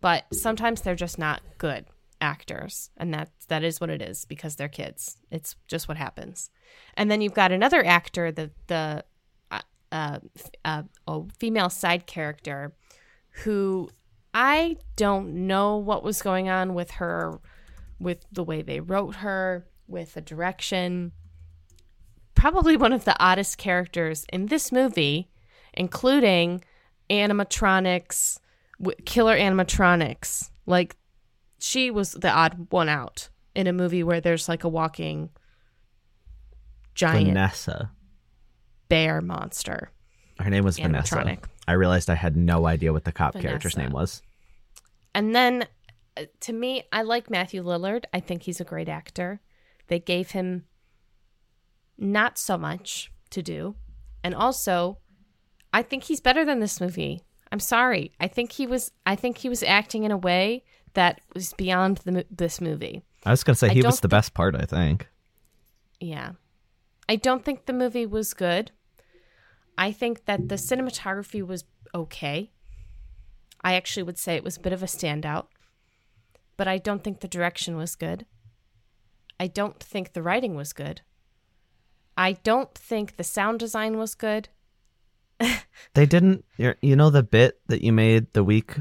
But 0.00 0.24
sometimes 0.32 0.80
they're 0.80 0.96
just 0.96 1.18
not 1.18 1.40
good 1.58 1.86
actors 2.20 2.90
and 2.96 3.12
that 3.12 3.30
that 3.48 3.62
is 3.62 3.80
what 3.80 3.90
it 3.90 4.00
is 4.00 4.24
because 4.24 4.56
they're 4.56 4.68
kids. 4.68 5.18
It's 5.30 5.56
just 5.68 5.88
what 5.88 5.96
happens. 5.96 6.50
And 6.96 7.10
then 7.10 7.20
you've 7.20 7.34
got 7.34 7.52
another 7.52 7.84
actor, 7.84 8.32
the 8.32 8.50
the 8.66 9.04
uh, 9.50 9.60
uh, 9.92 10.18
uh, 10.64 10.82
a 11.06 11.22
female 11.38 11.70
side 11.70 12.06
character, 12.06 12.74
who 13.42 13.90
I 14.32 14.76
don't 14.96 15.46
know 15.46 15.76
what 15.76 16.02
was 16.02 16.22
going 16.22 16.48
on 16.48 16.74
with 16.74 16.92
her, 16.92 17.40
with 18.00 18.24
the 18.32 18.42
way 18.42 18.62
they 18.62 18.80
wrote 18.80 19.16
her, 19.16 19.66
with 19.86 20.14
the 20.14 20.20
direction. 20.20 21.12
Probably 22.34 22.76
one 22.76 22.92
of 22.92 23.04
the 23.04 23.16
oddest 23.22 23.58
characters 23.58 24.26
in 24.32 24.46
this 24.46 24.72
movie, 24.72 25.30
including 25.72 26.64
animatronics, 27.08 28.38
killer 29.04 29.36
animatronics. 29.36 30.50
Like 30.66 30.96
she 31.64 31.90
was 31.90 32.12
the 32.12 32.30
odd 32.30 32.66
one 32.68 32.90
out 32.90 33.30
in 33.54 33.66
a 33.66 33.72
movie 33.72 34.02
where 34.02 34.20
there's 34.20 34.50
like 34.50 34.64
a 34.64 34.68
walking 34.68 35.30
giant 36.94 37.28
Vanessa. 37.28 37.90
bear 38.90 39.22
monster. 39.22 39.90
Her 40.38 40.50
name 40.50 40.62
was 40.62 40.78
Vanessa. 40.78 41.38
I 41.66 41.72
realized 41.72 42.10
I 42.10 42.16
had 42.16 42.36
no 42.36 42.66
idea 42.66 42.92
what 42.92 43.04
the 43.04 43.12
cop 43.12 43.34
character's 43.34 43.78
name 43.78 43.92
was. 43.92 44.20
And 45.14 45.34
then 45.34 45.66
uh, 46.18 46.24
to 46.40 46.52
me, 46.52 46.82
I 46.92 47.00
like 47.00 47.30
Matthew 47.30 47.62
Lillard. 47.64 48.04
I 48.12 48.20
think 48.20 48.42
he's 48.42 48.60
a 48.60 48.64
great 48.64 48.90
actor. 48.90 49.40
They 49.86 49.98
gave 49.98 50.32
him 50.32 50.64
not 51.96 52.36
so 52.36 52.58
much 52.58 53.10
to 53.30 53.42
do. 53.42 53.74
And 54.22 54.34
also, 54.34 54.98
I 55.72 55.80
think 55.80 56.04
he's 56.04 56.20
better 56.20 56.44
than 56.44 56.60
this 56.60 56.78
movie. 56.78 57.22
I'm 57.50 57.60
sorry. 57.60 58.12
I 58.20 58.28
think 58.28 58.52
he 58.52 58.66
was 58.66 58.90
I 59.06 59.16
think 59.16 59.38
he 59.38 59.48
was 59.48 59.62
acting 59.62 60.04
in 60.04 60.10
a 60.10 60.18
way 60.18 60.64
that 60.94 61.20
was 61.34 61.52
beyond 61.52 61.98
the 61.98 62.24
this 62.30 62.60
movie. 62.60 63.02
I 63.24 63.30
was 63.30 63.44
gonna 63.44 63.56
say 63.56 63.68
I 63.68 63.74
he 63.74 63.82
was 63.82 64.00
the 64.00 64.08
best 64.08 64.34
part. 64.34 64.54
I 64.56 64.64
think. 64.64 65.08
Yeah. 66.00 66.32
I 67.08 67.16
don't 67.16 67.44
think 67.44 67.66
the 67.66 67.72
movie 67.72 68.06
was 68.06 68.34
good. 68.34 68.70
I 69.76 69.92
think 69.92 70.24
that 70.24 70.48
the 70.48 70.54
cinematography 70.54 71.46
was 71.46 71.64
okay. 71.94 72.50
I 73.62 73.74
actually 73.74 74.02
would 74.04 74.18
say 74.18 74.36
it 74.36 74.44
was 74.44 74.56
a 74.56 74.60
bit 74.60 74.72
of 74.72 74.82
a 74.82 74.86
standout. 74.86 75.46
But 76.56 76.68
I 76.68 76.78
don't 76.78 77.02
think 77.02 77.20
the 77.20 77.28
direction 77.28 77.76
was 77.76 77.96
good. 77.96 78.26
I 79.40 79.48
don't 79.48 79.80
think 79.82 80.12
the 80.12 80.22
writing 80.22 80.54
was 80.54 80.72
good. 80.72 81.00
I 82.16 82.32
don't 82.32 82.72
think 82.74 83.16
the 83.16 83.24
sound 83.24 83.58
design 83.58 83.98
was 83.98 84.14
good. 84.14 84.48
They 85.94 86.06
didn't. 86.06 86.44
you're- 86.56 86.76
know 86.82 87.10
the 87.10 87.22
bit 87.22 87.60
that 87.66 87.82
you 87.82 87.92
made 87.92 88.32
the 88.32 88.44
week 88.44 88.76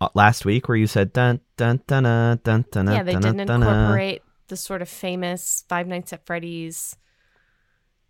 Uh, 0.00 0.08
last 0.14 0.44
week 0.44 0.68
where 0.68 0.76
you 0.76 0.86
said 0.86 1.12
dun 1.12 1.40
dun 1.56 1.80
dun 1.88 2.04
dun 2.04 2.38
dun 2.44 2.64
dun. 2.70 2.86
yeah, 2.86 3.00
uh, 3.00 3.02
they 3.02 3.12
dun, 3.12 3.22
didn't 3.22 3.36
dun, 3.38 3.60
dun. 3.60 3.62
incorporate 3.62 4.22
the 4.46 4.56
sort 4.56 4.80
of 4.82 4.88
famous 4.88 5.64
Five 5.68 5.86
Nights 5.86 6.12
at 6.12 6.24
Freddy's 6.24 6.96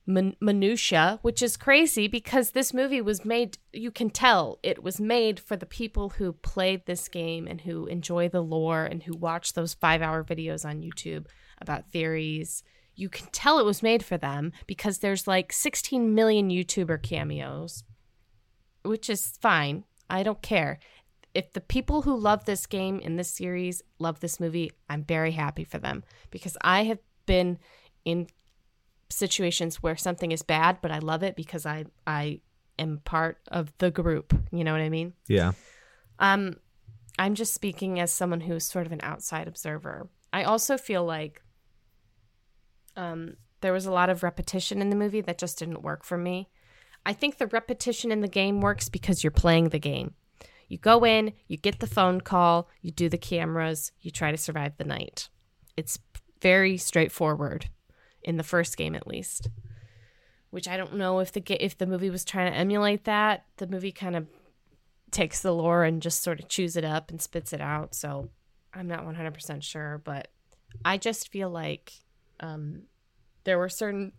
min- 0.06 0.36
minutia, 0.40 1.18
which 1.22 1.42
is 1.42 1.56
crazy 1.56 2.08
because 2.08 2.50
this 2.50 2.74
movie 2.74 3.00
was 3.00 3.24
made. 3.24 3.58
You 3.72 3.90
can 3.90 4.10
tell 4.10 4.58
it 4.62 4.82
was 4.82 5.00
made 5.00 5.38
for 5.38 5.56
the 5.56 5.66
people 5.66 6.10
who 6.10 6.32
played 6.32 6.86
this 6.86 7.08
game 7.08 7.46
and 7.46 7.60
who 7.60 7.86
enjoy 7.86 8.28
the 8.28 8.42
lore 8.42 8.84
and 8.84 9.02
who 9.02 9.16
watch 9.16 9.52
those 9.52 9.74
five-hour 9.74 10.24
videos 10.24 10.64
on 10.64 10.82
YouTube 10.82 11.26
about 11.60 11.90
theories. 11.90 12.62
You 12.96 13.08
can 13.08 13.28
tell 13.32 13.58
it 13.58 13.64
was 13.66 13.82
made 13.82 14.04
for 14.04 14.16
them 14.16 14.52
because 14.66 14.98
there's 14.98 15.28
like 15.28 15.52
16 15.52 16.14
million 16.14 16.50
YouTuber 16.50 17.02
cameos, 17.02 17.84
which 18.82 19.08
is 19.08 19.38
fine. 19.40 19.84
I 20.10 20.22
don't 20.22 20.42
care 20.42 20.78
if 21.38 21.52
the 21.52 21.60
people 21.60 22.02
who 22.02 22.16
love 22.16 22.46
this 22.46 22.66
game 22.66 22.98
in 22.98 23.14
this 23.14 23.30
series 23.30 23.80
love 24.00 24.18
this 24.18 24.40
movie, 24.40 24.72
I'm 24.90 25.04
very 25.04 25.30
happy 25.30 25.62
for 25.62 25.78
them 25.78 26.02
because 26.32 26.56
I 26.62 26.82
have 26.82 26.98
been 27.26 27.60
in 28.04 28.26
situations 29.08 29.80
where 29.80 29.96
something 29.96 30.32
is 30.32 30.42
bad, 30.42 30.78
but 30.82 30.90
I 30.90 30.98
love 30.98 31.22
it 31.22 31.36
because 31.36 31.64
I 31.64 31.84
I 32.08 32.40
am 32.76 32.98
part 33.04 33.38
of 33.52 33.72
the 33.78 33.92
group. 33.92 34.36
You 34.50 34.64
know 34.64 34.72
what 34.72 34.80
I 34.80 34.88
mean? 34.88 35.12
Yeah. 35.28 35.52
Um, 36.18 36.56
I'm 37.20 37.36
just 37.36 37.54
speaking 37.54 38.00
as 38.00 38.10
someone 38.10 38.40
who's 38.40 38.64
sort 38.64 38.86
of 38.86 38.92
an 38.92 39.00
outside 39.04 39.46
observer. 39.46 40.10
I 40.32 40.42
also 40.42 40.76
feel 40.76 41.04
like 41.04 41.40
um, 42.96 43.36
there 43.60 43.72
was 43.72 43.86
a 43.86 43.92
lot 43.92 44.10
of 44.10 44.24
repetition 44.24 44.82
in 44.82 44.90
the 44.90 44.96
movie 44.96 45.20
that 45.20 45.38
just 45.38 45.60
didn't 45.60 45.82
work 45.82 46.02
for 46.02 46.18
me. 46.18 46.48
I 47.06 47.12
think 47.12 47.38
the 47.38 47.46
repetition 47.46 48.10
in 48.10 48.22
the 48.22 48.28
game 48.28 48.60
works 48.60 48.88
because 48.88 49.22
you're 49.22 49.30
playing 49.30 49.68
the 49.68 49.78
game. 49.78 50.14
You 50.68 50.78
go 50.78 51.04
in, 51.04 51.32
you 51.46 51.56
get 51.56 51.80
the 51.80 51.86
phone 51.86 52.20
call, 52.20 52.68
you 52.82 52.90
do 52.90 53.08
the 53.08 53.18
cameras, 53.18 53.92
you 54.00 54.10
try 54.10 54.30
to 54.30 54.36
survive 54.36 54.76
the 54.76 54.84
night. 54.84 55.28
It's 55.76 55.98
very 56.40 56.76
straightforward 56.76 57.68
in 58.22 58.36
the 58.36 58.42
first 58.42 58.76
game, 58.76 58.94
at 58.94 59.06
least. 59.06 59.48
Which 60.50 60.68
I 60.68 60.76
don't 60.76 60.96
know 60.96 61.18
if 61.20 61.32
the 61.32 61.42
if 61.62 61.76
the 61.76 61.86
movie 61.86 62.10
was 62.10 62.24
trying 62.24 62.52
to 62.52 62.58
emulate 62.58 63.04
that. 63.04 63.44
The 63.56 63.66
movie 63.66 63.92
kind 63.92 64.16
of 64.16 64.26
takes 65.10 65.40
the 65.40 65.52
lore 65.52 65.84
and 65.84 66.02
just 66.02 66.22
sort 66.22 66.40
of 66.40 66.48
chews 66.48 66.76
it 66.76 66.84
up 66.84 67.10
and 67.10 67.20
spits 67.20 67.52
it 67.52 67.60
out. 67.60 67.94
So 67.94 68.28
I'm 68.72 68.86
not 68.86 69.04
100% 69.04 69.62
sure, 69.62 70.00
but 70.04 70.28
I 70.84 70.96
just 70.98 71.30
feel 71.30 71.50
like 71.50 71.92
um, 72.40 72.82
there 73.44 73.58
were 73.58 73.68
certain 73.68 74.12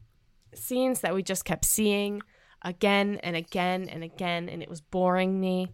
scenes 0.54 1.02
that 1.02 1.14
we 1.14 1.24
just 1.24 1.46
kept 1.46 1.66
seeing 1.66 2.22
again 2.64 3.20
and 3.24 3.36
again 3.36 3.88
and 3.90 4.04
again, 4.04 4.50
and 4.50 4.62
it 4.62 4.70
was 4.70 4.82
boring 4.82 5.40
me. 5.40 5.68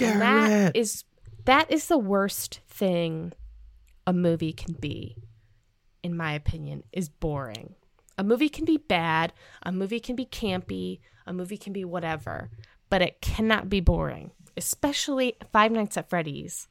And 0.00 0.20
that 0.20 0.76
is 0.76 1.04
that 1.44 1.70
is 1.70 1.88
the 1.88 1.98
worst 1.98 2.60
thing 2.68 3.32
a 4.06 4.12
movie 4.12 4.52
can 4.52 4.74
be, 4.74 5.16
in 6.02 6.16
my 6.16 6.32
opinion, 6.32 6.84
is 6.92 7.08
boring. 7.08 7.74
A 8.18 8.24
movie 8.24 8.48
can 8.48 8.64
be 8.64 8.78
bad, 8.78 9.32
a 9.62 9.72
movie 9.72 10.00
can 10.00 10.16
be 10.16 10.24
campy, 10.24 11.00
a 11.26 11.32
movie 11.32 11.58
can 11.58 11.72
be 11.72 11.84
whatever, 11.84 12.50
but 12.88 13.02
it 13.02 13.20
cannot 13.20 13.68
be 13.68 13.80
boring. 13.80 14.30
Especially 14.56 15.36
Five 15.52 15.72
Nights 15.72 15.96
at 15.96 16.08
Freddy's. 16.08 16.68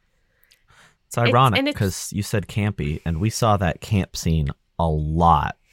It's 1.07 1.17
ironic 1.17 1.63
because 1.65 2.11
you 2.11 2.23
said 2.23 2.47
campy, 2.47 3.01
and 3.05 3.21
we 3.21 3.29
saw 3.29 3.57
that 3.57 3.79
camp 3.79 4.15
scene 4.15 4.49
a 4.79 4.87
lot. 4.87 5.57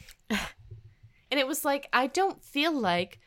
And 1.32 1.40
it 1.40 1.46
was 1.46 1.64
like, 1.64 1.88
I 1.94 2.08
don't 2.08 2.44
feel 2.44 2.78
like 2.78 3.18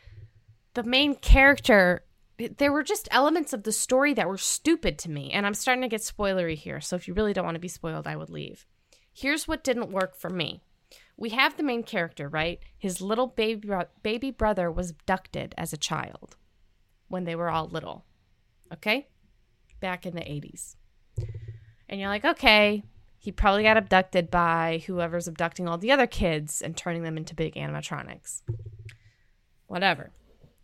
the 0.76 0.84
main 0.84 1.16
character. 1.16 2.06
There 2.38 2.72
were 2.72 2.84
just 2.84 3.08
elements 3.12 3.54
of 3.54 3.64
the 3.64 3.72
story 3.72 4.14
that 4.14 4.28
were 4.28 4.38
stupid 4.38 5.00
to 5.00 5.12
me. 5.12 5.32
And 5.32 5.46
I'm 5.46 5.54
starting 5.54 5.84
to 5.84 5.88
get 5.88 6.02
spoilery 6.02 6.56
here. 6.56 6.82
So 6.82 6.96
if 6.96 7.08
you 7.08 7.14
really 7.14 7.34
don't 7.34 7.46
want 7.46 7.56
to 7.56 7.60
be 7.60 7.68
spoiled, 7.68 8.08
I 8.08 8.16
would 8.16 8.30
leave. 8.30 8.66
Here's 9.14 9.48
what 9.48 9.64
didn't 9.64 9.92
work 9.92 10.18
for 10.18 10.30
me 10.30 10.62
we 11.18 11.30
have 11.30 11.56
the 11.56 11.64
main 11.64 11.84
character, 11.84 12.28
right? 12.28 12.60
His 12.78 13.02
little 13.02 13.28
baby, 13.28 13.68
bro- 13.68 13.88
baby 14.04 14.32
brother 14.32 14.72
was 14.72 14.90
abducted 14.90 15.56
as 15.58 15.72
a 15.72 15.78
child 15.78 16.36
when 17.08 17.24
they 17.24 17.36
were 17.36 17.50
all 17.50 17.68
little. 17.68 18.06
Okay? 18.74 19.08
Back 19.80 20.06
in 20.06 20.16
the 20.16 20.22
80s. 20.22 20.76
And 21.88 22.00
you're 22.00 22.10
like, 22.10 22.26
okay, 22.26 22.84
he 23.18 23.32
probably 23.32 23.64
got 23.64 23.78
abducted 23.78 24.30
by 24.30 24.84
whoever's 24.88 25.28
abducting 25.28 25.68
all 25.68 25.78
the 25.78 25.92
other 25.92 26.08
kids 26.08 26.62
and 26.62 26.76
turning 26.76 27.04
them 27.04 27.18
into 27.18 27.36
big 27.36 27.56
animatronics. 27.56 28.42
Whatever. 29.68 30.12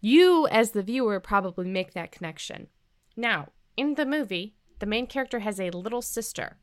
You, 0.02 0.48
as 0.48 0.72
the 0.72 0.82
viewer, 0.84 1.20
probably 1.20 1.68
make 1.70 1.94
that 1.94 2.12
connection. 2.12 2.68
Now, 3.16 3.50
in 3.78 3.96
the 3.96 4.06
movie, 4.06 4.56
the 4.80 4.86
main 4.86 5.06
character 5.08 5.40
has 5.40 5.60
a 5.60 5.70
little 5.70 6.02
sister. 6.02 6.58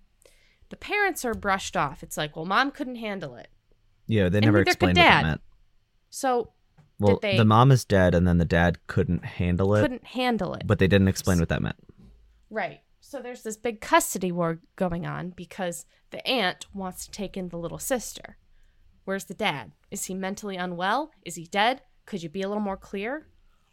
The 0.70 0.76
parents 0.76 1.24
are 1.24 1.34
brushed 1.34 1.76
off. 1.76 2.02
It's 2.02 2.16
like, 2.16 2.34
well, 2.36 2.44
mom 2.44 2.72
couldn't 2.72 2.96
handle 2.96 3.36
it. 3.36 3.48
Yeah, 4.06 4.28
they 4.28 4.38
And 4.38 4.46
never 4.46 4.60
explained 4.60 4.98
what 4.98 5.04
that 5.04 5.22
meant. 5.22 5.40
So 6.10 6.52
Well, 6.98 7.18
they- 7.22 7.36
the 7.36 7.44
mom 7.44 7.70
is 7.70 7.84
dead, 7.84 8.14
and 8.14 8.26
then 8.26 8.38
the 8.38 8.44
dad 8.44 8.84
couldn't 8.88 9.24
handle 9.24 9.74
it, 9.76 9.82
couldn't 9.82 10.04
handle 10.06 10.54
it. 10.54 10.66
but 10.66 10.78
they 10.80 10.88
didn't 10.88 11.08
explain 11.08 11.38
what 11.38 11.48
that 11.50 11.62
meant. 11.62 11.76
Right. 12.50 12.80
So 13.00 13.22
there's 13.22 13.42
this 13.42 13.56
big 13.56 13.80
custody 13.80 14.32
war 14.32 14.58
going 14.76 15.06
on 15.06 15.30
because 15.30 15.86
the 16.10 16.26
aunt 16.26 16.66
wants 16.74 17.06
to 17.06 17.10
take 17.12 17.36
in 17.36 17.48
the 17.48 17.56
little 17.58 17.78
sister. 17.78 18.36
Where's 19.04 19.24
the 19.26 19.34
dad? 19.34 19.72
Is 19.90 20.06
he 20.06 20.14
mentally 20.14 20.56
unwell? 20.56 21.12
Is 21.24 21.36
he 21.36 21.44
dead? 21.46 21.82
Could 22.08 22.22
you 22.22 22.30
be 22.30 22.40
a 22.40 22.48
little 22.48 22.62
more 22.62 22.78
clear? 22.78 23.26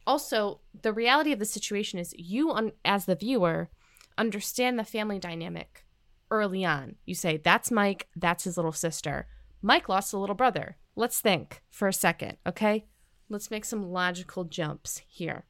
Also, 0.06 0.60
the 0.82 0.92
reality 0.92 1.32
of 1.32 1.40
the 1.40 1.46
situation 1.46 2.00
is 2.00 2.14
you, 2.18 2.52
un- 2.52 2.74
as 2.84 3.06
the 3.06 3.16
viewer, 3.16 3.70
understand 4.18 4.78
the 4.78 4.84
family 4.84 5.20
dynamic 5.20 5.86
early 6.30 6.66
on. 6.66 6.96
You 7.06 7.16
say, 7.16 7.38
that's 7.38 7.72
Mike, 7.72 8.10
that's 8.14 8.44
his 8.44 8.58
little 8.58 8.74
sister. 8.74 9.28
Mike 9.62 9.88
lost 9.88 10.12
a 10.12 10.18
little 10.18 10.36
brother. 10.36 10.76
Let's 10.98 11.22
think 11.22 11.62
for 11.70 11.88
a 11.88 11.94
second, 11.94 12.36
okay? 12.46 12.88
Let's 13.30 13.50
make 13.50 13.64
some 13.64 13.90
logical 13.90 14.44
jumps 14.44 15.02
here. 15.08 15.46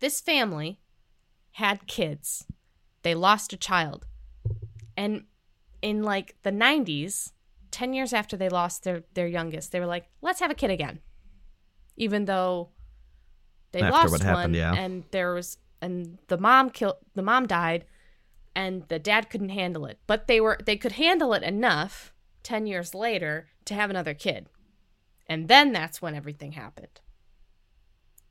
This 0.00 0.22
family 0.22 0.80
had 1.52 1.86
kids. 1.86 2.46
They 3.02 3.14
lost 3.14 3.52
a 3.52 3.58
child. 3.58 4.06
And 4.96 5.24
in 5.82 6.02
like 6.02 6.36
the 6.42 6.52
90s, 6.52 7.32
10 7.70 7.92
years 7.92 8.14
after 8.14 8.34
they 8.34 8.48
lost 8.48 8.84
their, 8.84 9.02
their 9.12 9.28
youngest, 9.28 9.72
they 9.72 9.80
were 9.80 9.84
like, 9.84 10.08
let's 10.22 10.40
have 10.40 10.50
a 10.50 10.54
kid 10.54 10.70
again. 10.70 11.00
Even 11.96 12.24
though 12.24 12.70
they 13.72 13.80
After 13.80 13.92
lost 13.92 14.12
what 14.12 14.22
happened, 14.22 14.54
one 14.54 14.54
yeah. 14.54 14.74
and 14.74 15.04
there 15.10 15.34
was 15.34 15.58
and 15.80 16.18
the 16.28 16.38
mom 16.38 16.70
killed 16.70 16.96
the 17.14 17.22
mom 17.22 17.46
died 17.46 17.84
and 18.56 18.86
the 18.88 18.98
dad 18.98 19.30
couldn't 19.30 19.50
handle 19.50 19.86
it. 19.86 19.98
But 20.06 20.26
they 20.26 20.40
were 20.40 20.58
they 20.64 20.76
could 20.76 20.92
handle 20.92 21.34
it 21.34 21.42
enough 21.42 22.12
10 22.42 22.66
years 22.66 22.94
later 22.94 23.48
to 23.64 23.74
have 23.74 23.90
another 23.90 24.14
kid. 24.14 24.46
And 25.26 25.48
then 25.48 25.72
that's 25.72 26.02
when 26.02 26.14
everything 26.14 26.52
happened. 26.52 27.00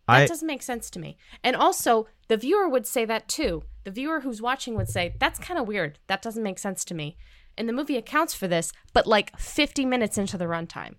That 0.08 0.14
I 0.14 0.26
doesn't 0.26 0.48
make 0.48 0.62
sense 0.62 0.90
to 0.92 1.00
me. 1.00 1.18
And 1.44 1.56
also, 1.56 2.08
the 2.28 2.38
viewer 2.38 2.68
would 2.68 2.86
say 2.86 3.06
that 3.06 3.28
too. 3.28 3.64
The 3.84 3.92
viewer 3.92 4.20
who's 4.22 4.42
watching 4.42 4.76
would 4.76 4.90
say, 4.90 5.16
that's 5.20 5.40
kind 5.40 5.60
of 5.60 5.68
weird. 5.68 5.98
That 6.08 6.22
doesn't 6.22 6.44
make 6.44 6.60
sense 6.60 6.86
to 6.86 6.94
me. 6.94 7.18
And 7.58 7.68
the 7.68 7.74
movie 7.74 7.98
accounts 7.98 8.34
for 8.34 8.48
this, 8.48 8.72
but 8.94 9.08
like 9.08 9.38
50 9.40 9.86
minutes 9.86 10.18
into 10.18 10.38
the 10.38 10.46
runtime 10.46 10.96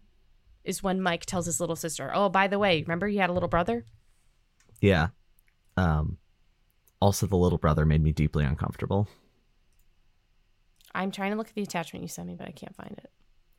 is 0.65 0.83
when 0.83 1.01
Mike 1.01 1.27
tells 1.27 1.47
his 1.47 1.61
little 1.61 1.77
sister, 1.77 2.11
oh, 2.15 2.29
by 2.29 2.49
the 2.49 2.59
way, 2.59 2.83
remember 2.83 3.07
you 3.09 3.21
had 3.21 3.31
a 3.31 3.33
little 3.35 3.49
brother? 3.49 3.85
yeah. 4.81 5.09
Um. 5.77 6.19
Also, 7.01 7.27
the 7.27 7.37
little 7.37 7.59
brother 7.59 7.85
made 7.85 8.03
me 8.03 8.13
deeply 8.13 8.45
uncomfortable. 8.45 9.09
I'm 10.95 11.11
trying 11.11 11.33
to 11.33 11.37
look 11.37 11.49
at 11.49 11.55
the 11.55 11.63
attachment 11.63 12.03
you 12.03 12.09
sent 12.09 12.29
me, 12.29 12.35
but 12.35 12.47
I 12.49 12.53
can't 12.53 12.75
find 12.75 12.93
it. 12.97 13.11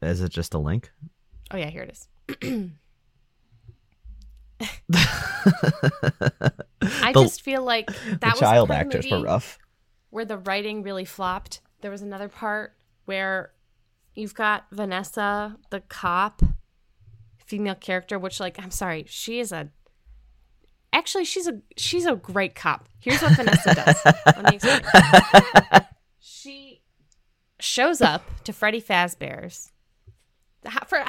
Is 0.05 0.21
it 0.21 0.29
just 0.29 0.53
a 0.55 0.57
link? 0.57 0.91
Oh, 1.51 1.57
yeah, 1.57 1.69
here 1.69 1.83
it 1.83 1.91
is. 1.91 2.07
I 6.81 7.11
The- 7.13 7.21
just 7.23 7.41
feel 7.41 7.63
like 7.63 7.87
that 8.21 8.35
child 8.37 8.69
the 8.69 8.75
actors 8.75 9.05
were 9.09 9.21
rough. 9.23 9.57
where 10.09 10.25
the 10.25 10.37
writing 10.37 10.83
really 10.83 11.05
flopped. 11.05 11.61
There 11.81 11.91
was 11.91 12.01
another 12.01 12.29
part 12.29 12.75
where 13.05 13.51
you've 14.15 14.33
got 14.33 14.65
Vanessa, 14.71 15.57
the 15.69 15.81
cop, 15.81 16.41
female 17.45 17.75
character, 17.75 18.19
which 18.19 18.39
like 18.39 18.59
I'm 18.61 18.71
sorry, 18.71 19.05
she 19.07 19.39
is 19.39 19.51
a 19.51 19.69
actually 20.93 21.25
she's 21.25 21.47
a 21.47 21.61
she's 21.77 22.05
a 22.05 22.15
great 22.15 22.55
cop. 22.55 22.87
Here's 22.99 23.21
what 23.21 23.33
Vanessa 23.33 23.75
does. 23.75 24.01
Let 24.25 24.43
me 24.43 24.55
explain. 24.55 25.85
She 26.19 26.81
shows 27.59 28.01
up 28.01 28.23
to 28.43 28.53
Freddy 28.53 28.81
Fazbear's. 28.81 29.71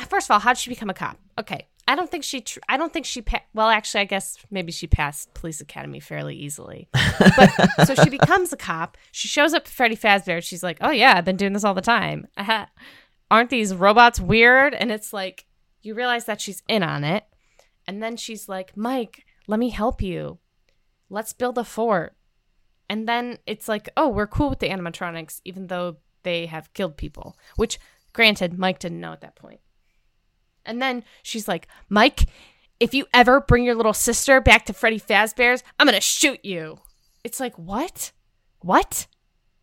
First 0.09 0.27
of 0.27 0.31
all, 0.33 0.41
how 0.41 0.53
did 0.53 0.59
she 0.59 0.71
become 0.71 0.91
a 0.91 0.95
cop? 0.95 1.19
Okay, 1.39 1.67
I 1.89 1.95
don't 1.95 2.11
think 2.11 2.25
she. 2.25 2.43
Tr- 2.43 2.59
I 2.69 2.77
don't 2.77 2.93
think 2.93 3.07
she. 3.07 3.23
Pa- 3.23 3.45
well, 3.55 3.69
actually, 3.69 4.03
I 4.03 4.05
guess 4.05 4.37
maybe 4.51 4.73
she 4.73 4.87
passed 4.87 5.33
police 5.35 5.61
academy 5.61 6.01
fairly 6.01 6.37
easily. 6.37 6.89
But 6.93 7.87
so 7.87 7.95
she 7.95 8.11
becomes 8.11 8.53
a 8.53 8.57
cop. 8.57 8.99
She 9.13 9.29
shows 9.29 9.55
up 9.55 9.65
to 9.65 9.73
Freddy 9.73 9.97
Fazbear. 9.97 10.43
She's 10.43 10.63
like, 10.63 10.79
"Oh 10.81 10.91
yeah, 10.91 11.15
I've 11.17 11.25
been 11.25 11.37
doing 11.37 11.53
this 11.55 11.65
all 11.65 11.75
the 11.75 11.81
time. 11.81 12.27
Aren't 13.31 13.51
these 13.51 13.75
robots 13.75 14.21
weird?" 14.21 14.75
And 14.75 14.91
it's 14.93 15.13
like 15.13 15.47
you 15.87 15.95
realize 15.95 16.25
that 16.27 16.41
she's 16.41 16.63
in 16.69 16.83
on 16.83 17.05
it, 17.05 17.25
and 17.87 18.03
then 18.03 18.17
she's 18.17 18.49
like, 18.49 18.77
"Mike, 18.77 19.25
let 19.47 19.59
me 19.61 19.71
help 19.71 20.03
you. 20.03 20.39
Let's 21.09 21.33
build 21.33 21.57
a 21.59 21.65
fort." 21.65 22.17
And 22.91 23.09
then 23.09 23.39
it's 23.47 23.69
like, 23.69 23.89
"Oh, 23.97 24.09
we're 24.09 24.27
cool 24.27 24.51
with 24.51 24.59
the 24.59 24.69
animatronics, 24.69 25.41
even 25.45 25.69
though 25.69 25.97
they 26.23 26.47
have 26.47 26.73
killed 26.75 26.97
people." 26.97 27.37
Which, 27.57 27.79
granted, 28.13 28.59
Mike 28.59 28.79
didn't 28.81 29.01
know 29.01 29.13
at 29.13 29.21
that 29.23 29.37
point. 29.37 29.61
And 30.65 30.83
then 30.83 31.05
she's 31.23 31.47
like, 31.47 31.69
Mike, 31.89 32.27
if 32.81 32.93
you 32.93 33.07
ever 33.15 33.41
bring 33.41 33.63
your 33.65 33.77
little 33.77 33.93
sister 33.93 34.41
back 34.41 34.67
to 34.67 34.73
Freddy 34.73 34.99
Fazbear's, 34.99 35.63
I'm 35.79 35.87
going 35.87 35.95
to 35.95 36.01
shoot 36.01 36.45
you. 36.45 36.79
It's 37.23 37.39
like, 37.39 37.57
what? 37.57 38.11
What? 38.63 39.07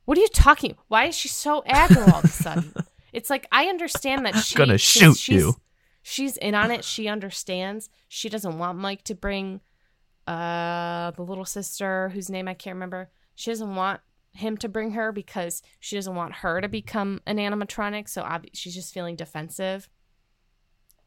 What 0.06 0.18
are 0.18 0.22
you 0.22 0.30
talking? 0.30 0.78
Why 0.88 1.06
is 1.08 1.16
she 1.16 1.28
so 1.28 1.62
aggro 1.68 2.08
all 2.12 2.20
of 2.20 2.26
a 2.26 2.28
sudden? 2.30 2.74
It's 3.14 3.30
like, 3.30 3.46
I 3.52 3.66
understand 3.66 4.26
that 4.26 4.36
she, 4.38 4.56
Gonna 4.56 4.80
shoot 4.80 5.18
she's- 5.18 5.40
you. 5.42 5.56
She's 6.04 6.38
in 6.38 6.54
on 6.54 6.70
it. 6.70 6.84
She 6.84 7.08
understands. 7.08 7.90
She 8.08 8.30
doesn't 8.30 8.58
want 8.58 8.78
Mike 8.78 9.04
to 9.06 9.16
bring 9.16 9.62
uh 10.28 11.12
the 11.12 11.24
little 11.24 11.46
sister 11.46 12.10
whose 12.10 12.30
name 12.30 12.48
I 12.48 12.54
can't 12.54 12.76
remember. 12.76 13.10
She 13.36 13.52
doesn't 13.52 13.76
want 13.76 14.00
him 14.34 14.58
to 14.58 14.70
bring 14.70 14.92
her 14.92 15.12
because 15.12 15.62
she 15.80 15.96
doesn't 15.96 16.16
want 16.16 16.36
her 16.36 16.60
to 16.62 16.68
become 16.68 17.22
an 17.26 17.38
animatronic. 17.38 18.10
So 18.10 18.22
ob- 18.22 18.48
she's 18.54 18.76
just 18.76 18.94
feeling 18.94 19.16
defensive. 19.16 19.90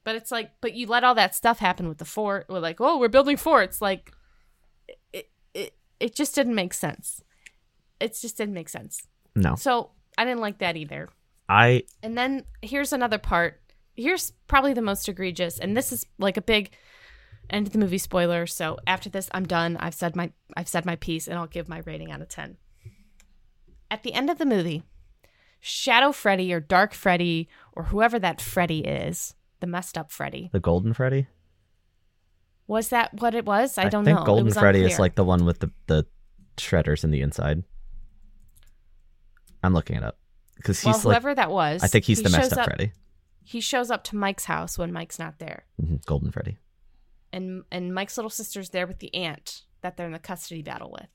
But 0.04 0.14
it's 0.14 0.30
like, 0.30 0.52
but 0.60 0.74
you 0.74 0.86
let 0.86 1.02
all 1.02 1.16
that 1.16 1.34
stuff 1.34 1.58
happen 1.58 1.88
with 1.88 1.98
the 1.98 2.04
fort. 2.04 2.46
We're 2.48 2.60
like, 2.60 2.80
oh, 2.80 2.98
we're 2.98 3.08
building 3.08 3.36
forts. 3.36 3.82
Like, 3.82 4.12
it, 5.12 5.28
it, 5.52 5.74
it 5.98 6.14
just 6.14 6.34
didn't 6.36 6.54
make 6.54 6.72
sense. 6.72 7.20
It 7.98 8.16
just 8.20 8.36
didn't 8.36 8.54
make 8.54 8.68
sense. 8.68 9.08
No, 9.34 9.56
So 9.56 9.90
I 10.16 10.24
didn't 10.24 10.40
like 10.40 10.58
that 10.58 10.76
either. 10.76 11.08
I 11.48 11.84
And 12.02 12.16
then 12.16 12.44
here's 12.62 12.92
another 12.92 13.18
part. 13.18 13.60
Here's 13.96 14.32
probably 14.46 14.74
the 14.74 14.82
most 14.82 15.08
egregious, 15.08 15.58
and 15.58 15.76
this 15.76 15.92
is 15.92 16.06
like 16.18 16.36
a 16.36 16.42
big 16.42 16.70
end 17.50 17.66
of 17.66 17.72
the 17.72 17.78
movie 17.78 17.98
spoiler. 17.98 18.46
So 18.46 18.78
after 18.86 19.08
this, 19.08 19.28
I'm 19.32 19.46
done. 19.46 19.76
I've 19.78 19.94
said 19.94 20.16
my 20.16 20.32
I've 20.56 20.68
said 20.68 20.84
my 20.84 20.96
piece, 20.96 21.26
and 21.28 21.38
I'll 21.38 21.46
give 21.46 21.68
my 21.68 21.82
rating 21.84 22.10
out 22.10 22.20
of 22.20 22.28
ten. 22.28 22.56
At 23.90 24.02
the 24.02 24.12
end 24.12 24.30
of 24.30 24.38
the 24.38 24.46
movie, 24.46 24.82
Shadow 25.60 26.12
Freddy 26.12 26.52
or 26.52 26.60
Dark 26.60 26.92
Freddy 26.92 27.48
or 27.72 27.84
whoever 27.84 28.18
that 28.18 28.40
Freddy 28.40 28.80
is, 28.80 29.34
the 29.60 29.66
messed 29.66 29.96
up 29.96 30.10
Freddy, 30.10 30.50
the 30.52 30.60
Golden 30.60 30.92
Freddy. 30.92 31.28
was 32.66 32.88
that 32.90 33.14
what 33.14 33.34
it 33.34 33.44
was? 33.44 33.78
I 33.78 33.88
don't 33.88 34.04
think 34.04 34.18
know. 34.18 34.24
Golden 34.24 34.52
Freddy 34.52 34.82
is 34.82 34.98
like 34.98 35.14
the 35.14 35.24
one 35.24 35.44
with 35.44 35.60
the 35.60 35.70
the 35.86 36.06
shredders 36.56 37.04
in 37.04 37.10
the 37.10 37.20
inside. 37.20 37.62
I'm 39.62 39.74
looking 39.74 39.96
it 39.96 40.04
up 40.04 40.18
because 40.56 40.84
well, 40.84 40.94
he's 40.94 41.04
like 41.04 41.14
whoever 41.14 41.34
that 41.34 41.50
was. 41.50 41.82
I 41.82 41.86
think 41.86 42.04
he's 42.04 42.18
he 42.18 42.24
the 42.24 42.30
messed 42.30 42.50
shows 42.50 42.58
up 42.58 42.66
Freddy. 42.66 42.92
He 43.48 43.60
shows 43.60 43.90
up 43.92 44.02
to 44.04 44.16
Mike's 44.16 44.46
house 44.46 44.76
when 44.76 44.92
Mike's 44.92 45.18
not 45.20 45.38
there. 45.38 45.64
Mhm, 45.80 46.04
Golden 46.04 46.30
Freddy. 46.32 46.58
and 47.32 47.64
and 47.70 47.94
Mike's 47.94 48.16
little 48.16 48.30
sister's 48.30 48.70
there 48.70 48.86
with 48.86 48.98
the 48.98 49.14
aunt 49.14 49.62
that 49.82 49.96
they're 49.96 50.06
in 50.06 50.12
the 50.12 50.18
custody 50.18 50.62
battle 50.62 50.90
with. 50.90 51.08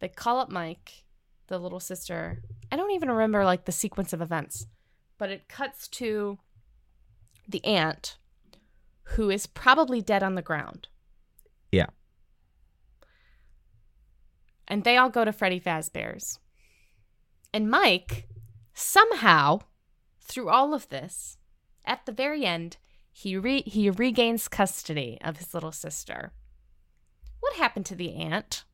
They 0.00 0.08
call 0.08 0.38
up 0.40 0.50
Mike, 0.50 1.04
the 1.46 1.58
little 1.58 1.80
sister. 1.80 2.42
I 2.72 2.76
don't 2.76 2.90
even 2.92 3.10
remember 3.10 3.44
like 3.44 3.64
the 3.66 3.72
sequence 3.72 4.12
of 4.12 4.20
events, 4.20 4.66
but 5.18 5.30
it 5.30 5.48
cuts 5.48 5.86
to 5.88 6.38
the 7.48 7.64
aunt 7.64 8.18
who 9.14 9.30
is 9.30 9.46
probably 9.46 10.00
dead 10.00 10.22
on 10.22 10.34
the 10.34 10.42
ground. 10.42 10.88
Yeah. 11.70 11.86
And 14.66 14.82
they 14.84 14.96
all 14.96 15.10
go 15.10 15.24
to 15.24 15.32
Freddy 15.32 15.60
Fazbear's. 15.60 16.38
And 17.52 17.70
Mike, 17.70 18.26
somehow, 18.72 19.60
through 20.24 20.48
all 20.48 20.74
of 20.74 20.88
this, 20.88 21.36
at 21.84 22.06
the 22.06 22.12
very 22.12 22.44
end, 22.44 22.78
he 23.12 23.36
re- 23.36 23.62
he 23.62 23.90
regains 23.90 24.48
custody 24.48 25.18
of 25.22 25.36
his 25.36 25.54
little 25.54 25.72
sister. 25.72 26.32
What 27.40 27.54
happened 27.56 27.86
to 27.86 27.94
the 27.94 28.14
aunt? 28.14 28.64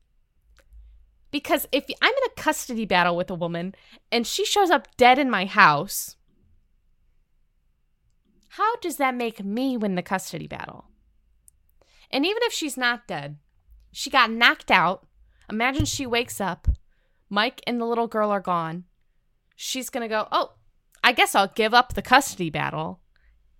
Because 1.30 1.66
if 1.70 1.84
I'm 2.00 2.12
in 2.12 2.30
a 2.30 2.40
custody 2.40 2.86
battle 2.86 3.16
with 3.16 3.30
a 3.30 3.34
woman 3.34 3.74
and 4.10 4.26
she 4.26 4.44
shows 4.44 4.70
up 4.70 4.88
dead 4.96 5.18
in 5.18 5.30
my 5.30 5.44
house, 5.44 6.16
how 8.50 8.76
does 8.76 8.96
that 8.96 9.14
make 9.14 9.44
me 9.44 9.76
win 9.76 9.94
the 9.94 10.02
custody 10.02 10.46
battle? 10.46 10.86
And 12.10 12.26
even 12.26 12.42
if 12.44 12.52
she's 12.52 12.76
not 12.76 13.06
dead, 13.06 13.36
she 13.92 14.10
got 14.10 14.30
knocked 14.30 14.70
out. 14.70 15.06
Imagine 15.48 15.84
she 15.84 16.06
wakes 16.06 16.40
up, 16.40 16.68
Mike 17.28 17.60
and 17.66 17.80
the 17.80 17.84
little 17.84 18.08
girl 18.08 18.30
are 18.30 18.40
gone. 18.40 18.84
She's 19.54 19.90
going 19.90 20.02
to 20.02 20.08
go, 20.08 20.26
"Oh, 20.32 20.54
I 21.10 21.12
guess 21.12 21.34
I'll 21.34 21.48
give 21.48 21.74
up 21.74 21.94
the 21.94 22.02
custody 22.02 22.50
battle." 22.50 23.00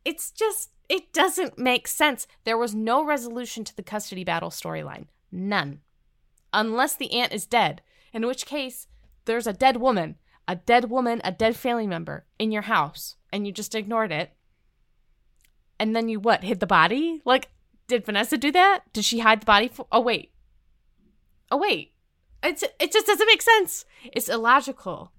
It's 0.05 0.31
just 0.31 0.71
it 0.89 1.13
doesn't 1.13 1.59
make 1.59 1.89
sense. 1.89 2.29
There 2.45 2.57
was 2.57 2.75
no 2.75 3.05
resolution 3.05 3.65
to 3.65 3.75
the 3.75 3.83
custody 3.83 4.23
battle 4.25 4.51
storyline. 4.51 5.07
None. 5.33 5.81
Unless 6.53 6.95
the 6.97 7.13
aunt 7.13 7.33
is 7.33 7.47
dead, 7.47 7.83
in 8.13 8.25
which 8.25 8.47
case 8.47 8.87
there's 9.25 9.47
a 9.49 9.53
dead 9.53 9.77
woman, 9.79 10.17
a 10.47 10.55
dead 10.57 10.91
woman, 10.91 11.21
a 11.25 11.33
dead 11.33 11.57
family 11.57 11.87
member 11.89 12.25
in 12.39 12.53
your 12.53 12.63
house 12.63 13.17
and 13.33 13.47
you 13.47 13.53
just 13.53 13.75
ignored 13.75 14.13
it. 14.13 14.31
and 15.79 15.95
then 15.97 16.09
you 16.09 16.21
what? 16.21 16.45
Hid 16.45 16.61
the 16.61 16.67
body? 16.67 17.21
Like, 17.25 17.49
did 17.89 18.05
Vanessa 18.07 18.37
do 18.37 18.53
that? 18.53 18.85
Did 18.93 19.05
she 19.05 19.21
hide 19.21 19.41
the 19.43 19.47
body? 19.47 19.69
For- 19.69 19.87
oh 19.91 20.01
wait, 20.01 20.33
oh 21.51 21.57
wait, 21.57 21.95
it's 22.43 22.63
it 22.63 22.93
just 22.93 23.07
doesn't 23.07 23.27
make 23.27 23.43
sense. 23.43 23.85
It's 24.13 24.29
illogical. 24.29 25.13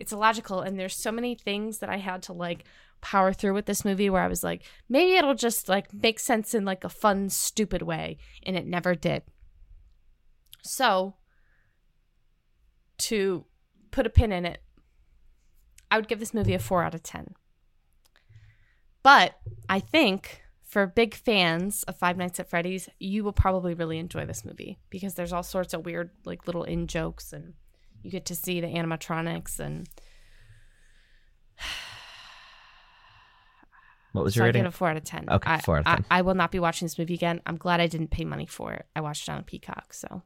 It's 0.00 0.12
illogical, 0.12 0.60
and 0.62 0.78
there's 0.78 0.96
so 0.96 1.12
many 1.12 1.34
things 1.34 1.78
that 1.78 1.90
I 1.90 1.98
had 1.98 2.22
to 2.24 2.32
like 2.32 2.64
power 3.00 3.32
through 3.32 3.54
with 3.54 3.66
this 3.66 3.84
movie 3.84 4.10
where 4.10 4.22
I 4.22 4.28
was 4.28 4.42
like, 4.42 4.62
maybe 4.88 5.12
it'll 5.12 5.34
just 5.34 5.68
like 5.68 5.92
make 5.92 6.18
sense 6.18 6.54
in 6.54 6.64
like 6.64 6.82
a 6.84 6.88
fun, 6.88 7.28
stupid 7.28 7.82
way, 7.82 8.18
and 8.44 8.56
it 8.56 8.66
never 8.66 8.94
did. 8.94 9.22
So, 10.62 11.14
to 12.98 13.44
put 13.90 14.06
a 14.06 14.10
pin 14.10 14.32
in 14.32 14.44
it, 14.44 14.62
I 15.90 15.96
would 15.96 16.08
give 16.08 16.18
this 16.18 16.34
movie 16.34 16.54
a 16.54 16.58
four 16.58 16.82
out 16.82 16.94
of 16.94 17.02
ten. 17.02 17.34
But 19.02 19.38
I 19.68 19.80
think 19.80 20.42
for 20.62 20.86
big 20.86 21.14
fans 21.14 21.82
of 21.84 21.98
Five 21.98 22.16
Nights 22.16 22.38
at 22.38 22.48
Freddy's, 22.48 22.88
you 22.98 23.24
will 23.24 23.32
probably 23.32 23.74
really 23.74 23.98
enjoy 23.98 24.24
this 24.24 24.44
movie 24.44 24.78
because 24.88 25.14
there's 25.14 25.32
all 25.32 25.42
sorts 25.42 25.74
of 25.74 25.84
weird, 25.84 26.10
like 26.24 26.46
little 26.46 26.64
in 26.64 26.86
jokes, 26.86 27.32
and 27.32 27.54
you 28.02 28.10
get 28.10 28.24
to 28.26 28.34
see 28.34 28.60
the 28.60 28.66
animatronics. 28.68 29.58
And 29.60 29.88
What 34.12 34.24
was 34.24 34.34
so 34.34 34.38
your 34.40 34.44
I 34.44 34.48
rating? 34.48 34.62
give 34.62 34.66
it 34.66 34.74
a 34.74 34.76
four 34.76 34.88
out 34.90 34.96
of 34.96 35.04
ten. 35.04 35.26
Okay, 35.30 35.50
I, 35.50 35.60
four 35.60 35.76
out 35.76 35.80
of 35.82 35.86
I- 35.86 35.94
10. 35.96 36.04
I, 36.10 36.22
will 36.22 36.34
not 36.34 36.50
be 36.50 36.58
watching 36.58 36.86
this 36.86 36.98
movie 36.98 37.14
again. 37.14 37.40
I'm 37.46 37.56
glad 37.56 37.80
I 37.80 37.86
didn't 37.86 38.10
pay 38.10 38.24
money 38.24 38.46
for 38.46 38.72
it. 38.72 38.86
I 38.96 39.00
watched 39.00 39.28
it 39.28 39.32
on 39.32 39.44
Peacock. 39.44 39.94
So 39.94 40.22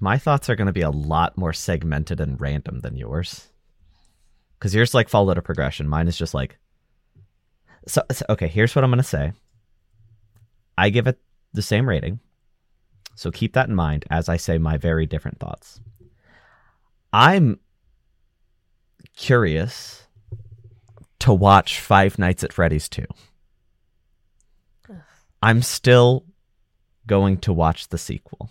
My 0.00 0.18
thoughts 0.18 0.50
are 0.50 0.56
going 0.56 0.66
to 0.66 0.72
be 0.72 0.80
a 0.80 0.90
lot 0.90 1.38
more 1.38 1.52
segmented 1.52 2.20
and 2.20 2.40
random 2.40 2.80
than 2.80 2.96
yours. 2.96 3.48
Because 4.58 4.74
yours 4.74 4.94
like 4.94 5.08
followed 5.08 5.38
a 5.38 5.42
progression. 5.42 5.88
Mine 5.88 6.08
is 6.08 6.16
just 6.18 6.34
like. 6.34 6.58
So, 7.86 8.02
so 8.10 8.26
okay, 8.30 8.48
here's 8.48 8.74
what 8.74 8.84
I'm 8.84 8.90
going 8.90 8.98
to 8.98 9.04
say. 9.04 9.32
I 10.76 10.90
give 10.90 11.06
it 11.06 11.18
the 11.52 11.62
same 11.62 11.88
rating. 11.88 12.18
So 13.14 13.30
keep 13.30 13.52
that 13.54 13.68
in 13.68 13.74
mind 13.74 14.04
as 14.10 14.28
I 14.28 14.36
say 14.38 14.58
my 14.58 14.76
very 14.76 15.06
different 15.06 15.38
thoughts. 15.38 15.80
I'm 17.12 17.58
curious 19.16 20.06
to 21.20 21.32
watch 21.32 21.80
Five 21.80 22.18
Nights 22.18 22.44
at 22.44 22.52
Freddy's 22.52 22.88
2. 22.88 23.04
Ugh. 24.90 24.96
I'm 25.42 25.62
still 25.62 26.24
going 27.06 27.38
to 27.38 27.52
watch 27.52 27.88
the 27.88 27.98
sequel. 27.98 28.50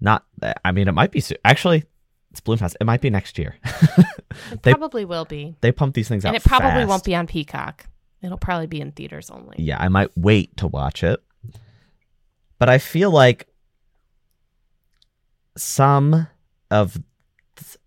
Not, 0.00 0.24
I 0.64 0.72
mean, 0.72 0.88
it 0.88 0.92
might 0.92 1.12
be 1.12 1.20
soon. 1.20 1.38
Actually, 1.44 1.84
it's 2.32 2.40
Blumhouse. 2.40 2.74
It 2.80 2.84
might 2.84 3.00
be 3.00 3.10
next 3.10 3.38
year. 3.38 3.56
it 3.62 4.06
They- 4.62 4.72
probably 4.74 5.04
will 5.04 5.24
be, 5.26 5.54
they 5.60 5.70
pump 5.70 5.94
these 5.94 6.08
things 6.08 6.24
out. 6.24 6.28
and 6.34 6.36
it 6.36 6.44
probably 6.44 6.70
fast. 6.70 6.88
won't 6.88 7.04
be 7.04 7.14
on 7.14 7.26
Peacock. 7.26 7.86
It'll 8.22 8.38
probably 8.38 8.66
be 8.68 8.80
in 8.80 8.92
theaters 8.92 9.30
only. 9.30 9.56
Yeah, 9.58 9.76
I 9.80 9.88
might 9.88 10.10
wait 10.16 10.56
to 10.58 10.66
watch 10.68 11.02
it. 11.04 11.20
But 12.58 12.68
I 12.68 12.78
feel 12.78 13.10
like 13.10 13.48
some 15.56 16.28
of 16.72 17.00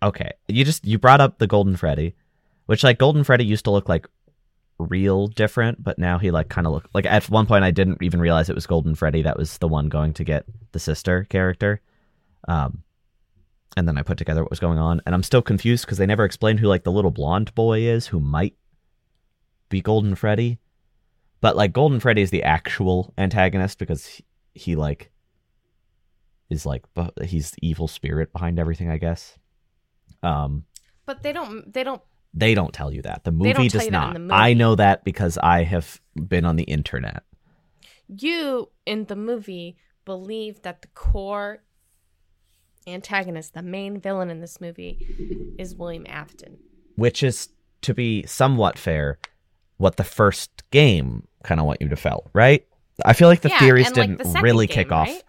okay, 0.02 0.32
you 0.48 0.64
just 0.64 0.86
you 0.86 0.98
brought 0.98 1.20
up 1.20 1.40
the 1.40 1.48
Golden 1.48 1.76
Freddy, 1.76 2.16
which 2.68 2.84
like 2.84 3.00
Golden 3.00 3.24
Freddy 3.24 3.44
used 3.44 3.66
to 3.66 3.72
look 3.72 3.90
like 3.90 4.08
real 4.78 5.28
different, 5.28 5.84
but 5.84 5.98
now 5.98 6.18
he 6.18 6.32
like 6.32 6.50
kind 6.50 6.68
of 6.68 6.74
look 6.74 6.88
like 6.94 7.06
at 7.06 7.30
one 7.30 7.46
point 7.46 7.64
I 7.64 7.72
didn't 7.72 8.02
even 8.04 8.20
realize 8.20 8.50
it 8.50 8.56
was 8.56 8.68
Golden 8.68 8.96
Freddy 8.96 9.24
that 9.24 9.38
was 9.38 9.58
the 9.58 9.68
one 9.68 9.90
going 9.90 10.14
to 10.14 10.24
get 10.24 10.46
the 10.72 10.80
sister 10.80 11.26
character. 11.30 11.82
Um 12.48 12.84
and 13.78 13.88
then 13.88 13.98
I 13.98 14.04
put 14.04 14.18
together 14.18 14.42
what 14.42 14.52
was 14.52 14.60
going 14.60 14.78
on 14.78 15.02
and 15.06 15.16
I'm 15.16 15.24
still 15.24 15.42
confused 15.42 15.86
because 15.86 15.98
they 15.98 16.06
never 16.06 16.26
explained 16.26 16.60
who 16.60 16.68
like 16.68 16.84
the 16.84 16.92
little 16.92 17.12
blonde 17.12 17.54
boy 17.56 17.82
is 17.82 18.08
who 18.08 18.20
might 18.20 18.56
be 19.70 19.82
Golden 19.82 20.16
Freddy. 20.16 20.60
But 21.42 21.56
like 21.56 21.74
Golden 21.74 22.00
Freddy 22.00 22.22
is 22.22 22.30
the 22.30 22.44
actual 22.44 23.14
antagonist 23.18 23.80
because 23.80 24.06
he, 24.06 24.26
he 24.54 24.76
like 24.76 25.12
is 26.50 26.66
like 26.66 26.84
he's 27.24 27.52
the 27.52 27.68
evil 27.68 27.88
spirit 27.88 28.32
behind 28.34 28.60
everything, 28.60 28.90
I 28.90 28.98
guess. 28.98 29.38
Um 30.24 30.66
But 31.06 31.24
they 31.24 31.34
don't. 31.34 31.72
They 31.74 31.84
don't. 31.84 32.02
they 32.34 32.54
don't 32.54 32.74
tell 32.74 32.92
you 32.94 33.02
that. 33.04 33.24
The 33.24 33.32
movie 33.32 33.70
does 33.70 33.86
you 33.86 33.92
that 33.92 34.08
in 34.08 34.14
not. 34.14 34.22
movie. 34.22 34.34
I 34.34 34.54
know 34.54 34.76
that 34.76 35.04
because 35.04 35.38
I 35.38 35.64
have 35.64 36.02
been 36.16 36.46
on 36.46 36.56
the 36.56 36.64
internet. 36.64 37.24
You 38.08 38.70
in 38.86 39.06
the 39.06 39.16
movie 39.16 39.78
believe 40.06 40.62
that 40.62 40.82
the 40.82 40.88
core 40.90 41.64
antagonist, 42.88 43.54
the 43.54 43.62
main 43.64 44.00
villain 44.00 44.30
in 44.30 44.42
this 44.42 44.62
movie, 44.62 45.56
is 45.58 45.76
William 45.76 46.06
Afton. 46.08 46.58
which 46.96 47.24
is 47.24 47.50
to 47.82 47.94
be 47.94 48.24
somewhat 48.26 48.78
fair 48.78 49.18
what 49.78 49.98
the 49.98 50.04
first 50.04 50.64
game 50.72 51.28
kind 51.44 51.60
of 51.60 51.66
want 51.66 51.82
you 51.82 51.90
to 51.90 51.96
felt 51.96 52.28
right 52.34 52.66
i 53.04 53.14
feel 53.14 53.28
like 53.28 53.42
the 53.42 53.50
Yeah, 53.50 53.60
theories 53.60 53.92
didn't 53.92 54.18
the 54.20 54.40
really 54.42 54.66
game, 54.68 54.76
kick 54.76 54.92
off 54.92 55.08
right? 55.08 55.24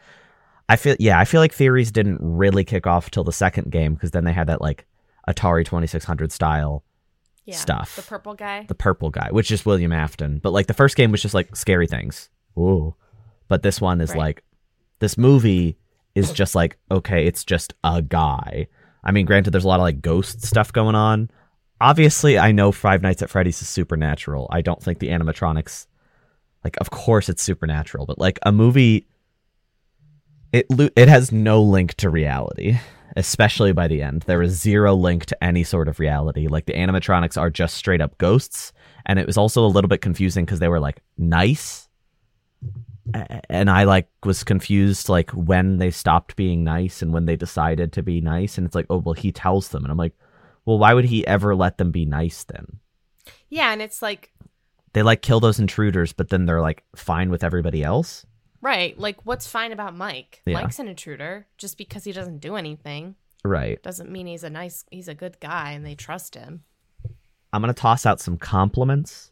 I 0.69 0.77
feel 0.77 0.97
yeah 0.99 1.19
i 1.19 1.25
feel 1.25 1.41
like 1.41 1.53
theories 1.53 1.91
didn't 1.93 2.19
really 2.21 2.65
kick 2.65 2.87
off 2.87 3.11
till 3.11 3.25
the 3.25 3.33
second 3.33 3.71
game 3.71 3.95
because 3.95 4.11
then 4.11 4.25
they 4.25 4.33
had 4.33 4.47
that 4.49 4.61
like 4.61 4.87
atari 5.29 5.65
2600 5.65 6.31
style 6.33 6.85
Yeah, 7.45 7.57
Stuff. 7.57 7.97
The 7.97 8.03
purple 8.03 8.35
guy. 8.35 8.65
the 8.69 8.75
purple 8.75 9.11
guy 9.11 9.29
which 9.31 9.51
is 9.51 9.65
william 9.67 9.93
afton 9.93 10.39
but 10.39 10.53
like 10.53 10.67
the 10.67 10.75
first 10.75 10.97
game 10.97 11.11
was 11.13 11.23
just 11.23 11.35
like 11.35 11.55
scary 11.57 11.87
things 11.87 12.29
Ooh. 12.59 12.95
but 13.49 13.63
this 13.63 13.81
one 13.81 14.01
is 14.01 14.11
Right. 14.11 14.19
like 14.19 14.45
this 14.99 15.17
movie 15.19 15.77
is 16.15 16.33
just 16.33 16.55
like 16.55 16.79
okay 16.91 17.27
it's 17.27 17.45
just 17.45 17.75
a 17.85 18.01
guy 18.03 18.67
i 19.05 19.13
mean 19.13 19.27
granted 19.27 19.51
there's 19.51 19.65
a 19.65 19.69
lot 19.69 19.81
of 19.81 19.83
like 19.85 20.01
ghost 20.01 20.43
stuff 20.43 20.73
going 20.73 20.95
on 20.95 21.31
obviously 21.81 22.39
i 22.39 22.53
know 22.53 22.73
five 22.73 23.03
nights 23.03 23.21
at 23.23 23.29
freddy's 23.31 23.61
is 23.61 23.69
supernatural 23.69 24.47
i 24.51 24.61
don't 24.63 24.83
think 24.83 24.99
the 24.99 25.09
animatronics 25.09 25.87
like 26.65 26.77
of 26.81 26.91
course 26.91 27.29
it's 27.29 27.43
supernatural 27.43 28.07
but 28.07 28.19
like 28.19 28.39
a 28.45 28.51
movie 28.53 29.07
it 30.53 30.67
lo- 30.71 30.89
it 30.97 31.09
has 31.09 31.33
no 31.33 31.63
link 31.63 31.95
to 31.95 32.11
reality 32.11 32.79
especially 33.19 33.73
by 33.73 33.89
the 33.89 34.03
end. 34.03 34.21
There 34.27 34.43
is 34.43 34.61
zero 34.61 34.95
link 34.95 35.25
to 35.25 35.43
any 35.43 35.65
sort 35.65 35.89
of 35.89 35.99
reality. 35.99 36.49
Like 36.49 36.67
the 36.67 36.75
animatronics 36.75 37.41
are 37.41 37.49
just 37.49 37.75
straight 37.75 38.03
up 38.03 38.19
ghosts 38.19 38.75
and 39.07 39.19
it 39.19 39.27
was 39.27 39.39
also 39.39 39.65
a 39.65 39.69
little 39.69 39.89
bit 39.89 40.03
confusing 40.03 40.45
because 40.45 40.59
they 40.59 40.69
were 40.69 40.81
like 40.81 41.01
nice 41.17 41.89
and 43.49 43.71
i 43.71 43.85
like 43.85 44.09
was 44.25 44.43
confused 44.43 45.09
like 45.09 45.31
when 45.31 45.79
they 45.79 45.91
stopped 45.91 46.35
being 46.37 46.65
nice 46.65 47.03
and 47.03 47.13
when 47.13 47.25
they 47.25 47.37
decided 47.37 47.93
to 47.93 48.03
be 48.03 48.21
nice 48.21 48.59
and 48.59 48.67
it's 48.67 48.75
like 48.75 48.87
oh 48.91 48.99
well 48.99 49.15
he 49.15 49.31
tells 49.31 49.69
them 49.69 49.85
and 49.85 49.93
i'm 49.93 49.97
like 49.97 50.13
well 50.65 50.79
why 50.79 50.93
would 50.93 51.05
he 51.05 51.27
ever 51.27 51.55
let 51.55 51.79
them 51.79 51.93
be 51.93 52.05
nice 52.05 52.45
then? 52.45 52.67
Yeah, 53.49 53.73
and 53.73 53.81
it's 53.81 54.03
like 54.03 54.33
they 54.93 55.05
like 55.05 55.23
kill 55.23 55.39
those 55.39 55.61
intruders 55.61 56.13
but 56.13 56.31
then 56.31 56.47
they're 56.47 56.61
like 56.61 56.83
fine 56.97 57.31
with 57.31 57.45
everybody 57.45 57.85
else 57.85 58.26
right. 58.61 58.99
Like, 58.99 59.25
what's 59.25 59.47
fine 59.47 59.73
about 59.73 59.97
Mike? 59.97 60.43
Yeah. 60.47 60.55
Mike's 60.55 60.79
an 60.79 60.89
intruder. 60.89 61.47
Just 61.59 61.79
because 61.79 62.05
he 62.05 62.13
doesn't 62.13 62.39
do 62.39 62.57
anything 62.57 63.17
right 63.45 63.81
doesn't 63.83 64.11
mean 64.11 64.27
he's 64.27 64.45
a 64.45 64.51
nice. 64.51 64.85
He's 64.91 65.09
a 65.09 65.15
good 65.15 65.39
guy, 65.41 65.73
and 65.73 65.85
they 65.87 65.95
trust 65.95 66.35
him. 66.35 66.65
I'm 67.53 67.61
gonna 67.63 67.75
toss 67.75 68.05
out 68.07 68.21
some 68.21 68.37
compliments. 68.39 69.31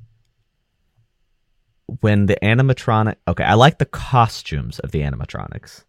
When 2.01 2.27
the 2.27 2.37
animatronic, 2.43 3.17
okay, 3.29 3.45
I 3.45 3.55
like 3.55 3.79
the 3.79 3.85
costumes 3.85 4.79
of 4.79 4.91
the 4.91 5.01
animatronics. 5.01 5.85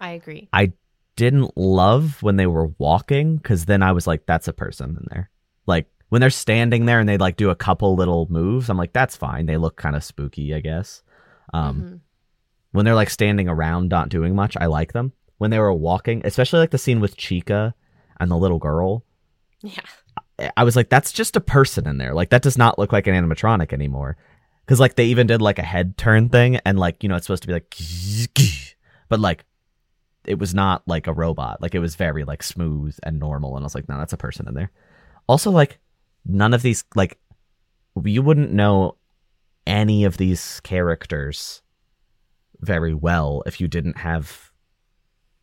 I 0.00 0.10
agree. 0.10 0.48
I 0.52 0.72
didn't 1.16 1.56
love 1.56 2.22
when 2.22 2.36
they 2.36 2.46
were 2.46 2.66
walking 2.78 3.38
because 3.38 3.64
then 3.64 3.82
I 3.82 3.92
was 3.92 4.06
like, 4.06 4.26
that's 4.26 4.46
a 4.46 4.52
person 4.52 4.90
in 4.90 5.06
there. 5.10 5.30
Like 5.66 5.86
when 6.10 6.20
they're 6.20 6.30
standing 6.30 6.84
there 6.84 7.00
and 7.00 7.08
they 7.08 7.16
like 7.16 7.36
do 7.36 7.48
a 7.50 7.56
couple 7.56 7.96
little 7.96 8.26
moves, 8.30 8.68
I'm 8.68 8.76
like, 8.76 8.92
that's 8.92 9.16
fine. 9.16 9.46
They 9.46 9.56
look 9.56 9.76
kind 9.76 9.96
of 9.96 10.04
spooky, 10.04 10.54
I 10.54 10.60
guess. 10.60 11.02
Um, 11.54 11.82
Mhm. 11.82 12.00
When 12.72 12.84
they're 12.84 12.94
like 12.94 13.10
standing 13.10 13.48
around 13.48 13.88
not 13.88 14.08
doing 14.08 14.34
much, 14.34 14.56
I 14.60 14.66
like 14.66 14.92
them. 14.92 15.12
When 15.38 15.50
they 15.50 15.58
were 15.58 15.72
walking, 15.72 16.22
especially 16.24 16.58
like 16.60 16.70
the 16.70 16.78
scene 16.78 17.00
with 17.00 17.16
Chica 17.16 17.74
and 18.20 18.30
the 18.30 18.36
little 18.36 18.58
girl, 18.58 19.04
Yeah. 19.62 19.80
I 20.56 20.64
was 20.64 20.76
like, 20.76 20.88
that's 20.88 21.12
just 21.12 21.36
a 21.36 21.40
person 21.40 21.86
in 21.88 21.98
there. 21.98 22.14
Like 22.14 22.30
that 22.30 22.42
does 22.42 22.58
not 22.58 22.78
look 22.78 22.92
like 22.92 23.06
an 23.06 23.14
animatronic 23.14 23.72
anymore. 23.72 24.16
Because 24.64 24.78
like 24.80 24.94
they 24.96 25.06
even 25.06 25.26
did 25.26 25.40
like 25.42 25.58
a 25.58 25.62
head 25.64 25.96
turn 25.96 26.28
thing, 26.28 26.56
and 26.64 26.78
like 26.78 27.02
you 27.02 27.08
know 27.08 27.16
it's 27.16 27.26
supposed 27.26 27.42
to 27.42 27.46
be 27.48 27.54
like, 27.54 27.74
but 29.08 29.18
like 29.18 29.44
it 30.24 30.38
was 30.38 30.54
not 30.54 30.82
like 30.86 31.06
a 31.06 31.12
robot. 31.12 31.62
Like 31.62 31.74
it 31.74 31.78
was 31.78 31.96
very 31.96 32.24
like 32.24 32.42
smooth 32.42 32.96
and 33.02 33.18
normal. 33.18 33.56
And 33.56 33.64
I 33.64 33.66
was 33.66 33.74
like, 33.74 33.88
no, 33.88 33.96
that's 33.98 34.12
a 34.12 34.18
person 34.18 34.46
in 34.46 34.54
there. 34.54 34.70
Also, 35.26 35.50
like 35.50 35.78
none 36.26 36.52
of 36.52 36.62
these 36.62 36.84
like 36.94 37.18
you 38.04 38.22
wouldn't 38.22 38.52
know 38.52 38.96
any 39.66 40.04
of 40.04 40.18
these 40.18 40.60
characters 40.60 41.62
very 42.60 42.94
well 42.94 43.42
if 43.46 43.60
you 43.60 43.68
didn't 43.68 43.98
have 43.98 44.50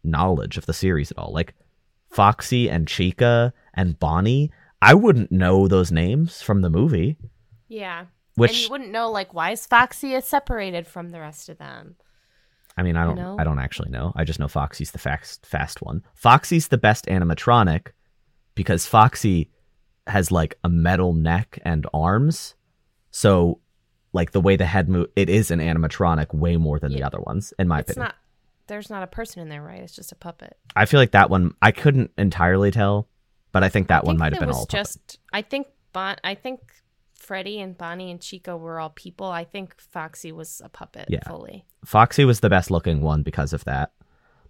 knowledge 0.04 0.58
of 0.58 0.66
the 0.66 0.74
series 0.74 1.12
at 1.12 1.18
all. 1.18 1.34
Like 1.34 1.54
Foxy 2.12 2.70
and 2.70 2.88
Chica 2.88 3.54
and 3.74 4.00
Bonnie, 4.00 4.52
I 4.82 4.94
wouldn't 4.94 5.32
know 5.32 5.68
those 5.68 5.92
names 5.92 6.42
from 6.42 6.62
the 6.62 6.70
movie. 6.70 7.18
Yeah. 7.68 8.00
and 8.00 8.08
Which 8.36 8.64
you 8.64 8.70
wouldn't 8.70 8.92
know 8.92 9.10
like 9.10 9.34
why 9.34 9.52
is 9.52 9.66
Foxy 9.66 10.14
is 10.14 10.26
separated 10.26 10.88
from 10.88 11.10
the 11.10 11.20
rest 11.20 11.50
of 11.50 11.58
them. 11.58 11.96
I 12.78 12.84
mean, 12.84 12.98
I 12.98 13.06
don't, 13.06 13.16
know? 13.16 13.38
I 13.40 13.46
don't 13.46 13.60
actually 13.60 13.90
know. 13.90 14.12
I 14.16 14.26
just 14.26 14.40
know 14.40 14.50
Foxy's 14.50 14.92
the 14.92 15.00
fast, 15.00 15.46
fast 15.46 15.82
one. 15.82 16.04
Foxy's 16.14 16.68
the 16.68 16.78
best 16.78 17.06
animatronic 17.06 17.88
because 18.54 18.86
Foxy 18.86 19.50
has 20.08 20.30
like 20.30 20.58
a 20.64 20.70
metal 20.70 21.14
neck 21.14 21.58
and 21.64 21.88
arms, 21.94 22.56
so 23.12 23.62
like 24.16 24.32
the 24.32 24.42
way 24.42 24.56
the 24.56 24.66
head 24.66 24.90
move. 24.90 25.08
It 25.16 25.30
is 25.30 25.52
an 25.52 25.60
animatronic 25.60 26.34
way 26.34 26.58
more 26.58 26.80
than 26.80 26.92
the 26.94 27.04
other 27.04 27.20
ones, 27.20 27.54
in 27.60 27.68
my 27.68 27.80
It's 27.82 27.92
opinion. 27.92 28.08
not. 28.08 28.16
There's 28.68 28.90
not 28.90 29.04
a 29.04 29.08
person 29.08 29.42
in 29.44 29.50
there, 29.50 29.62
right? 29.62 29.82
It's 29.82 29.96
just 29.96 30.12
a 30.12 30.16
puppet. 30.16 30.58
I 30.76 30.86
feel 30.86 31.00
like 31.00 31.12
that 31.12 31.30
one 31.30 31.54
I 31.62 31.72
couldn't 31.72 32.10
entirely 32.18 32.72
tell, 32.72 33.08
but 33.52 33.64
I 33.64 33.70
think 33.70 33.90
that 33.90 34.04
I 34.04 34.08
one 34.08 34.18
might 34.18 34.34
have 34.34 34.40
been 34.40 34.50
all 34.50 34.66
puppet. 34.66 34.72
just. 34.88 35.20
I 35.32 35.44
think 35.44 35.68
Bon. 35.94 36.16
I 36.24 36.34
think 36.34 36.62
Freddy 37.14 37.60
and 37.62 37.78
Bonnie 37.78 38.10
and 38.12 38.20
Chico 38.20 38.58
were 38.58 38.80
all 38.80 38.90
people. 38.90 39.28
I 39.28 39.44
think 39.44 39.76
Foxy 39.80 40.32
was 40.32 40.62
a 40.66 40.70
puppet 40.70 41.06
Yeah. 41.10 41.20
fully. 41.28 41.66
Foxy 41.86 42.26
was 42.26 42.40
the 42.40 42.50
best 42.50 42.72
looking 42.72 43.02
one 43.02 43.22
because 43.22 43.54
of 43.54 43.64
that. 43.66 43.92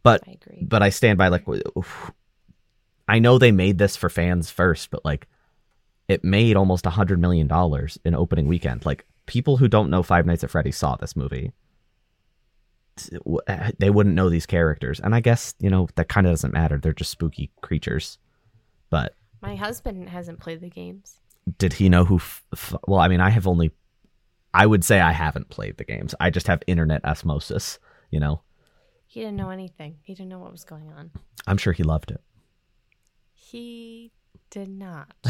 But 0.02 0.24
I 0.28 0.32
agree. 0.32 0.64
but 0.66 0.82
I 0.82 0.90
stand 0.90 1.18
by 1.18 1.28
like 1.28 1.46
oof. 1.78 2.12
I 3.08 3.20
know 3.20 3.38
they 3.38 3.52
made 3.52 3.78
this 3.78 3.96
for 3.96 4.10
fans 4.10 4.50
first, 4.50 4.90
but 4.92 5.04
like 5.06 5.28
it 6.08 6.24
made 6.24 6.56
almost 6.56 6.86
a 6.86 6.92
hundred 6.92 7.20
million 7.20 7.48
dollars 7.48 7.98
in 8.06 8.16
opening 8.16 8.48
weekend. 8.48 8.86
Like 8.86 9.06
people 9.26 9.58
who 9.58 9.68
don't 9.68 9.90
know 9.90 10.04
Five 10.04 10.26
Nights 10.26 10.44
at 10.44 10.50
Freddy's 10.50 10.78
saw 10.78 10.96
this 10.96 11.16
movie. 11.16 11.52
They 13.80 13.90
wouldn't 13.90 14.16
know 14.16 14.30
these 14.30 14.46
characters, 14.46 15.02
and 15.02 15.14
I 15.14 15.20
guess 15.20 15.54
you 15.60 15.70
know 15.70 15.88
that 15.96 16.08
kind 16.08 16.26
of 16.28 16.32
doesn't 16.34 16.54
matter. 16.54 16.78
They're 16.78 16.94
just 16.94 17.12
spooky 17.12 17.52
creatures. 17.62 18.18
But 18.90 19.14
My 19.42 19.56
husband 19.56 20.08
hasn't 20.10 20.40
played 20.40 20.62
the 20.62 20.70
games. 20.70 21.20
did 21.58 21.74
he 21.74 21.90
know 21.90 22.06
who? 22.06 22.16
F- 22.18 22.44
f- 22.54 22.76
well, 22.88 23.00
I 23.02 23.10
mean, 23.10 23.20
I 23.20 23.30
have 23.32 23.48
only. 23.48 23.72
I 24.54 24.66
would 24.66 24.86
say 24.86 25.02
I 25.02 25.12
haven't 25.12 25.50
played 25.50 25.76
the 25.78 25.84
games. 25.84 26.16
I 26.22 26.30
just 26.30 26.48
have 26.48 26.62
internet 26.68 27.04
osmosis. 27.04 27.80
You 28.12 28.22
know, 28.22 28.42
He 29.08 29.20
didn't 29.20 29.36
know 29.36 29.50
anything. 29.50 29.98
He 30.04 30.14
didn't 30.14 30.30
know 30.30 30.40
what 30.40 30.52
was 30.54 30.64
going 30.64 30.94
on. 30.94 31.12
I'm 31.46 31.58
sure 31.58 31.74
he 31.74 31.84
loved 31.84 32.12
it. 32.12 32.22
He 33.34 34.14
did 34.50 34.70
not. 34.70 35.14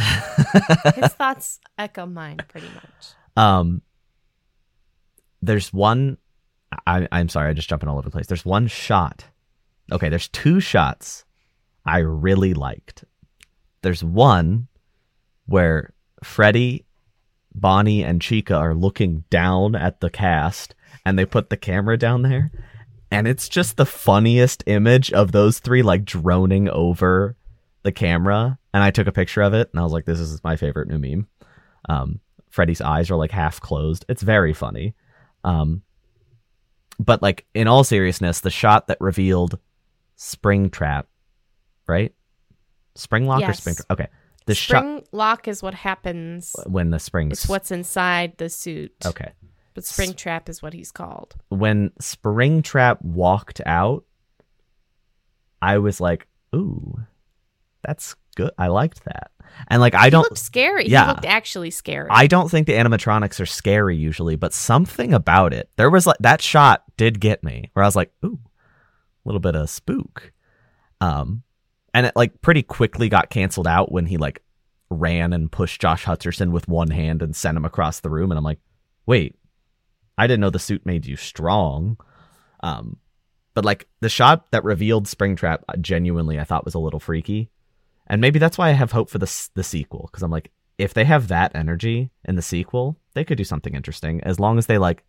His 0.95 1.13
thoughts 1.13 1.59
echo 1.79 2.05
mine 2.05 2.37
pretty 2.47 2.67
much. 2.75 3.13
Um, 3.35 3.81
there's 5.45 5.71
one. 5.73 6.17
I, 6.87 7.07
I'm 7.11 7.29
sorry, 7.29 7.49
I 7.49 7.53
just 7.53 7.69
jumping 7.69 7.87
all 7.87 7.97
over 7.97 8.07
the 8.07 8.11
place. 8.11 8.27
There's 8.27 8.45
one 8.45 8.67
shot. 8.67 9.25
Okay, 9.91 10.09
there's 10.09 10.27
two 10.29 10.59
shots 10.59 11.25
I 11.85 11.99
really 11.99 12.53
liked. 12.53 13.05
There's 13.81 14.03
one 14.03 14.67
where 15.45 15.93
Freddy, 16.23 16.85
Bonnie, 17.53 18.03
and 18.03 18.21
Chica 18.21 18.55
are 18.55 18.73
looking 18.73 19.23
down 19.29 19.75
at 19.75 20.01
the 20.01 20.09
cast, 20.09 20.73
and 21.05 21.17
they 21.17 21.25
put 21.25 21.49
the 21.49 21.57
camera 21.57 21.97
down 21.97 22.23
there, 22.23 22.51
and 23.11 23.27
it's 23.27 23.47
just 23.47 23.77
the 23.77 23.85
funniest 23.85 24.63
image 24.65 25.13
of 25.13 25.31
those 25.31 25.59
three 25.59 25.83
like 25.83 26.03
droning 26.03 26.67
over 26.69 27.37
the 27.83 27.91
camera. 27.91 28.57
And 28.73 28.83
I 28.83 28.91
took 28.91 29.07
a 29.07 29.11
picture 29.11 29.43
of 29.43 29.53
it, 29.53 29.69
and 29.71 29.79
I 29.79 29.83
was 29.83 29.93
like, 29.93 30.05
"This 30.05 30.19
is 30.19 30.43
my 30.43 30.55
favorite 30.55 30.89
new 30.89 30.97
meme." 30.97 31.27
Um, 31.87 32.19
Freddy's 32.49 32.81
eyes 32.81 33.11
are 33.11 33.17
like 33.17 33.31
half 33.31 33.61
closed. 33.61 34.05
It's 34.09 34.23
very 34.23 34.53
funny. 34.53 34.95
Um, 35.45 35.83
but 36.99 37.21
like 37.21 37.45
in 37.53 37.67
all 37.67 37.83
seriousness, 37.83 38.39
the 38.41 38.49
shot 38.49 38.87
that 38.87 38.97
revealed 38.99 39.59
Springtrap, 40.17 41.05
right? 41.87 42.13
Springlock 42.97 43.37
or 43.37 43.41
Yes. 43.41 43.59
Spring? 43.59 43.75
Okay, 43.91 44.07
the 44.45 44.55
shot 44.55 44.79
Spring 44.79 45.03
lock 45.11 45.47
is 45.47 45.61
what 45.61 45.73
happens. 45.73 46.55
when 46.65 46.89
the 46.89 46.99
springs. 46.99 47.33
It's 47.33 47.47
what's 47.47 47.69
inside 47.71 48.37
the 48.37 48.49
suit. 48.49 48.93
okay. 49.05 49.33
But 49.75 49.83
spring 49.83 50.13
trap 50.13 50.47
is 50.47 50.61
what 50.61 50.71
he's 50.73 50.89
called. 50.93 51.35
When 51.49 51.89
Springtrap 52.01 53.01
walked 53.03 53.59
out, 53.65 54.05
I 55.61 55.79
was 55.79 55.99
like, 55.99 56.27
"Ooh, 56.55 56.99
that's 57.83 58.15
good. 58.35 58.51
I 58.57 58.67
liked 58.67 59.03
that." 59.05 59.31
And 59.69 59.79
like, 59.79 59.95
I 59.95 60.05
He 60.05 60.09
don't. 60.09 60.23
looked 60.23 60.37
scary. 60.37 60.87
Yeah. 60.87 61.03
He 61.05 61.07
looked 61.11 61.25
actually 61.25 61.71
scary. 61.71 62.07
I 62.11 62.27
don't 62.27 62.51
think 62.51 62.67
the 62.67 62.73
animatronics 62.73 63.39
are 63.39 63.45
scary 63.45 63.95
usually, 63.95 64.35
but 64.35 64.53
something 64.53 65.13
about 65.13 65.53
it. 65.53 65.69
There 65.77 65.89
was 65.89 66.05
like 66.05 66.17
that 66.19 66.41
shot 66.41 66.83
did 66.97 67.21
get 67.21 67.41
me 67.43 67.69
where 67.73 67.83
I 67.83 67.87
was 67.87 67.95
like, 67.95 68.11
ooh, 68.25 68.37
a 68.43 69.27
little 69.27 69.39
bit 69.39 69.55
of 69.55 69.69
spook. 69.69 70.33
Um 70.99 71.43
and 71.93 72.05
it 72.05 72.15
like 72.17 72.41
pretty 72.41 72.63
quickly 72.63 73.07
got 73.07 73.29
canceled 73.29 73.67
out 73.67 73.91
when 73.93 74.05
he 74.07 74.17
like 74.17 74.43
ran 74.89 75.31
and 75.31 75.49
pushed 75.51 75.79
Josh 75.81 76.03
Hutcherson 76.03 76.51
with 76.51 76.67
one 76.67 76.89
hand 76.91 77.21
and 77.21 77.33
sent 77.35 77.55
him 77.57 77.63
across 77.65 78.01
the 78.01 78.09
room 78.09 78.31
and 78.31 78.37
I'm 78.37 78.43
like, 78.43 78.59
"Wait. 79.05 79.35
I 80.17 80.27
didn't 80.27 80.41
know 80.41 80.49
the 80.49 80.59
suit 80.59 80.85
made 80.85 81.05
you 81.05 81.15
strong." 81.15 81.97
Um 82.61 82.97
but 83.53 83.63
like 83.63 83.87
the 84.01 84.09
shot 84.09 84.51
that 84.51 84.65
revealed 84.65 85.05
Springtrap 85.05 85.59
uh, 85.69 85.77
genuinely 85.77 86.41
I 86.41 86.43
thought 86.43 86.65
was 86.65 86.75
a 86.75 86.79
little 86.79 86.99
freaky. 86.99 87.51
And 88.07 88.21
maybe 88.21 88.39
that's 88.39 88.57
why 88.57 88.69
I 88.69 88.73
have 88.73 88.91
hope 88.91 89.09
for 89.09 89.17
the 89.17 89.49
the 89.55 89.63
sequel 89.63 90.09
because 90.11 90.23
I'm 90.23 90.31
like 90.31 90.51
if 90.77 90.93
they 90.93 91.05
have 91.05 91.29
that 91.29 91.55
energy 91.55 92.11
in 92.25 92.35
the 92.35 92.41
sequel, 92.41 92.97
they 93.13 93.23
could 93.23 93.37
do 93.37 93.43
something 93.43 93.73
interesting 93.73 94.21
as 94.21 94.39
long 94.39 94.57
as 94.57 94.67
they 94.67 94.77
like 94.77 95.03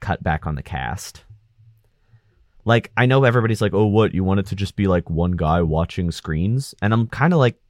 cut 0.00 0.22
back 0.22 0.46
on 0.46 0.54
the 0.54 0.62
cast. 0.62 1.24
Like 2.64 2.92
I 2.96 3.06
know 3.06 3.24
everybody's 3.24 3.60
like, 3.60 3.74
"Oh, 3.74 3.86
what? 3.86 4.14
You 4.14 4.22
want 4.22 4.40
it 4.40 4.46
to 4.46 4.56
just 4.56 4.76
be 4.76 4.86
like 4.86 5.10
one 5.10 5.32
guy 5.32 5.62
watching 5.62 6.10
screens?" 6.12 6.74
And 6.80 6.92
I'm 6.92 7.08
kind 7.08 7.32
of 7.32 7.38
like 7.38 7.60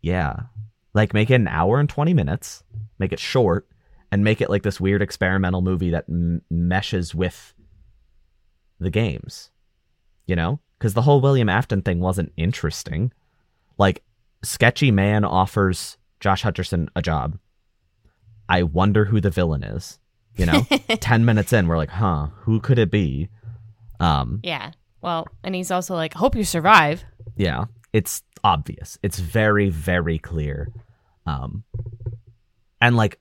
yeah. 0.00 0.44
Like 0.94 1.12
make 1.12 1.30
it 1.30 1.34
an 1.34 1.48
hour 1.48 1.80
and 1.80 1.88
20 1.88 2.14
minutes, 2.14 2.62
make 2.98 3.12
it 3.12 3.18
short 3.18 3.66
and 4.12 4.22
make 4.22 4.40
it 4.40 4.48
like 4.48 4.62
this 4.62 4.80
weird 4.80 5.02
experimental 5.02 5.60
movie 5.60 5.90
that 5.90 6.04
m- 6.08 6.42
meshes 6.50 7.14
with 7.14 7.52
the 8.78 8.90
games. 8.90 9.50
You 10.26 10.36
know? 10.36 10.60
Cuz 10.84 10.92
the 10.92 11.00
whole 11.00 11.22
William 11.22 11.48
Afton 11.48 11.80
thing 11.80 12.00
wasn't 12.00 12.30
interesting. 12.36 13.10
Like 13.78 14.02
sketchy 14.42 14.90
man 14.90 15.24
offers 15.24 15.96
Josh 16.20 16.42
Hutcherson 16.42 16.88
a 16.94 17.00
job. 17.00 17.38
I 18.50 18.64
wonder 18.64 19.06
who 19.06 19.18
the 19.18 19.30
villain 19.30 19.64
is. 19.64 19.98
You 20.36 20.44
know, 20.44 20.66
10 21.00 21.24
minutes 21.24 21.54
in, 21.54 21.68
we're 21.68 21.78
like, 21.78 21.88
huh, 21.88 22.26
who 22.40 22.60
could 22.60 22.78
it 22.78 22.90
be? 22.90 23.30
Um, 23.98 24.40
yeah. 24.42 24.72
Well, 25.00 25.26
and 25.42 25.54
he's 25.54 25.70
also 25.70 25.94
like, 25.94 26.12
hope 26.12 26.36
you 26.36 26.44
survive. 26.44 27.02
yeah, 27.34 27.64
it's 27.94 28.22
obvious. 28.42 28.98
It's 29.02 29.18
very, 29.18 29.70
very 29.70 30.18
clear. 30.18 30.68
Um, 31.24 31.64
and 32.82 32.94
like 32.94 33.18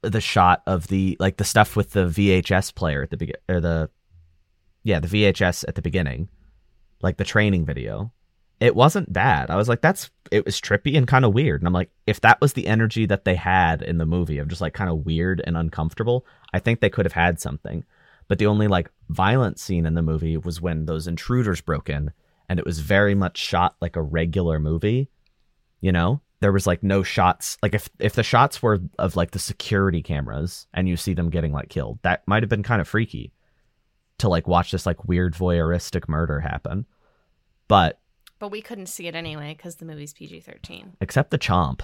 the 0.00 0.22
shot 0.22 0.62
of 0.66 0.86
the, 0.86 1.18
like 1.20 1.36
the 1.36 1.44
stuff 1.44 1.76
with 1.76 1.90
the 1.90 2.06
VHS 2.06 2.74
player 2.74 3.02
at 3.02 3.10
the 3.10 3.18
begin, 3.18 3.36
or 3.46 3.60
the, 3.60 3.90
yeah, 4.84 5.00
the 5.00 5.08
VHS 5.08 5.64
at 5.68 5.74
the 5.74 5.82
beginning, 5.82 6.30
like 7.04 7.18
the 7.18 7.24
training 7.24 7.64
video. 7.64 8.10
It 8.60 8.74
wasn't 8.74 9.12
bad. 9.12 9.50
I 9.50 9.56
was 9.56 9.68
like, 9.68 9.82
that's 9.82 10.10
it 10.32 10.44
was 10.44 10.60
trippy 10.60 10.96
and 10.96 11.06
kind 11.06 11.24
of 11.24 11.34
weird. 11.34 11.60
And 11.60 11.68
I'm 11.68 11.74
like, 11.74 11.90
if 12.06 12.20
that 12.22 12.40
was 12.40 12.54
the 12.54 12.66
energy 12.66 13.04
that 13.06 13.24
they 13.24 13.34
had 13.34 13.82
in 13.82 13.98
the 13.98 14.06
movie 14.06 14.38
of 14.38 14.48
just 14.48 14.62
like 14.62 14.72
kind 14.72 14.90
of 14.90 15.04
weird 15.04 15.42
and 15.46 15.56
uncomfortable, 15.56 16.24
I 16.52 16.60
think 16.60 16.80
they 16.80 16.88
could 16.90 17.04
have 17.04 17.12
had 17.12 17.40
something. 17.40 17.84
But 18.26 18.38
the 18.38 18.46
only 18.46 18.66
like 18.66 18.90
violent 19.10 19.60
scene 19.60 19.84
in 19.84 19.94
the 19.94 20.02
movie 20.02 20.36
was 20.38 20.62
when 20.62 20.86
those 20.86 21.06
intruders 21.06 21.60
broke 21.60 21.90
in 21.90 22.10
and 22.48 22.58
it 22.58 22.64
was 22.64 22.78
very 22.78 23.14
much 23.14 23.36
shot 23.36 23.76
like 23.80 23.96
a 23.96 24.02
regular 24.02 24.58
movie. 24.58 25.10
You 25.80 25.92
know? 25.92 26.20
There 26.40 26.52
was 26.52 26.66
like 26.66 26.82
no 26.82 27.02
shots 27.02 27.56
like 27.62 27.74
if 27.74 27.88
if 27.98 28.14
the 28.14 28.22
shots 28.22 28.62
were 28.62 28.80
of 28.98 29.16
like 29.16 29.30
the 29.30 29.38
security 29.38 30.02
cameras 30.02 30.66
and 30.74 30.88
you 30.88 30.96
see 30.96 31.14
them 31.14 31.30
getting 31.30 31.52
like 31.52 31.68
killed, 31.68 31.98
that 32.02 32.26
might 32.26 32.42
have 32.42 32.50
been 32.50 32.62
kind 32.62 32.80
of 32.80 32.88
freaky 32.88 33.32
to 34.18 34.28
like 34.28 34.46
watch 34.46 34.70
this 34.70 34.86
like 34.86 35.04
weird 35.06 35.34
voyeuristic 35.34 36.08
murder 36.08 36.40
happen. 36.40 36.86
But 37.68 37.98
But 38.38 38.50
we 38.50 38.60
couldn't 38.62 38.86
see 38.86 39.06
it 39.06 39.14
anyway 39.14 39.54
because 39.56 39.76
the 39.76 39.84
movie's 39.84 40.12
PG 40.12 40.40
13. 40.40 40.94
except 41.00 41.30
the 41.30 41.38
chomp. 41.38 41.80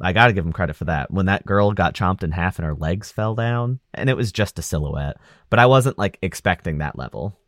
I 0.00 0.12
got 0.12 0.28
to 0.28 0.32
give 0.32 0.46
him 0.46 0.52
credit 0.52 0.76
for 0.76 0.86
that. 0.86 1.10
When 1.10 1.26
that 1.26 1.44
girl 1.44 1.72
got 1.72 1.94
chomped 1.94 2.22
in 2.22 2.32
half 2.32 2.58
and 2.58 2.64
her 2.64 2.74
legs 2.74 3.12
fell 3.12 3.34
down, 3.34 3.80
and 3.92 4.08
it 4.08 4.16
was 4.16 4.32
just 4.32 4.58
a 4.58 4.62
silhouette, 4.62 5.18
but 5.50 5.58
I 5.58 5.66
wasn't 5.66 5.98
like 5.98 6.18
expecting 6.22 6.78
that 6.78 6.96
level, 6.98 7.38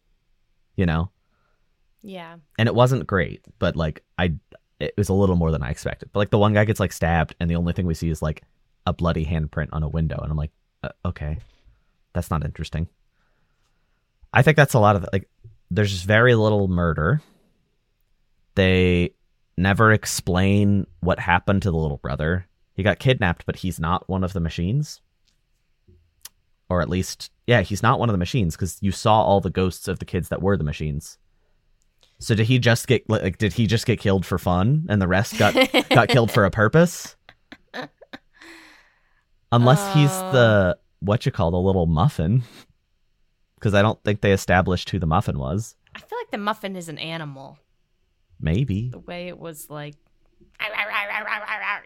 you 0.77 0.85
know? 0.85 1.11
Yeah. 2.03 2.37
And 2.59 2.69
it 2.69 2.75
wasn't 2.75 3.07
great, 3.07 3.45
but 3.59 3.75
like 3.75 4.05
I 4.19 4.35
it 4.79 4.93
was 4.99 5.09
a 5.09 5.15
little 5.15 5.37
more 5.37 5.51
than 5.51 5.63
I 5.63 5.71
expected. 5.71 6.11
But 6.13 6.19
like 6.21 6.31
the 6.31 6.39
one 6.39 6.53
guy 6.53 6.67
gets 6.67 6.79
like 6.81 6.93
stabbed 6.93 7.35
and 7.41 7.49
the 7.51 7.57
only 7.57 7.73
thing 7.73 7.87
we 7.87 7.95
see 7.95 8.11
is 8.11 8.21
like 8.21 8.43
a 8.87 8.93
bloody 8.93 9.25
handprint 9.25 9.71
on 9.73 9.83
a 9.83 9.89
window 9.89 10.19
and 10.23 10.31
I'm 10.31 10.37
like, 10.37 10.53
uh, 10.83 10.91
okay. 11.07 11.39
That's 12.13 12.31
not 12.31 12.45
interesting. 12.45 12.89
I 14.33 14.43
think 14.43 14.57
that's 14.57 14.75
a 14.75 14.79
lot 14.79 14.97
of 14.97 15.07
like 15.13 15.29
there's 15.71 15.91
just 15.91 16.05
very 16.05 16.35
little 16.35 16.69
murder. 16.69 17.23
They 18.57 19.15
never 19.57 19.93
explain 19.93 20.87
what 21.01 21.19
happened 21.21 21.63
to 21.63 21.71
the 21.71 21.77
little 21.77 21.97
brother. 21.99 22.47
He 22.75 22.83
got 22.83 22.99
kidnapped, 22.99 23.47
but 23.47 23.57
he's 23.57 23.79
not 23.81 24.09
one 24.09 24.25
of 24.25 24.33
the 24.33 24.41
machines. 24.41 25.01
Or 26.69 26.83
at 26.83 26.89
least, 26.91 27.31
yeah, 27.47 27.63
he's 27.63 27.83
not 27.83 28.01
one 28.01 28.09
of 28.09 28.13
the 28.15 28.19
machines 28.19 28.57
because 28.57 28.79
you 28.83 28.91
saw 28.93 29.23
all 29.23 29.41
the 29.41 29.51
ghosts 29.51 29.87
of 29.89 29.99
the 30.01 30.05
kids 30.05 30.29
that 30.31 30.43
were 30.43 30.57
the 30.57 30.65
machines. 30.65 31.17
So 32.19 32.35
did 32.35 32.47
he 32.47 32.59
just 32.59 32.87
get 32.89 33.09
like 33.09 33.39
did 33.39 33.53
he 33.53 33.67
just 33.67 33.87
get 33.87 34.01
killed 34.01 34.27
for 34.27 34.39
fun 34.39 34.87
and 34.89 35.01
the 35.01 35.07
rest 35.07 35.39
got 35.39 35.55
got 35.91 36.09
killed 36.09 36.31
for 36.33 36.45
a 36.45 36.51
purpose? 36.51 37.15
Unless 39.53 39.95
he's 39.95 40.11
Uh. 40.11 40.33
the 40.33 40.79
what 41.01 41.25
you 41.27 41.31
call 41.33 41.51
the 41.51 41.59
little 41.61 41.87
muffin. 41.87 42.43
Because 43.57 43.75
I 43.75 43.83
don't 43.83 44.03
think 44.03 44.21
they 44.23 44.33
established 44.33 44.91
who 44.91 44.99
the 44.99 45.07
muffin 45.07 45.39
was. 45.39 45.77
I 45.95 46.01
feel 46.01 46.19
like 46.19 46.31
the 46.31 46.39
muffin 46.39 46.75
is 46.77 46.89
an 46.89 46.99
animal. 46.99 47.59
Maybe. 48.41 48.89
The 48.91 48.99
way 48.99 49.29
it 49.29 49.39
was 49.39 49.69
like, 49.71 49.95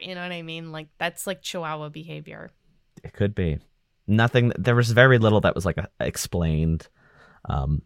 you 0.00 0.14
know 0.14 0.22
what 0.22 0.32
I 0.32 0.42
mean? 0.42 0.72
Like, 0.72 0.88
that's 0.98 1.26
like 1.26 1.42
Chihuahua 1.42 1.88
behavior. 1.90 2.50
it 3.02 3.12
could 3.12 3.34
be 3.34 3.58
nothing. 4.06 4.52
There 4.58 4.74
was 4.74 4.90
very 4.92 5.18
little 5.18 5.40
that 5.42 5.54
was 5.54 5.64
like 5.64 5.78
explained. 6.00 6.88
Um, 7.48 7.82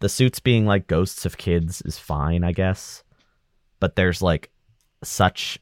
the 0.00 0.08
suits 0.08 0.38
being 0.40 0.64
like 0.66 0.86
ghosts 0.86 1.26
of 1.26 1.36
kids 1.38 1.82
is 1.82 1.98
fine, 1.98 2.44
I 2.44 2.52
guess, 2.52 3.02
but 3.80 3.96
there's 3.96 4.22
like 4.22 4.50
such 5.02 5.58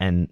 an 0.00 0.30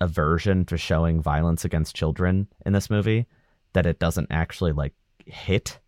aversion 0.00 0.64
to 0.66 0.76
showing 0.76 1.22
violence 1.22 1.64
against 1.64 1.96
children 1.96 2.48
in 2.66 2.72
this 2.74 2.90
movie 2.90 3.26
that 3.72 3.86
it 3.86 3.98
doesn't 3.98 4.26
actually 4.30 4.72
like 4.72 4.92
hit 5.24 5.78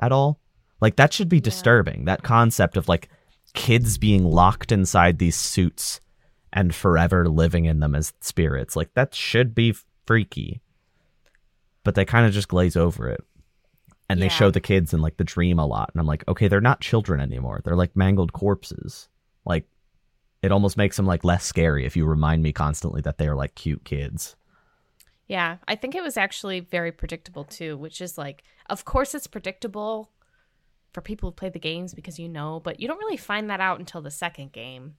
at 0.00 0.12
all. 0.12 0.40
Like 0.80 0.96
that 0.96 1.12
should 1.12 1.28
be 1.28 1.36
Yeah. 1.36 1.42
disturbing. 1.42 2.06
That 2.06 2.22
concept 2.22 2.76
of 2.78 2.88
like 2.88 3.10
kids 3.54 3.98
being 3.98 4.24
locked 4.24 4.72
inside 4.72 5.18
these 5.18 5.36
suits 5.36 6.00
and 6.52 6.74
forever 6.74 7.28
living 7.28 7.64
in 7.64 7.80
them 7.80 7.94
as 7.94 8.12
spirits. 8.20 8.76
Like 8.76 8.94
that 8.94 9.14
should 9.14 9.54
be 9.54 9.74
freaky. 10.06 10.60
But 11.84 11.94
they 11.94 12.04
kind 12.04 12.26
of 12.26 12.32
just 12.32 12.48
glaze 12.48 12.76
over 12.76 13.08
it. 13.08 13.24
And 14.08 14.20
they 14.20 14.26
Yeah. 14.26 14.32
show 14.32 14.50
the 14.50 14.60
kids 14.60 14.92
in 14.92 15.00
like 15.00 15.16
the 15.16 15.24
dream 15.24 15.58
a 15.58 15.66
lot. 15.66 15.90
And 15.92 16.00
I'm 16.00 16.06
like, 16.06 16.26
okay, 16.26 16.48
they're 16.48 16.60
not 16.60 16.80
children 16.80 17.20
anymore. 17.20 17.60
They're 17.64 17.76
like 17.76 17.94
mangled 17.96 18.32
corpses. 18.32 19.08
Like 19.44 19.66
it 20.42 20.50
almost 20.52 20.76
makes 20.76 20.96
them 20.96 21.06
like 21.06 21.22
less 21.24 21.44
scary 21.44 21.86
if 21.86 21.96
you 21.96 22.04
remind 22.06 22.42
me 22.42 22.52
constantly 22.52 23.00
that 23.02 23.18
they 23.18 23.28
are 23.28 23.36
like 23.36 23.54
cute 23.54 23.84
kids. 23.84 24.36
Yeah, 25.28 25.58
I 25.68 25.76
think 25.76 25.94
it 25.94 26.02
was 26.02 26.16
actually 26.16 26.58
very 26.58 26.90
predictable 26.90 27.44
too, 27.44 27.76
which 27.76 28.00
is 28.00 28.18
like, 28.18 28.42
of 28.68 28.84
course, 28.84 29.14
it's 29.14 29.28
predictable 29.28 30.10
for 30.92 31.00
people 31.00 31.30
who 31.30 31.34
play 31.34 31.48
the 31.48 31.58
games 31.58 31.94
because 31.94 32.18
you 32.18 32.28
know, 32.28 32.60
but 32.60 32.80
you 32.80 32.88
don't 32.88 32.98
really 32.98 33.16
find 33.16 33.50
that 33.50 33.60
out 33.60 33.78
until 33.78 34.02
the 34.02 34.10
second 34.10 34.52
game. 34.52 34.94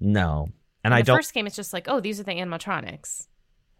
No. 0.00 0.48
And 0.82 0.92
In 0.92 0.98
I 0.98 1.02
the 1.02 1.06
don't 1.06 1.18
first 1.18 1.34
game, 1.34 1.46
it's 1.46 1.56
just 1.56 1.72
like, 1.72 1.86
oh, 1.88 2.00
these 2.00 2.20
are 2.20 2.24
the 2.24 2.32
animatronics, 2.32 3.26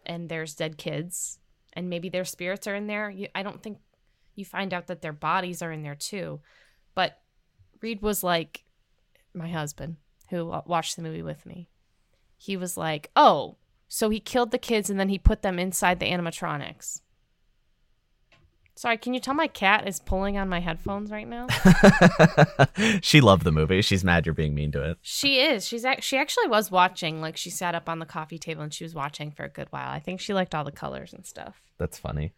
and 0.07 0.29
there's 0.29 0.55
dead 0.55 0.79
kids, 0.79 1.39
and 1.75 1.91
maybe 1.91 2.09
their 2.09 2.25
spirits 2.25 2.67
are 2.67 2.75
in 2.75 2.87
there. 2.87 3.11
You, 3.11 3.29
I 3.35 3.43
don't 3.43 3.63
think 3.63 3.79
you 4.35 4.45
find 4.45 4.73
out 4.73 4.87
that 4.87 5.03
their 5.03 5.13
bodies 5.13 5.63
are 5.63 5.71
in 5.71 5.83
there 5.83 5.95
too. 5.95 6.41
But 6.95 7.21
Reed 7.81 8.01
was 8.03 8.25
like, 8.25 8.65
my 9.35 9.49
husband 9.49 9.97
who 10.31 10.47
watched 10.67 10.97
the 10.97 11.03
movie 11.03 11.23
with 11.23 11.45
me. 11.45 11.69
He 12.37 12.57
was 12.57 12.77
like, 12.77 13.11
oh, 13.15 13.57
so 13.89 14.11
he 14.11 14.21
killed 14.21 14.51
the 14.51 14.59
kids 14.59 14.91
and 14.91 14.99
then 14.99 15.09
he 15.09 15.19
put 15.19 15.43
them 15.43 15.59
inside 15.59 16.01
the 16.01 16.11
animatronics. 16.11 17.01
Sorry, 18.77 18.97
can 18.99 19.15
you 19.15 19.21
tell 19.21 19.35
my 19.35 19.47
cat 19.47 19.87
is 19.87 20.01
pulling 20.01 20.37
on 20.37 20.49
my 20.49 20.59
headphones 20.59 21.11
right 21.13 21.29
now? 21.29 21.47
she 23.03 23.21
loved 23.21 23.45
the 23.45 23.53
movie. 23.53 23.83
She's 23.83 24.03
mad 24.03 24.27
you're 24.27 24.35
being 24.35 24.53
mean 24.55 24.73
to 24.73 24.83
it. 24.83 24.99
She 25.01 25.41
is. 25.41 25.65
She's 25.67 25.85
ac- 25.85 26.01
she 26.03 26.17
actually 26.17 26.49
was 26.49 26.73
watching. 26.73 27.21
Like 27.21 27.37
she 27.37 27.51
sat 27.51 27.77
up 27.77 27.89
on 27.89 28.01
the 28.01 28.07
coffee 28.07 28.39
table 28.39 28.63
and 28.63 28.75
she 28.75 28.83
was 28.85 28.93
watching 28.95 29.31
for 29.31 29.45
a 29.45 29.49
good 29.49 29.69
while. 29.71 29.89
I 29.91 30.01
think 30.01 30.21
she 30.21 30.35
liked 30.35 30.55
all 30.57 30.65
the 30.65 30.73
colors 30.73 31.13
and 31.13 31.25
stuff. 31.25 31.61
That's 31.79 31.99
funny. 31.99 32.33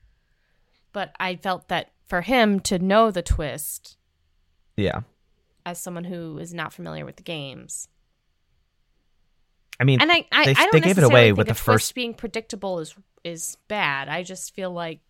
But 0.93 1.13
I 1.19 1.37
felt 1.37 1.69
that 1.69 1.93
for 2.07 2.21
him 2.21 2.61
to 2.61 2.79
know 2.79 3.11
the 3.11 3.23
twist 3.23 3.97
Yeah. 4.77 5.01
as 5.65 5.81
someone 5.81 6.05
who 6.05 6.37
is 6.39 6.53
not 6.53 6.73
familiar 6.75 7.07
with 7.07 7.17
the 7.17 7.23
games, 7.23 7.89
I 9.81 9.85
mean, 9.85 10.01
and 10.01 10.11
I 10.13 10.27
I, 10.33 10.45
They- 10.45 10.51
I 10.53 10.55
don't 10.55 10.73
they 10.73 10.81
gave 10.81 10.99
it 10.99 11.05
away 11.05 11.29
think 11.29 11.39
with 11.39 11.49
the 11.49 11.55
first- 11.55 11.95
being 11.95 12.13
predictable 12.15 12.79
is 12.81 12.95
is 13.25 13.57
bad. 13.69 14.09
I 14.09 14.23
just 14.23 14.55
feel 14.55 14.71
like 14.71 15.01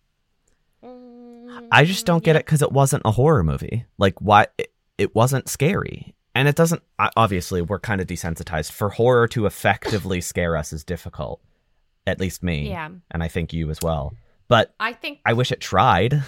I 0.83 1.85
just 1.85 2.05
don't 2.05 2.23
get 2.23 2.35
it 2.35 2.45
because 2.45 2.61
it 2.61 2.71
wasn't 2.71 3.03
a 3.05 3.11
horror 3.11 3.43
movie. 3.43 3.85
Like, 3.97 4.19
why? 4.21 4.47
It, 4.57 4.73
it 4.97 5.15
wasn't 5.15 5.49
scary. 5.49 6.15
And 6.35 6.47
it 6.47 6.55
doesn't, 6.55 6.83
obviously, 7.15 7.61
we're 7.63 7.79
kind 7.79 7.99
of 7.99 8.05
desensitized. 8.05 8.71
For 8.71 8.89
horror 8.89 9.27
to 9.29 9.47
effectively 9.47 10.21
scare 10.21 10.55
us 10.55 10.71
is 10.71 10.83
difficult. 10.83 11.41
At 12.05 12.19
least 12.19 12.43
me. 12.43 12.69
Yeah, 12.69 12.89
And 13.11 13.23
I 13.23 13.27
think 13.27 13.53
you 13.53 13.69
as 13.71 13.79
well. 13.81 14.13
But 14.47 14.73
I 14.79 14.93
think 14.93 15.19
I 15.25 15.33
wish 15.33 15.51
it 15.51 15.59
tried. 15.59 16.23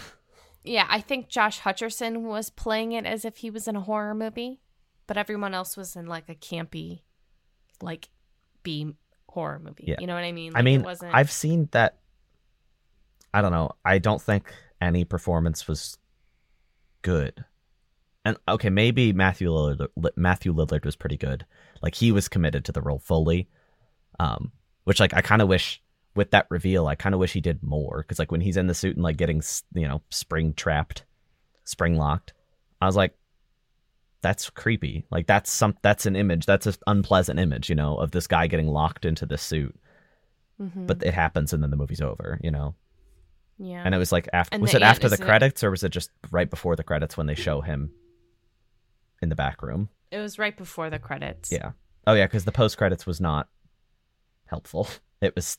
yeah 0.64 0.86
I 0.90 1.00
think 1.00 1.30
Josh 1.30 1.62
Hutcherson 1.62 2.24
was 2.24 2.50
playing 2.50 2.92
it 2.92 3.06
as 3.06 3.24
if 3.24 3.38
he 3.38 3.50
was 3.50 3.68
in 3.68 3.76
a 3.78 3.82
horror 3.82 4.14
movie, 4.14 4.60
but 5.08 5.16
everyone 5.16 5.54
else 5.54 5.78
was 5.78 5.96
in 5.96 6.08
like 6.08 6.28
a 6.28 6.36
campy, 6.36 7.04
like 7.82 8.10
B 8.64 8.94
horror 9.30 9.62
movie. 9.64 9.86
Yeah. 9.88 9.96
You 10.00 10.08
know 10.08 10.16
what 10.16 10.24
I 10.24 10.32
mean? 10.32 10.54
I 10.56 10.64
mean. 10.64 10.86
I've 10.86 11.32
seen 11.32 11.70
that. 11.72 11.99
I 13.34 13.42
don't 13.42 13.52
know. 13.52 13.72
I 13.86 13.98
don't 14.00 14.22
think 14.22 14.52
any 14.82 15.06
performance 15.06 15.68
was 15.68 15.98
good. 17.02 17.44
And 18.26 18.38
okay, 18.48 18.70
maybe 18.70 19.14
Matthew 19.14 19.50
Lillard, 19.50 19.88
Matthew 20.16 20.54
Lillard 20.54 20.86
was 20.86 20.96
pretty 20.96 21.18
good. 21.18 21.46
Like 21.82 21.96
he 21.96 22.12
was 22.12 22.28
committed 22.28 22.66
to 22.66 22.72
the 22.72 22.82
role 22.82 23.00
fully. 23.00 23.48
Um, 24.20 24.52
which 24.84 25.00
like 25.00 25.14
I 25.14 25.22
kind 25.22 25.42
of 25.42 25.48
wish 25.48 25.82
with 26.16 26.32
that 26.32 26.48
reveal, 26.50 26.88
I 26.88 26.96
kind 26.96 27.14
of 27.16 27.20
wish 27.20 27.34
he 27.34 27.42
did 27.42 27.64
more 27.64 28.00
because 28.00 28.20
like 28.20 28.32
when 28.32 28.42
he's 28.42 28.58
in 28.58 28.68
the 28.68 28.74
suit 28.74 28.96
and 28.96 29.04
like 29.04 29.18
getting 29.18 29.42
you 29.74 29.88
know 29.88 30.02
spring 30.10 30.54
trapped, 30.54 31.04
spring 31.64 31.96
locked, 31.96 32.34
I 32.82 32.86
was 32.88 32.96
like, 32.96 33.16
that's 34.22 34.50
creepy. 34.50 35.06
Like 35.12 35.28
that's 35.28 35.50
some 35.52 35.78
that's 35.82 36.06
an 36.06 36.16
image. 36.16 36.46
That's 36.46 36.66
an 36.66 36.74
unpleasant 36.88 37.40
image, 37.40 37.70
you 37.70 37.76
know, 37.76 37.98
of 37.98 38.12
this 38.12 38.28
guy 38.28 38.48
getting 38.48 38.68
locked 38.68 39.06
into 39.06 39.26
this 39.26 39.42
suit 39.42 39.76
Mhm. 40.62 40.88
but 40.88 41.02
it 41.04 41.14
happens 41.14 41.54
and 41.54 41.64
then 41.64 41.70
the 41.70 41.78
movie's 41.78 42.02
over, 42.02 42.38
you 42.44 42.52
know. 42.52 42.76
Yeah, 43.60 43.84
And 43.86 43.94
it 43.94 43.98
was 43.98 44.12
like 44.12 44.28
after 44.34 44.56
And 44.56 44.62
was 44.62 44.74
it 44.74 44.82
after 44.82 45.08
the 45.10 45.16
it. 45.16 45.22
credits 45.22 45.64
or 45.64 45.70
was 45.70 45.84
it 45.84 45.90
just 45.90 46.10
right 46.32 46.50
before 46.50 46.76
the 46.76 46.84
credits 46.84 47.18
when 47.18 47.28
they 47.28 47.36
show 47.36 47.62
him 47.62 47.92
in 49.22 49.30
the 49.30 49.36
back 49.36 49.62
room? 49.62 49.90
it 50.12 50.18
was 50.18 50.40
right 50.40 50.58
before 50.58 50.90
the 50.90 50.98
credits. 50.98 51.52
Yeah. 51.52 51.74
Oh 52.08 52.14
yeah, 52.14 52.26
because 52.26 52.46
the 52.46 52.52
post 52.52 52.78
credits 52.80 53.06
was 53.06 53.22
not 53.22 53.48
helpful. 54.46 54.88
It 55.22 55.36
was 55.36 55.58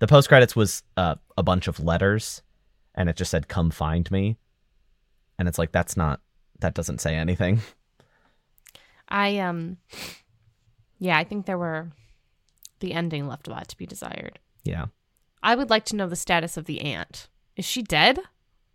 the 0.00 0.08
post 0.08 0.26
credits 0.28 0.56
was 0.56 0.82
uh, 0.96 1.14
a 1.38 1.42
bunch 1.44 1.68
of 1.68 1.78
letters, 1.78 2.42
and 2.96 3.08
it 3.08 3.14
just 3.14 3.30
said 3.30 3.46
"Come 3.46 3.70
find 3.70 4.10
me," 4.10 4.36
and 5.38 5.46
it's 5.46 5.58
like 5.58 5.70
that's 5.70 5.96
not 5.96 6.20
that 6.58 6.74
doesn't 6.74 7.00
say 7.00 7.14
anything. 7.14 7.60
I 9.08 9.38
um, 9.38 9.76
yeah, 10.98 11.16
I 11.16 11.22
think 11.22 11.46
there 11.46 11.56
were 11.56 11.92
the 12.80 12.92
ending 12.94 13.28
left 13.28 13.46
a 13.46 13.50
lot 13.52 13.68
to 13.68 13.76
be 13.76 13.86
desired. 13.86 14.40
Yeah. 14.64 14.86
I 15.42 15.54
would 15.54 15.70
like 15.70 15.84
to 15.86 15.96
know 15.96 16.08
the 16.08 16.16
status 16.16 16.56
of 16.56 16.64
the 16.64 16.80
aunt. 16.80 17.28
Is 17.56 17.64
she 17.64 17.82
dead? 17.82 18.18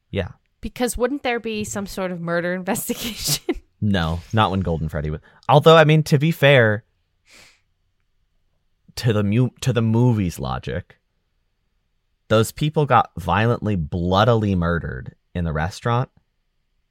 Yeah. 0.10 0.30
Because 0.60 0.98
wouldn't 0.98 1.24
there 1.24 1.40
be 1.40 1.64
some 1.64 1.86
sort 1.86 2.12
of 2.12 2.20
murder 2.20 2.54
investigation? 2.62 3.56
No, 3.80 4.20
not 4.34 4.52
when 4.52 4.60
Golden 4.60 4.90
Freddy 4.90 5.10
was. 5.10 5.22
Although, 5.50 5.76
I 5.78 5.86
mean, 5.86 6.04
to 6.04 6.20
be 6.20 6.32
fair, 6.32 6.84
to 8.98 9.14
the 9.14 9.24
mu- 9.24 9.50
to 9.62 9.74
the 9.74 9.82
movie's 9.82 10.38
logic, 10.38 10.98
those 12.28 12.52
people 12.52 12.86
got 12.86 13.12
violently, 13.18 13.76
bloodily 13.76 14.56
murdered 14.56 15.16
in 15.34 15.46
the 15.46 15.54
restaurant, 15.54 16.10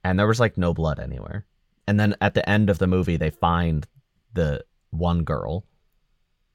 and 0.03 0.19
there 0.19 0.27
was 0.27 0.39
like 0.39 0.57
no 0.57 0.73
blood 0.73 0.99
anywhere. 0.99 1.45
And 1.87 1.99
then 1.99 2.15
at 2.19 2.33
the 2.33 2.47
end 2.47 2.69
of 2.69 2.77
the 2.77 2.87
movie, 2.87 3.17
they 3.17 3.29
find 3.29 3.87
the 4.33 4.63
one 4.89 5.23
girl, 5.23 5.65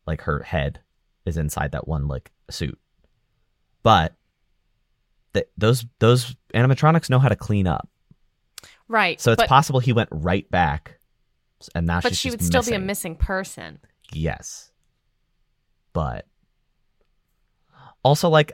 like 0.07 0.22
her 0.22 0.41
head 0.43 0.80
is 1.24 1.37
inside 1.37 1.72
that 1.72 1.89
one 1.89 2.09
like 2.09 2.30
suit, 2.51 2.78
but. 3.82 4.14
Th- 5.37 5.49
Those 5.57 5.87
those 5.99 6.37
animatronics 6.55 7.09
know 7.11 7.18
how 7.18 7.28
to 7.28 7.37
clean 7.37 7.66
up. 7.66 7.89
right. 8.89 9.20
So 9.20 9.32
it's 9.32 9.43
but, 9.43 9.49
possible 9.49 9.80
he 9.80 9.93
went 9.93 10.09
right 10.12 10.49
back, 10.51 10.99
and 11.74 11.87
now 11.87 12.01
but 12.01 12.14
she 12.16 12.30
would 12.30 12.43
still 12.43 12.62
be 12.62 12.72
a 12.72 12.78
missing. 12.78 12.87
missing 12.87 13.16
person. 13.16 13.78
Yes, 14.12 14.70
but 15.93 16.26
also 18.03 18.28
like 18.28 18.53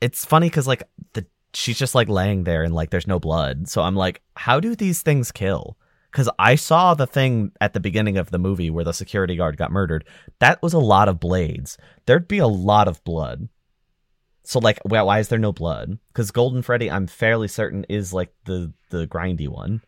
it's 0.00 0.24
funny 0.24 0.48
because 0.48 0.66
like 0.66 0.82
the 1.12 1.26
she's 1.54 1.78
just 1.78 1.94
like 1.94 2.08
laying 2.08 2.44
there 2.44 2.62
and 2.62 2.74
like 2.74 2.90
there's 2.90 3.06
no 3.06 3.18
blood. 3.18 3.68
So 3.68 3.82
I'm 3.82 3.96
like, 3.96 4.22
how 4.36 4.60
do 4.60 4.74
these 4.74 5.02
things 5.02 5.32
kill? 5.32 5.76
Because 6.10 6.30
I 6.38 6.54
saw 6.54 6.94
the 6.94 7.06
thing 7.06 7.52
at 7.60 7.74
the 7.74 7.80
beginning 7.80 8.16
of 8.16 8.30
the 8.30 8.38
movie 8.38 8.70
where 8.70 8.84
the 8.84 8.92
security 8.94 9.36
guard 9.36 9.58
got 9.58 9.70
murdered. 9.70 10.06
That 10.38 10.62
was 10.62 10.72
a 10.72 10.78
lot 10.78 11.08
of 11.08 11.20
blades. 11.20 11.76
There'd 12.06 12.28
be 12.28 12.38
a 12.38 12.46
lot 12.46 12.88
of 12.88 13.04
blood. 13.04 13.48
So 14.46 14.60
like, 14.60 14.78
why, 14.84 15.18
is 15.18 15.26
there 15.26 15.40
no 15.40 15.52
blood? 15.52 15.98
Because 16.12 16.30
Golden 16.30 16.62
Freddy, 16.62 16.88
I'm 16.88 17.08
fairly 17.08 17.48
certain, 17.48 17.84
is 17.88 18.12
like 18.12 18.32
the 18.44 18.72
the 18.90 19.06
grindy 19.06 19.48
one. 19.48 19.82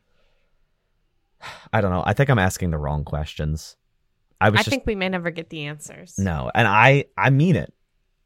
I 1.73 1.81
don't 1.81 1.93
know. 1.93 2.03
I 2.05 2.13
think 2.13 2.29
I'm 2.29 2.41
asking 2.41 2.73
the 2.73 2.79
wrong 2.79 3.05
questions. 3.05 3.77
I 4.41 4.51
was 4.51 4.59
I 4.61 4.63
just 4.63 4.71
think 4.71 4.87
we 4.87 4.95
may 4.95 5.09
never 5.09 5.31
get 5.31 5.51
the 5.51 5.65
answers. 5.67 6.15
no, 6.19 6.51
and 6.55 6.67
I 6.67 7.07
I 7.17 7.31
mean 7.31 7.57
it. 7.57 7.73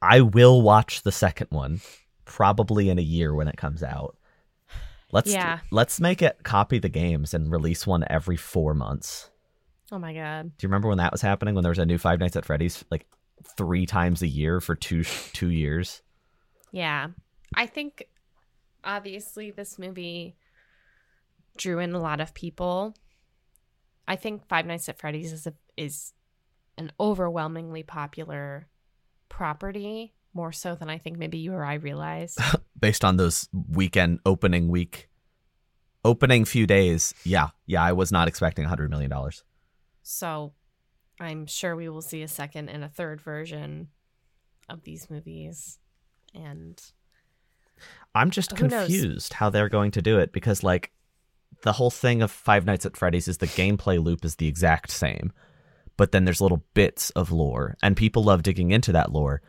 I 0.01 0.22
will 0.22 0.62
watch 0.62 1.03
the 1.03 1.12
second 1.12 1.49
one 1.51 1.80
probably 2.24 2.89
in 2.89 2.99
a 2.99 3.03
year 3.03 3.35
when 3.35 3.47
it 3.49 3.57
comes 3.57 3.83
out. 3.83 4.16
Let's 5.12 5.30
Yeah. 5.30 5.59
let's 5.70 6.01
make 6.01 6.22
it 6.22 6.39
copy 6.43 6.78
the 6.78 6.89
games 6.89 7.35
and 7.35 7.53
release 7.53 7.87
one 7.87 8.05
every 8.09 8.37
4 8.39 8.72
months. 8.74 9.30
Oh 9.91 9.99
my 9.99 10.14
god. 10.14 10.53
Do 10.57 10.64
you 10.64 10.68
remember 10.68 10.89
when 10.89 10.99
that 10.99 11.12
was 11.12 11.20
happening 11.20 11.55
when 11.55 11.62
there 11.62 11.70
was 11.70 11.78
a 11.78 11.85
new 11.85 11.99
Five 11.99 12.20
Nights 12.20 12.37
at 12.37 12.47
Freddy's 12.47 12.85
like 12.91 13.07
3 13.59 13.85
times 13.85 14.22
a 14.22 14.26
year 14.26 14.61
for 14.61 14.74
2 14.74 15.05
2 15.05 15.51
years? 15.51 16.01
Yeah. 16.73 17.09
I 17.55 17.66
think 17.66 18.09
obviously 18.83 19.51
this 19.51 19.79
movie 19.79 20.37
drew 21.57 21.79
in 21.79 21.95
a 21.95 22.01
lot 22.01 22.20
of 22.20 22.35
people. 22.35 22.95
I 24.09 24.16
think 24.16 24.49
Five 24.49 24.66
Nights 24.66 24.89
at 24.89 24.99
Freddy's 24.99 25.33
is 25.33 25.47
a, 25.47 25.55
is 25.77 26.12
an 26.77 26.91
overwhelmingly 26.99 27.83
popular 27.83 28.66
property 29.29 30.14
more 30.35 30.53
so 30.53 30.75
than 30.75 30.89
I 30.89 30.99
think 30.99 31.18
maybe 31.18 31.39
you 31.39 31.53
or 31.53 31.64
I 31.64 31.75
realized. 31.75 32.39
Based 32.79 33.05
on 33.05 33.16
those 33.16 33.49
weekend 33.68 34.20
opening 34.25 34.68
week, 34.68 35.09
opening 36.05 36.45
few 36.45 36.66
days, 36.66 37.14
yeah, 37.23 37.49
yeah, 37.66 37.83
I 37.83 37.93
was 37.93 38.11
not 38.11 38.29
expecting 38.29 38.64
a 38.64 38.68
hundred 38.68 38.91
million 38.91 39.11
dollars. 39.11 39.45
so 40.03 40.53
I'm 41.20 41.47
sure 41.47 41.77
we 41.77 41.89
will 41.89 42.03
see 42.03 42.23
a 42.23 42.29
second 42.29 42.68
and 42.70 42.83
a 42.83 42.89
third 42.89 43.20
version 43.20 43.89
of 44.68 44.83
these 44.83 45.09
movies. 45.09 45.79
And 46.35 46.80
I'm 48.14 48.30
just 48.30 48.57
confused 48.57 49.33
how 49.35 49.51
they're 49.51 49.68
going 49.68 49.91
to 49.93 50.03
do 50.03 50.18
it 50.18 50.33
because 50.33 50.62
like 50.62 50.93
the 51.62 51.72
whole 51.72 51.91
thing 51.91 52.22
of 52.22 52.30
Five 52.30 52.64
Nights 52.66 52.87
at 52.87 52.97
Freddy's 52.97 53.28
is 53.28 53.39
the 53.39 53.47
gameplay 53.47 54.03
loop 54.03 54.24
is 54.24 54.37
the 54.37 54.49
exact 54.49 54.91
same. 54.91 55.33
But 55.97 56.12
then 56.12 56.24
there's 56.24 56.41
little 56.41 56.64
bits 56.74 57.11
of 57.11 57.30
lore 57.30 57.76
and 57.83 57.97
people 57.97 58.24
love 58.24 58.43
digging 58.43 58.70
into 58.70 58.93
that 58.93 59.12
lore 59.12 59.43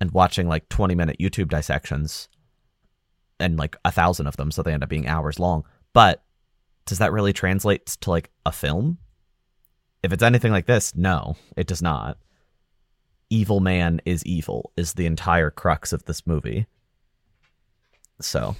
and 0.00 0.10
watching 0.12 0.48
like 0.48 0.68
20 0.68 0.94
minute 0.94 1.16
YouTube 1.18 1.48
dissections 1.48 2.28
and 3.40 3.56
like 3.56 3.76
a 3.84 3.90
thousand 3.90 4.26
of 4.26 4.36
them 4.36 4.50
so 4.50 4.62
they 4.62 4.72
end 4.72 4.82
up 4.82 4.88
being 4.88 5.06
hours 5.06 5.38
long. 5.38 5.64
But 5.92 6.22
does 6.86 6.98
that 6.98 7.12
really 7.12 7.32
translate 7.32 7.86
to 7.86 8.10
like 8.10 8.30
a 8.46 8.52
film? 8.52 8.98
If 10.02 10.12
it's 10.12 10.22
anything 10.22 10.52
like 10.52 10.66
this, 10.66 10.94
no, 10.94 11.36
it 11.56 11.66
does 11.66 11.82
not. 11.82 12.18
Evil 13.30 13.60
man 13.60 14.00
is 14.06 14.24
evil 14.24 14.72
is 14.76 14.94
the 14.94 15.06
entire 15.06 15.50
crux 15.50 15.92
of 15.92 16.04
this 16.04 16.26
movie. 16.26 16.66
So, 18.20 18.56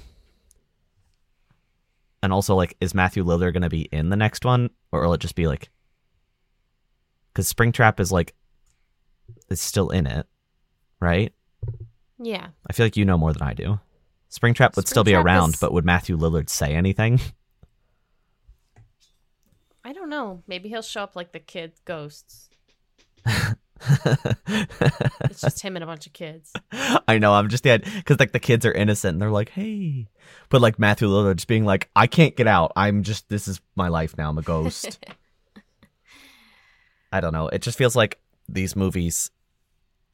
and 2.22 2.32
also 2.32 2.54
like, 2.54 2.76
is 2.80 2.94
Matthew 2.94 3.24
Lillard 3.24 3.52
going 3.54 3.62
to 3.62 3.68
be 3.70 3.82
in 3.92 4.10
the 4.10 4.16
next 4.16 4.44
one, 4.44 4.70
or 4.92 5.02
will 5.02 5.14
it 5.14 5.20
just 5.20 5.34
be 5.34 5.46
like? 5.46 5.70
Because 7.32 7.52
Springtrap 7.52 7.98
is 8.00 8.12
like, 8.12 8.34
it's 9.48 9.62
still 9.62 9.90
in 9.90 10.06
it, 10.06 10.26
right? 11.00 11.32
yeah, 12.20 12.48
I 12.68 12.72
feel 12.72 12.84
like 12.86 12.96
you 12.96 13.04
know 13.04 13.18
more 13.18 13.32
than 13.32 13.42
I 13.42 13.54
do. 13.54 13.78
Springtrap 14.30 14.76
would 14.76 14.86
still 14.88 15.04
be 15.04 15.14
around, 15.14 15.54
is- 15.54 15.60
but 15.60 15.72
would 15.72 15.84
Matthew 15.84 16.16
Lillard 16.18 16.48
say 16.50 16.74
anything? 16.74 17.20
I 19.84 19.92
don't 19.92 20.10
know. 20.10 20.42
Maybe 20.46 20.68
he'll 20.68 20.82
show 20.82 21.02
up 21.02 21.16
like 21.16 21.32
the 21.32 21.38
kid 21.40 21.72
ghosts. 21.84 22.50
It's 23.80 25.40
just 25.40 25.62
him 25.62 25.76
and 25.76 25.82
a 25.82 25.86
bunch 25.86 26.06
of 26.06 26.12
kids. 26.12 26.52
I 27.08 27.18
know. 27.18 27.32
I'm 27.32 27.48
just 27.48 27.64
yeah, 27.64 27.78
because 27.78 28.18
like 28.18 28.32
the 28.32 28.40
kids 28.40 28.66
are 28.66 28.72
innocent 28.72 29.14
and 29.14 29.22
they're 29.22 29.30
like, 29.30 29.50
"Hey," 29.50 30.08
but 30.48 30.60
like 30.60 30.78
Matthew 30.78 31.08
Lillard 31.08 31.36
just 31.36 31.48
being 31.48 31.64
like, 31.64 31.88
"I 31.94 32.06
can't 32.06 32.36
get 32.36 32.46
out. 32.46 32.72
I'm 32.76 33.02
just 33.02 33.28
this 33.28 33.48
is 33.48 33.60
my 33.76 33.88
life 33.88 34.16
now. 34.16 34.30
I'm 34.30 34.38
a 34.38 34.42
ghost." 34.42 35.04
I 37.12 37.20
don't 37.20 37.32
know. 37.32 37.48
It 37.48 37.62
just 37.62 37.78
feels 37.78 37.96
like 37.96 38.18
these 38.48 38.76
movies 38.76 39.30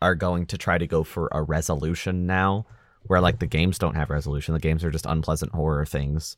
are 0.03 0.15
going 0.15 0.47
to 0.47 0.59
try 0.59 0.79
to 0.79 0.87
go 0.87 1.03
for 1.03 1.29
a 1.33 1.43
resolution 1.43 2.27
now, 2.27 2.67
where 3.05 3.21
like 3.21 3.39
the 3.39 3.47
games 3.47 3.79
don't 3.79 3.97
have 3.97 4.11
resolution. 4.11 4.55
The 4.55 4.61
games 4.61 4.85
are 4.85 4.91
just 4.91 5.07
unpleasant 5.07 5.53
horror 5.53 5.87
things. 5.87 6.37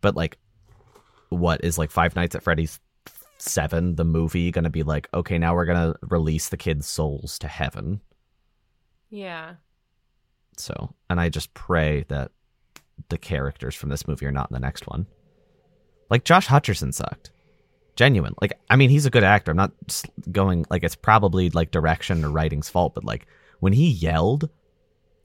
But 0.00 0.16
like, 0.16 0.38
what 1.28 1.62
is 1.62 1.78
like 1.78 1.90
Five 1.90 2.16
Nights 2.16 2.34
at 2.34 2.42
Freddy's 2.42 2.80
Seven, 3.40 3.96
the 3.96 4.04
movie, 4.04 4.50
going 4.50 4.64
to 4.64 4.70
be 4.70 4.82
like? 4.82 5.08
Okay, 5.14 5.38
now 5.38 5.54
we're 5.54 5.64
gonna 5.64 5.94
release 6.02 6.50
the 6.50 6.56
kids' 6.56 6.86
souls 6.86 7.38
to 7.38 7.48
heaven. 7.48 8.00
Yeah. 9.08 9.54
So, 10.58 10.94
and 11.08 11.18
I 11.18 11.30
just 11.30 11.54
pray 11.54 12.04
that 12.08 12.32
the 13.08 13.16
characters 13.18 13.74
from 13.74 13.88
this 13.88 14.06
movie 14.06 14.26
are 14.26 14.32
not 14.32 14.50
in 14.50 14.54
the 14.54 14.60
next 14.60 14.86
one. 14.86 15.06
Like 16.10 16.24
Josh 16.24 16.46
Hutcherson 16.46 16.92
sucked. 16.92 17.30
Genuine. 17.96 18.34
Like 18.40 18.52
I 18.68 18.76
mean, 18.76 18.90
he's 18.90 19.06
a 19.06 19.10
good 19.10 19.24
actor. 19.24 19.52
I'm 19.52 19.56
not 19.56 19.72
going 20.30 20.66
like 20.68 20.84
it's 20.84 20.96
probably 20.96 21.50
like 21.50 21.70
direction 21.70 22.24
or 22.24 22.30
writing's 22.30 22.68
fault, 22.68 22.94
but 22.94 23.04
like 23.04 23.26
when 23.60 23.72
he 23.72 23.88
yelled, 23.88 24.50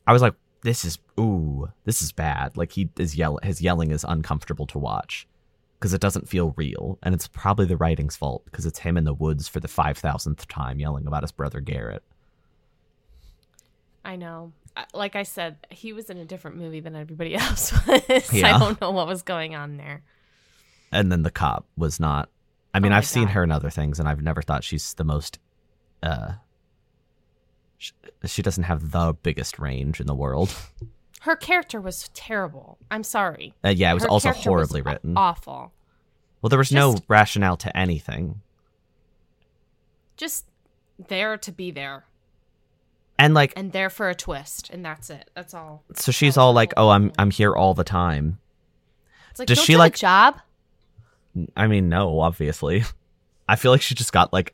I 0.07 0.13
was 0.13 0.21
like 0.21 0.35
this 0.61 0.85
is 0.85 0.99
ooh, 1.19 1.67
this 1.83 2.01
is 2.01 2.11
bad. 2.11 2.55
Like 2.55 2.71
he 2.71 2.89
is 2.97 3.15
yell 3.15 3.39
his 3.43 3.61
yelling 3.61 3.91
is 3.91 4.05
uncomfortable 4.07 4.67
to 4.67 4.79
watch 4.79 5.27
because 5.79 5.93
it 5.93 6.01
doesn't 6.01 6.27
feel 6.29 6.53
real 6.57 6.97
and 7.03 7.13
it's 7.13 7.27
probably 7.27 7.65
the 7.65 7.77
writing's 7.77 8.15
fault 8.15 8.43
because 8.45 8.65
it's 8.65 8.79
him 8.79 8.97
in 8.97 9.03
the 9.03 9.13
woods 9.13 9.47
for 9.47 9.59
the 9.59 9.67
5000th 9.67 10.45
time 10.47 10.79
yelling 10.79 11.05
about 11.07 11.23
his 11.23 11.31
brother 11.31 11.59
Garrett. 11.61 12.03
I 14.03 14.15
know. 14.15 14.53
Like 14.93 15.15
I 15.15 15.23
said, 15.23 15.57
he 15.71 15.93
was 15.93 16.09
in 16.09 16.17
a 16.17 16.25
different 16.25 16.57
movie 16.57 16.79
than 16.79 16.95
everybody 16.95 17.35
else 17.35 17.71
was. 17.87 18.33
Yeah. 18.33 18.55
I 18.55 18.59
don't 18.59 18.79
know 18.81 18.91
what 18.91 19.07
was 19.07 19.21
going 19.21 19.55
on 19.55 19.77
there. 19.77 20.03
and 20.91 21.11
then 21.11 21.23
the 21.23 21.31
cop 21.31 21.65
was 21.77 21.99
not 21.99 22.29
i 22.73 22.79
mean 22.79 22.91
Oh 22.91 22.97
i've 22.97 23.07
seen 23.07 23.27
her 23.29 23.43
in 23.43 23.51
other 23.51 23.69
things 23.69 23.99
and 23.99 24.07
i've 24.07 24.21
never 24.21 24.41
thought 24.41 24.63
she's 24.63 24.93
the 24.95 25.03
most 25.03 25.39
uh 26.03 26.33
sh- 27.77 27.91
she 28.25 28.41
doesn't 28.41 28.65
have 28.65 28.91
the 28.91 29.13
biggest 29.23 29.57
range 29.59 29.99
in 29.99 30.07
the 30.07 30.13
world 30.15 30.53
Her 31.25 31.35
character 31.35 31.81
was 31.81 32.09
terrible. 32.13 32.77
I'm 32.91 33.03
sorry. 33.03 33.53
uh, 33.63 33.69
yeah 33.69 33.91
it 33.91 33.95
was 33.95 34.03
Her 34.03 34.09
also 34.09 34.27
character 34.29 34.51
was 34.51 34.69
horribly 34.69 34.81
written 34.81 35.17
Awful. 35.17 35.71
well 36.41 36.49
there 36.49 36.59
was 36.59 36.71
no 36.71 36.95
rationale 37.07 37.57
to 37.57 37.75
anything 37.77 38.41
Just 40.17 40.45
there 41.07 41.37
to 41.37 41.51
be 41.51 41.71
there 41.71 42.05
and 43.17 43.33
like 43.33 43.53
and 43.55 43.71
there 43.71 43.89
for 43.89 44.09
a 44.09 44.15
twist, 44.15 44.69
and 44.71 44.83
that's 44.85 45.09
it. 45.09 45.29
That's 45.35 45.53
all. 45.53 45.83
so 45.95 46.11
she's 46.11 46.35
all 46.37 46.53
like 46.53 46.73
oh 46.77 46.89
i'm 46.89 47.11
i'm 47.17 47.31
here 47.31 47.53
all 47.55 47.73
the 47.73 47.83
time 47.83 48.39
It's 49.31 49.39
like, 49.39 49.47
Does 49.47 49.59
she, 49.63 49.77
like- 49.77 49.95
a 49.95 49.97
job? 49.97 50.35
i 51.57 51.67
mean 51.67 51.89
no 51.89 52.19
obviously 52.21 52.83
i 53.49 53.55
feel 53.57 53.71
like 53.71 53.81
she 53.81 53.93
just 53.95 54.13
got 54.13 54.31
like 54.31 54.53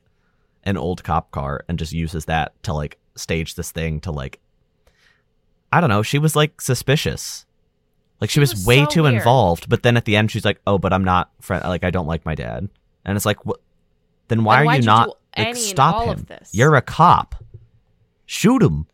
an 0.63 0.77
old 0.77 1.03
cop 1.03 1.29
car 1.31 1.63
and 1.67 1.77
just 1.79 1.91
uses 1.93 2.25
that 2.25 2.53
to 2.63 2.73
like 2.73 2.97
stage 3.15 3.53
this 3.55 3.71
thing 3.71 3.99
to 4.01 4.11
like 4.11 4.39
i 5.71 5.79
don't 5.81 5.89
know 5.89 6.03
she 6.03 6.19
was 6.19 6.35
like 6.35 6.59
suspicious. 6.61 7.45
Like 8.19 8.29
she, 8.29 8.35
She 8.35 8.39
was, 8.41 8.53
was 8.53 8.65
way 8.67 8.81
so 8.81 8.85
too 8.85 9.03
weird. 9.03 9.15
involved 9.15 9.67
but 9.69 9.81
then 9.83 9.97
at 9.97 10.05
the 10.05 10.15
end 10.15 10.29
she's 10.31 10.45
like 10.45 10.59
oh 10.67 10.77
but 10.77 10.93
i'm 10.93 11.03
not 11.03 11.31
friend 11.41 11.63
like 11.65 11.83
i 11.83 11.89
don't 11.89 12.07
like 12.07 12.25
my 12.25 12.35
dad. 12.35 12.69
And 13.05 13.15
it's 13.15 13.25
like 13.25 13.45
what 13.45 13.59
then 14.27 14.43
why 14.43 14.57
Then 14.59 14.67
are 14.67 14.73
you 14.75 14.79
you 14.81 14.85
not 14.85 15.17
do 15.35 15.43
like, 15.43 15.55
stop 15.55 16.05
him? 16.05 16.25
this? 16.27 16.49
you're 16.53 16.75
a 16.75 16.81
cop. 16.81 17.35
Shoot 18.27 18.61
him. 18.61 18.85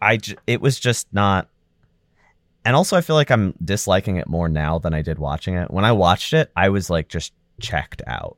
I 0.00 0.16
j- 0.16 0.36
it 0.46 0.60
was 0.60 0.78
just 0.78 1.06
not 1.12 1.48
and 2.64 2.76
also 2.76 2.96
i 2.96 3.00
feel 3.00 3.16
like 3.16 3.30
i'm 3.30 3.54
disliking 3.64 4.16
it 4.16 4.28
more 4.28 4.48
now 4.48 4.78
than 4.78 4.94
i 4.94 5.02
did 5.02 5.18
watching 5.18 5.54
it. 5.54 5.70
When 5.70 5.84
i 5.84 5.92
watched 5.92 6.32
it 6.32 6.50
i 6.56 6.68
was 6.68 6.90
like 6.90 7.08
just 7.08 7.32
checked 7.60 8.02
out 8.06 8.36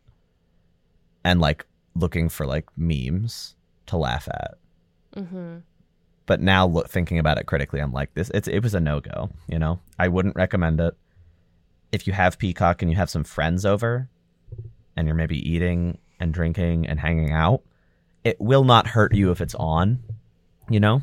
and 1.25 1.41
like 1.41 1.67
looking 1.95 2.29
for 2.29 2.47
like 2.47 2.67
memes 2.77 3.57
to 3.91 3.97
laugh 3.97 4.29
at. 4.29 4.55
Mm-hmm. 5.17 5.59
but 6.27 6.41
now 6.41 6.65
look, 6.67 6.89
thinking 6.89 7.19
about 7.19 7.37
it 7.37 7.47
critically 7.47 7.81
i'm 7.81 7.93
like 7.93 8.15
this 8.15 8.31
it's, 8.33 8.47
it 8.47 8.61
was 8.61 8.75
a 8.75 8.81
no-go 8.81 9.29
you 9.49 9.59
know? 9.59 9.81
I 9.99 10.07
wouldn't 10.07 10.37
recommend 10.37 10.81
it. 10.81 10.95
If 11.91 12.07
you 12.07 12.13
have 12.13 12.39
peacock 12.39 12.81
and 12.81 12.91
you 12.91 12.97
have 12.97 13.11
some 13.11 13.25
friends 13.25 13.67
over 13.67 14.09
and 14.97 15.09
you're 15.09 15.17
maybe 15.17 15.39
eating 15.39 15.99
and 16.21 16.33
drinking 16.33 16.87
and 16.87 17.01
hanging 17.01 17.33
out 17.33 17.63
it 18.23 18.41
will 18.41 18.63
not 18.63 18.87
hurt 18.87 19.13
you 19.15 19.33
if 19.33 19.41
it's 19.41 19.57
on 19.57 19.99
you 20.69 20.79
know? 20.79 21.03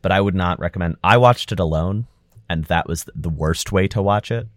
But 0.00 0.12
i 0.12 0.20
would 0.20 0.34
not 0.34 0.58
recommend 0.58 0.96
i 1.04 1.18
watched 1.18 1.52
it 1.52 1.60
alone 1.60 2.06
and 2.48 2.64
that 2.64 2.88
was 2.88 3.06
the 3.14 3.28
worst 3.28 3.70
way 3.72 3.86
to 3.88 4.00
watch 4.00 4.30
it 4.30 4.48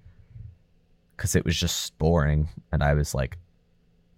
because 1.18 1.36
it 1.36 1.44
was 1.44 1.60
just 1.60 1.98
boring 1.98 2.48
and 2.72 2.82
i 2.82 2.94
was 2.94 3.14
like 3.14 3.38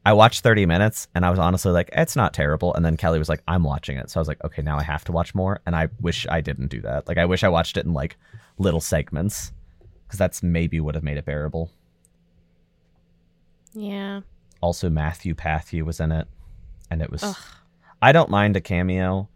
I 0.08 0.14
watched 0.14 0.42
30 0.44 0.68
minutes 0.68 1.08
and 1.16 1.26
I 1.26 1.32
was 1.32 1.40
honestly 1.40 1.72
like, 1.72 1.90
it's 1.92 2.16
not 2.16 2.32
terrible. 2.34 2.74
And 2.76 2.86
then 2.86 2.96
Kellie 2.96 3.18
was 3.18 3.28
like, 3.28 3.42
I'm 3.48 3.64
watching 3.64 3.98
it. 3.98 4.12
So 4.12 4.20
I 4.20 4.22
was 4.22 4.28
like, 4.28 4.44
okay, 4.44 4.62
now 4.62 4.78
I 4.78 4.84
have 4.84 5.04
to 5.06 5.12
watch 5.12 5.34
more. 5.34 5.62
And 5.66 5.76
I 5.76 5.90
wish 6.00 6.28
I 6.30 6.42
didn't 6.42 6.68
do 6.68 6.80
that. 6.82 7.08
Like, 7.08 7.18
I 7.18 7.26
wish 7.26 7.44
I 7.44 7.50
watched 7.50 7.76
it 7.76 7.86
in 7.86 7.94
like 7.94 8.16
little 8.60 8.82
segments 8.82 9.52
because 10.06 10.20
that's 10.20 10.44
maybe 10.44 10.80
would 10.80 10.94
have 10.94 11.04
made 11.04 11.18
it 11.18 11.26
bearable. 11.26 11.72
Yeah. 13.74 14.22
Also, 14.62 14.90
Matthew 14.90 15.34
Patthew 15.36 15.84
was 15.84 16.00
in 16.00 16.12
it. 16.12 16.28
And 16.92 17.02
it 17.02 17.10
was, 17.12 17.24
Ugh. 17.24 17.36
I 18.02 18.12
don't 18.12 18.30
mind 18.30 18.56
a 18.56 18.62
cameo, 18.62 19.28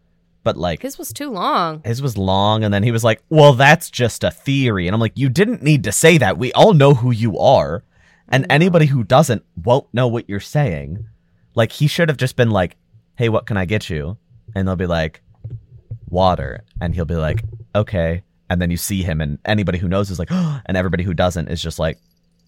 but 0.44 0.56
like, 0.56 0.84
His 0.84 1.00
was 1.00 1.12
too 1.12 1.32
long. 1.32 1.82
his 1.84 2.00
was 2.02 2.16
long. 2.16 2.64
And 2.64 2.72
then 2.72 2.84
he 2.84 2.92
was 2.92 3.04
like, 3.04 3.24
well, 3.30 3.54
that's 3.54 3.90
just 3.90 4.24
a 4.24 4.30
theory. 4.32 4.88
And 4.88 4.94
I'm 4.94 5.02
like, 5.02 5.18
you 5.18 5.30
didn't 5.30 5.64
need 5.64 5.84
to 5.86 5.92
say 5.92 6.20
that. 6.20 6.38
We 6.38 6.54
all 6.54 6.74
know 6.74 6.94
who 6.94 7.10
you 7.12 7.40
are. 7.40 7.84
And 8.32 8.46
anybody 8.50 8.86
who 8.86 9.04
doesn't 9.04 9.44
won't 9.64 9.92
know 9.94 10.08
what 10.08 10.30
you're 10.30 10.40
saying. 10.40 11.06
Like 11.56 11.72
he 11.72 11.88
should 11.88 12.10
have 12.10 12.18
just 12.18 12.36
been 12.36 12.52
like, 12.52 12.78
"Hey, 13.16 13.30
what 13.30 13.46
can 13.46 13.58
I 13.58 13.66
get 13.66 13.90
you?" 13.90 14.18
And 14.56 14.68
they'll 14.68 14.76
be 14.76 14.86
like, 14.86 15.22
"Water." 16.10 16.64
And 16.80 16.94
he'll 16.96 17.06
be 17.06 17.16
like, 17.16 17.44
"Okay." 17.76 18.24
And 18.50 18.62
then 18.62 18.72
you 18.72 18.78
see 18.78 19.04
him 19.04 19.22
and 19.22 19.38
anybody 19.46 19.78
who 19.78 19.88
knows 19.88 20.10
is 20.10 20.20
like, 20.20 20.30
"Oh," 20.32 20.62
and 20.66 20.78
everybody 20.78 21.04
who 21.04 21.14
doesn't 21.14 21.48
is 21.50 21.62
just 21.62 21.80
like, 21.80 21.98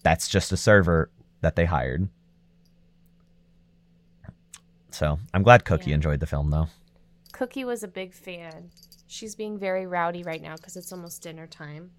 "That's 0.02 0.28
just 0.28 0.52
a 0.52 0.56
server 0.56 1.10
that 1.40 1.56
they 1.56 1.64
hired." 1.64 2.08
So, 4.90 5.18
I'm 5.32 5.42
glad 5.42 5.64
Cookie 5.64 5.90
Yeah. 5.90 5.96
enjoyed 5.96 6.20
the 6.20 6.26
film 6.26 6.50
though. 6.50 6.68
Cookie 7.32 7.64
was 7.64 7.82
a 7.82 7.88
big 7.88 8.12
fan. 8.12 8.70
She's 9.06 9.34
being 9.34 9.58
very 9.58 9.86
rowdy 9.86 10.22
right 10.22 10.40
now 10.42 10.56
because 10.56 10.76
it's 10.76 10.92
almost 10.92 11.22
dinner 11.22 11.46
time. 11.46 11.90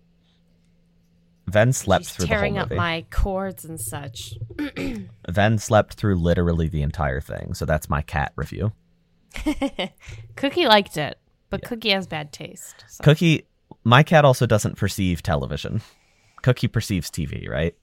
Ven 1.47 1.73
slept 1.73 2.05
She's 2.05 2.15
through 2.15 2.27
tearing 2.27 2.53
the 2.53 2.61
whole 2.61 2.71
up 2.71 2.77
my 2.77 3.05
cords 3.11 3.65
and 3.65 3.79
such. 3.79 4.35
Ven 5.29 5.57
slept 5.57 5.95
through 5.95 6.15
literally 6.15 6.67
the 6.67 6.81
entire 6.81 7.21
thing. 7.21 7.53
So 7.53 7.65
that's 7.65 7.89
my 7.89 8.01
cat 8.01 8.31
review. 8.35 8.71
Cookie 10.35 10.65
liked 10.65 10.97
it, 10.97 11.17
but 11.49 11.63
Cookie 11.63 11.89
has 11.89 12.07
bad 12.07 12.31
taste. 12.31 12.85
So. 12.87 13.03
Cookie, 13.03 13.47
my 13.83 14.03
cat 14.03 14.25
also 14.25 14.45
doesn't 14.45 14.77
perceive 14.77 15.21
television. 15.21 15.81
Cookie 16.43 16.67
perceives 16.67 17.09
TV, 17.09 17.49
right? 17.49 17.75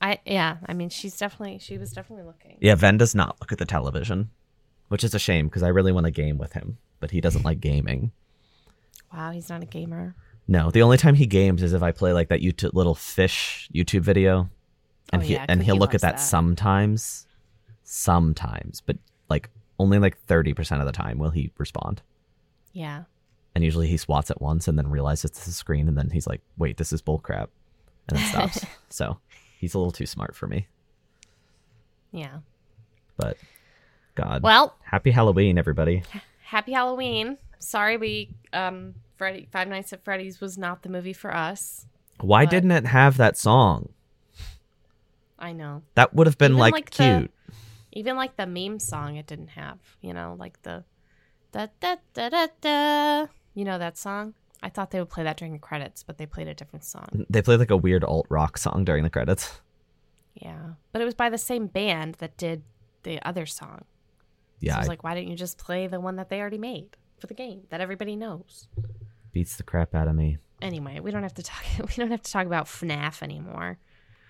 I 0.00 0.18
yeah, 0.26 0.58
I 0.66 0.74
mean 0.74 0.88
she's 0.88 1.16
definitely 1.16 1.58
she 1.58 1.78
was 1.78 1.92
definitely 1.92 2.26
looking. 2.26 2.58
Yeah, 2.60 2.74
Ven 2.74 2.98
does 2.98 3.14
not 3.14 3.40
look 3.40 3.52
at 3.52 3.58
the 3.58 3.64
television, 3.64 4.30
which 4.88 5.04
is 5.04 5.14
a 5.14 5.18
shame 5.18 5.46
because 5.46 5.62
I 5.62 5.68
really 5.68 5.92
want 5.92 6.06
to 6.06 6.10
game 6.10 6.38
with 6.38 6.52
him, 6.52 6.78
but 7.00 7.10
he 7.10 7.20
doesn't 7.20 7.44
like 7.44 7.60
gaming. 7.60 8.12
Wow, 9.12 9.30
he's 9.30 9.48
not 9.48 9.62
a 9.62 9.66
gamer. 9.66 10.14
No, 10.46 10.70
the 10.70 10.82
only 10.82 10.96
time 10.98 11.14
he 11.14 11.26
games 11.26 11.62
is 11.62 11.72
if 11.72 11.82
I 11.82 11.92
play 11.92 12.12
like 12.12 12.28
that 12.28 12.40
YouTube 12.42 12.74
little 12.74 12.94
fish 12.94 13.68
YouTube 13.74 14.02
video, 14.02 14.50
and 15.12 15.22
Oh, 15.22 15.24
he 15.24 15.36
and 15.36 15.62
he'll 15.62 15.76
look 15.76 15.94
at 15.94 16.02
that, 16.02 16.16
that. 16.16 16.20
sometimes, 16.20 17.26
sometimes, 17.82 18.80
but 18.80 18.96
like 19.30 19.48
only 19.78 19.98
like 19.98 20.18
thirty 20.26 20.52
percent 20.52 20.80
of 20.80 20.86
the 20.86 20.92
time 20.92 21.18
will 21.18 21.30
he 21.30 21.50
respond, 21.58 22.02
Yeah. 22.72 23.04
and 23.54 23.64
usually 23.64 23.86
he 23.86 23.96
swats 23.96 24.30
it 24.30 24.40
once 24.40 24.68
and 24.68 24.76
then 24.76 24.88
realizes 24.88 25.24
it's 25.26 25.44
the 25.46 25.52
screen, 25.52 25.88
and 25.88 25.96
then 25.96 26.10
he's 26.10 26.26
like, 26.26 26.42
"Wait, 26.58 26.76
this 26.76 26.92
is 26.92 27.00
bullcrap," 27.00 27.48
and 28.08 28.18
then 28.18 28.26
stops. 28.28 28.66
so 28.90 29.18
he's 29.58 29.72
a 29.74 29.78
little 29.78 29.92
too 29.92 30.06
smart 30.06 30.36
for 30.36 30.46
me. 30.46 30.66
Yeah. 32.12 32.38
But 33.16 33.38
God, 34.14 34.42
Well, 34.42 34.76
happy 34.82 35.10
Halloween, 35.10 35.56
everybody! 35.58 36.02
happy 36.44 36.72
Halloween. 36.72 37.38
Sorry 37.58 37.96
we 37.96 38.34
um 38.52 38.94
Freddy 39.16 39.48
Five 39.50 39.68
Nights 39.68 39.92
at 39.92 40.04
Freddy's 40.04 40.40
was 40.40 40.56
not 40.58 40.82
the 40.82 40.88
movie 40.88 41.12
for 41.12 41.34
us. 41.34 41.86
Why 42.20 42.44
But- 42.44 42.50
didn't 42.50 42.70
it 42.72 42.86
have 42.86 43.16
that 43.16 43.36
song? 43.36 43.90
I 45.38 45.52
know. 45.52 45.82
That 45.94 46.14
would 46.14 46.26
have 46.26 46.38
been 46.38 46.52
Even, 46.52 46.60
like, 46.60 46.72
like, 46.72 46.90
the- 46.90 47.18
cute. 47.18 47.30
Even 47.92 48.16
like 48.16 48.36
the 48.36 48.46
meme 48.46 48.78
song 48.80 49.16
it 49.16 49.26
didn't 49.26 49.48
have, 49.50 49.78
you 50.00 50.12
know, 50.12 50.34
like 50.38 50.60
the 50.62 50.84
da 51.52 51.68
da 51.80 51.96
da 52.12 52.28
da 52.28 52.46
da 52.60 53.26
you 53.54 53.64
know 53.64 53.78
that 53.78 53.96
song? 53.96 54.34
I 54.62 54.68
thought 54.68 54.90
they 54.90 54.98
would 54.98 55.10
play 55.10 55.22
that 55.24 55.36
during 55.36 55.52
the 55.52 55.58
credits, 55.60 56.02
but 56.02 56.18
they 56.18 56.26
played 56.26 56.48
a 56.48 56.54
different 56.54 56.84
song. 56.84 57.26
They 57.30 57.42
played 57.42 57.60
like 57.60 57.70
a 57.70 57.76
weird 57.76 58.02
alt 58.02 58.26
rock 58.30 58.58
song 58.58 58.84
during 58.84 59.04
the 59.04 59.10
credits. 59.10 59.60
Yeah. 60.36 60.70
But 60.90 61.00
it 61.00 61.04
was 61.04 61.14
by 61.14 61.30
the 61.30 61.38
same 61.38 61.68
band 61.68 62.16
that 62.16 62.36
did 62.36 62.64
the 63.04 63.20
other 63.24 63.46
song. 63.46 63.84
Yeah, 64.58 64.72
so 64.72 64.76
I 64.76 64.78
was 64.80 64.86
it 64.86 64.90
like, 64.90 65.04
why 65.04 65.14
didn't 65.14 65.30
you 65.30 65.36
just 65.36 65.58
play 65.58 65.86
the 65.86 66.00
one 66.00 66.16
that 66.16 66.28
they 66.28 66.40
already 66.40 66.58
made 66.58 66.96
for 67.20 67.28
the 67.28 67.34
game 67.34 67.68
that 67.70 67.80
everybody 67.80 68.16
knows? 68.16 68.66
Beats 69.34 69.56
the 69.56 69.62
crap 69.62 69.94
out 69.94 70.08
of 70.08 70.14
me. 70.14 70.38
Anyway, 70.62 70.98
we 71.00 71.10
don't 71.10 71.22
have 71.24 71.34
to 71.34 71.42
talk. 71.42 71.62
We 71.78 71.94
don't 71.96 72.10
have 72.10 72.22
to 72.22 72.32
talk 72.32 72.46
about 72.46 72.66
FNAF 72.66 73.22
anymore. 73.22 73.78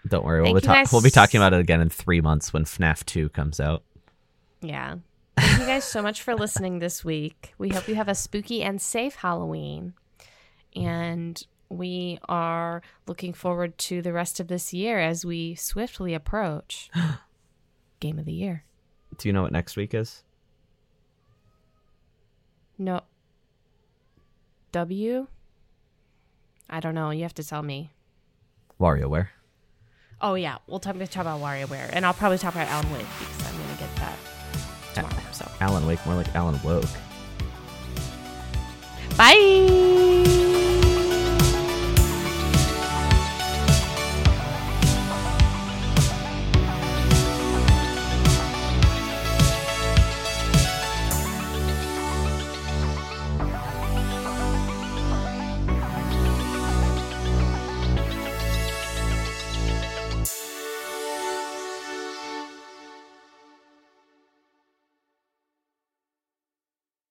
Don't 0.08 0.24
worry, 0.24 0.42
Thank 0.42 0.54
we'll 0.54 0.60
be, 0.60 0.66
ta- 0.66 0.74
guys. 0.74 0.92
we'll 0.92 1.02
be 1.02 1.10
talking 1.10 1.40
about 1.40 1.54
it 1.54 1.60
again 1.60 1.80
in 1.80 1.88
three 1.88 2.20
months 2.20 2.52
when 2.52 2.64
FNAF 2.64 3.04
2 3.06 3.28
comes 3.30 3.60
out. 3.60 3.84
Yeah. 4.60 4.96
Thank 5.38 5.60
you 5.60 5.66
guys 5.66 5.84
so 5.84 6.02
much 6.02 6.22
for 6.22 6.34
listening 6.34 6.78
this 6.78 7.04
week. 7.04 7.54
We 7.58 7.68
hope 7.70 7.86
you 7.88 7.94
have 7.94 8.08
a 8.08 8.14
spooky 8.14 8.62
and 8.62 8.80
safe 8.82 9.14
Halloween. 9.16 9.94
And 10.76 11.40
we 11.70 12.18
are 12.28 12.82
looking 13.06 13.32
forward 13.32 13.78
to 13.78 14.02
the 14.02 14.12
rest 14.12 14.40
of 14.40 14.48
this 14.48 14.72
year 14.74 14.98
as 15.00 15.24
we 15.24 15.54
swiftly 15.54 16.12
approach 16.14 16.90
Game 18.00 18.18
of 18.18 18.24
the 18.26 18.32
Year. 18.32 18.64
Do 19.16 19.28
you 19.28 19.32
know 19.32 19.42
what 19.42 19.52
next 19.52 19.76
week 19.76 19.94
is? 19.94 20.22
No. 22.78 23.00
W? 24.74 25.28
I 26.68 26.80
don't 26.80 26.96
know. 26.96 27.10
You 27.10 27.22
have 27.22 27.34
to 27.34 27.44
tell 27.44 27.62
me. 27.62 27.92
WarioWare. 28.80 29.28
Oh, 30.20 30.34
yeah. 30.34 30.58
We'll 30.66 30.80
talk, 30.80 30.96
talk 30.98 31.22
about 31.22 31.40
WarioWare. 31.40 31.90
And 31.92 32.04
I'll 32.04 32.12
probably 32.12 32.38
talk 32.38 32.54
about 32.54 32.66
Alan 32.66 32.92
Wake 32.92 33.06
because 33.20 33.52
I'm 33.52 33.56
going 33.56 33.70
to 33.72 33.78
get 33.78 33.96
that 33.96 34.18
tomorrow. 34.92 35.22
So, 35.30 35.48
Alan 35.60 35.86
Wake, 35.86 36.04
more 36.06 36.16
like 36.16 36.34
Alan 36.34 36.60
Woke. 36.64 36.86
bye. 39.16 39.83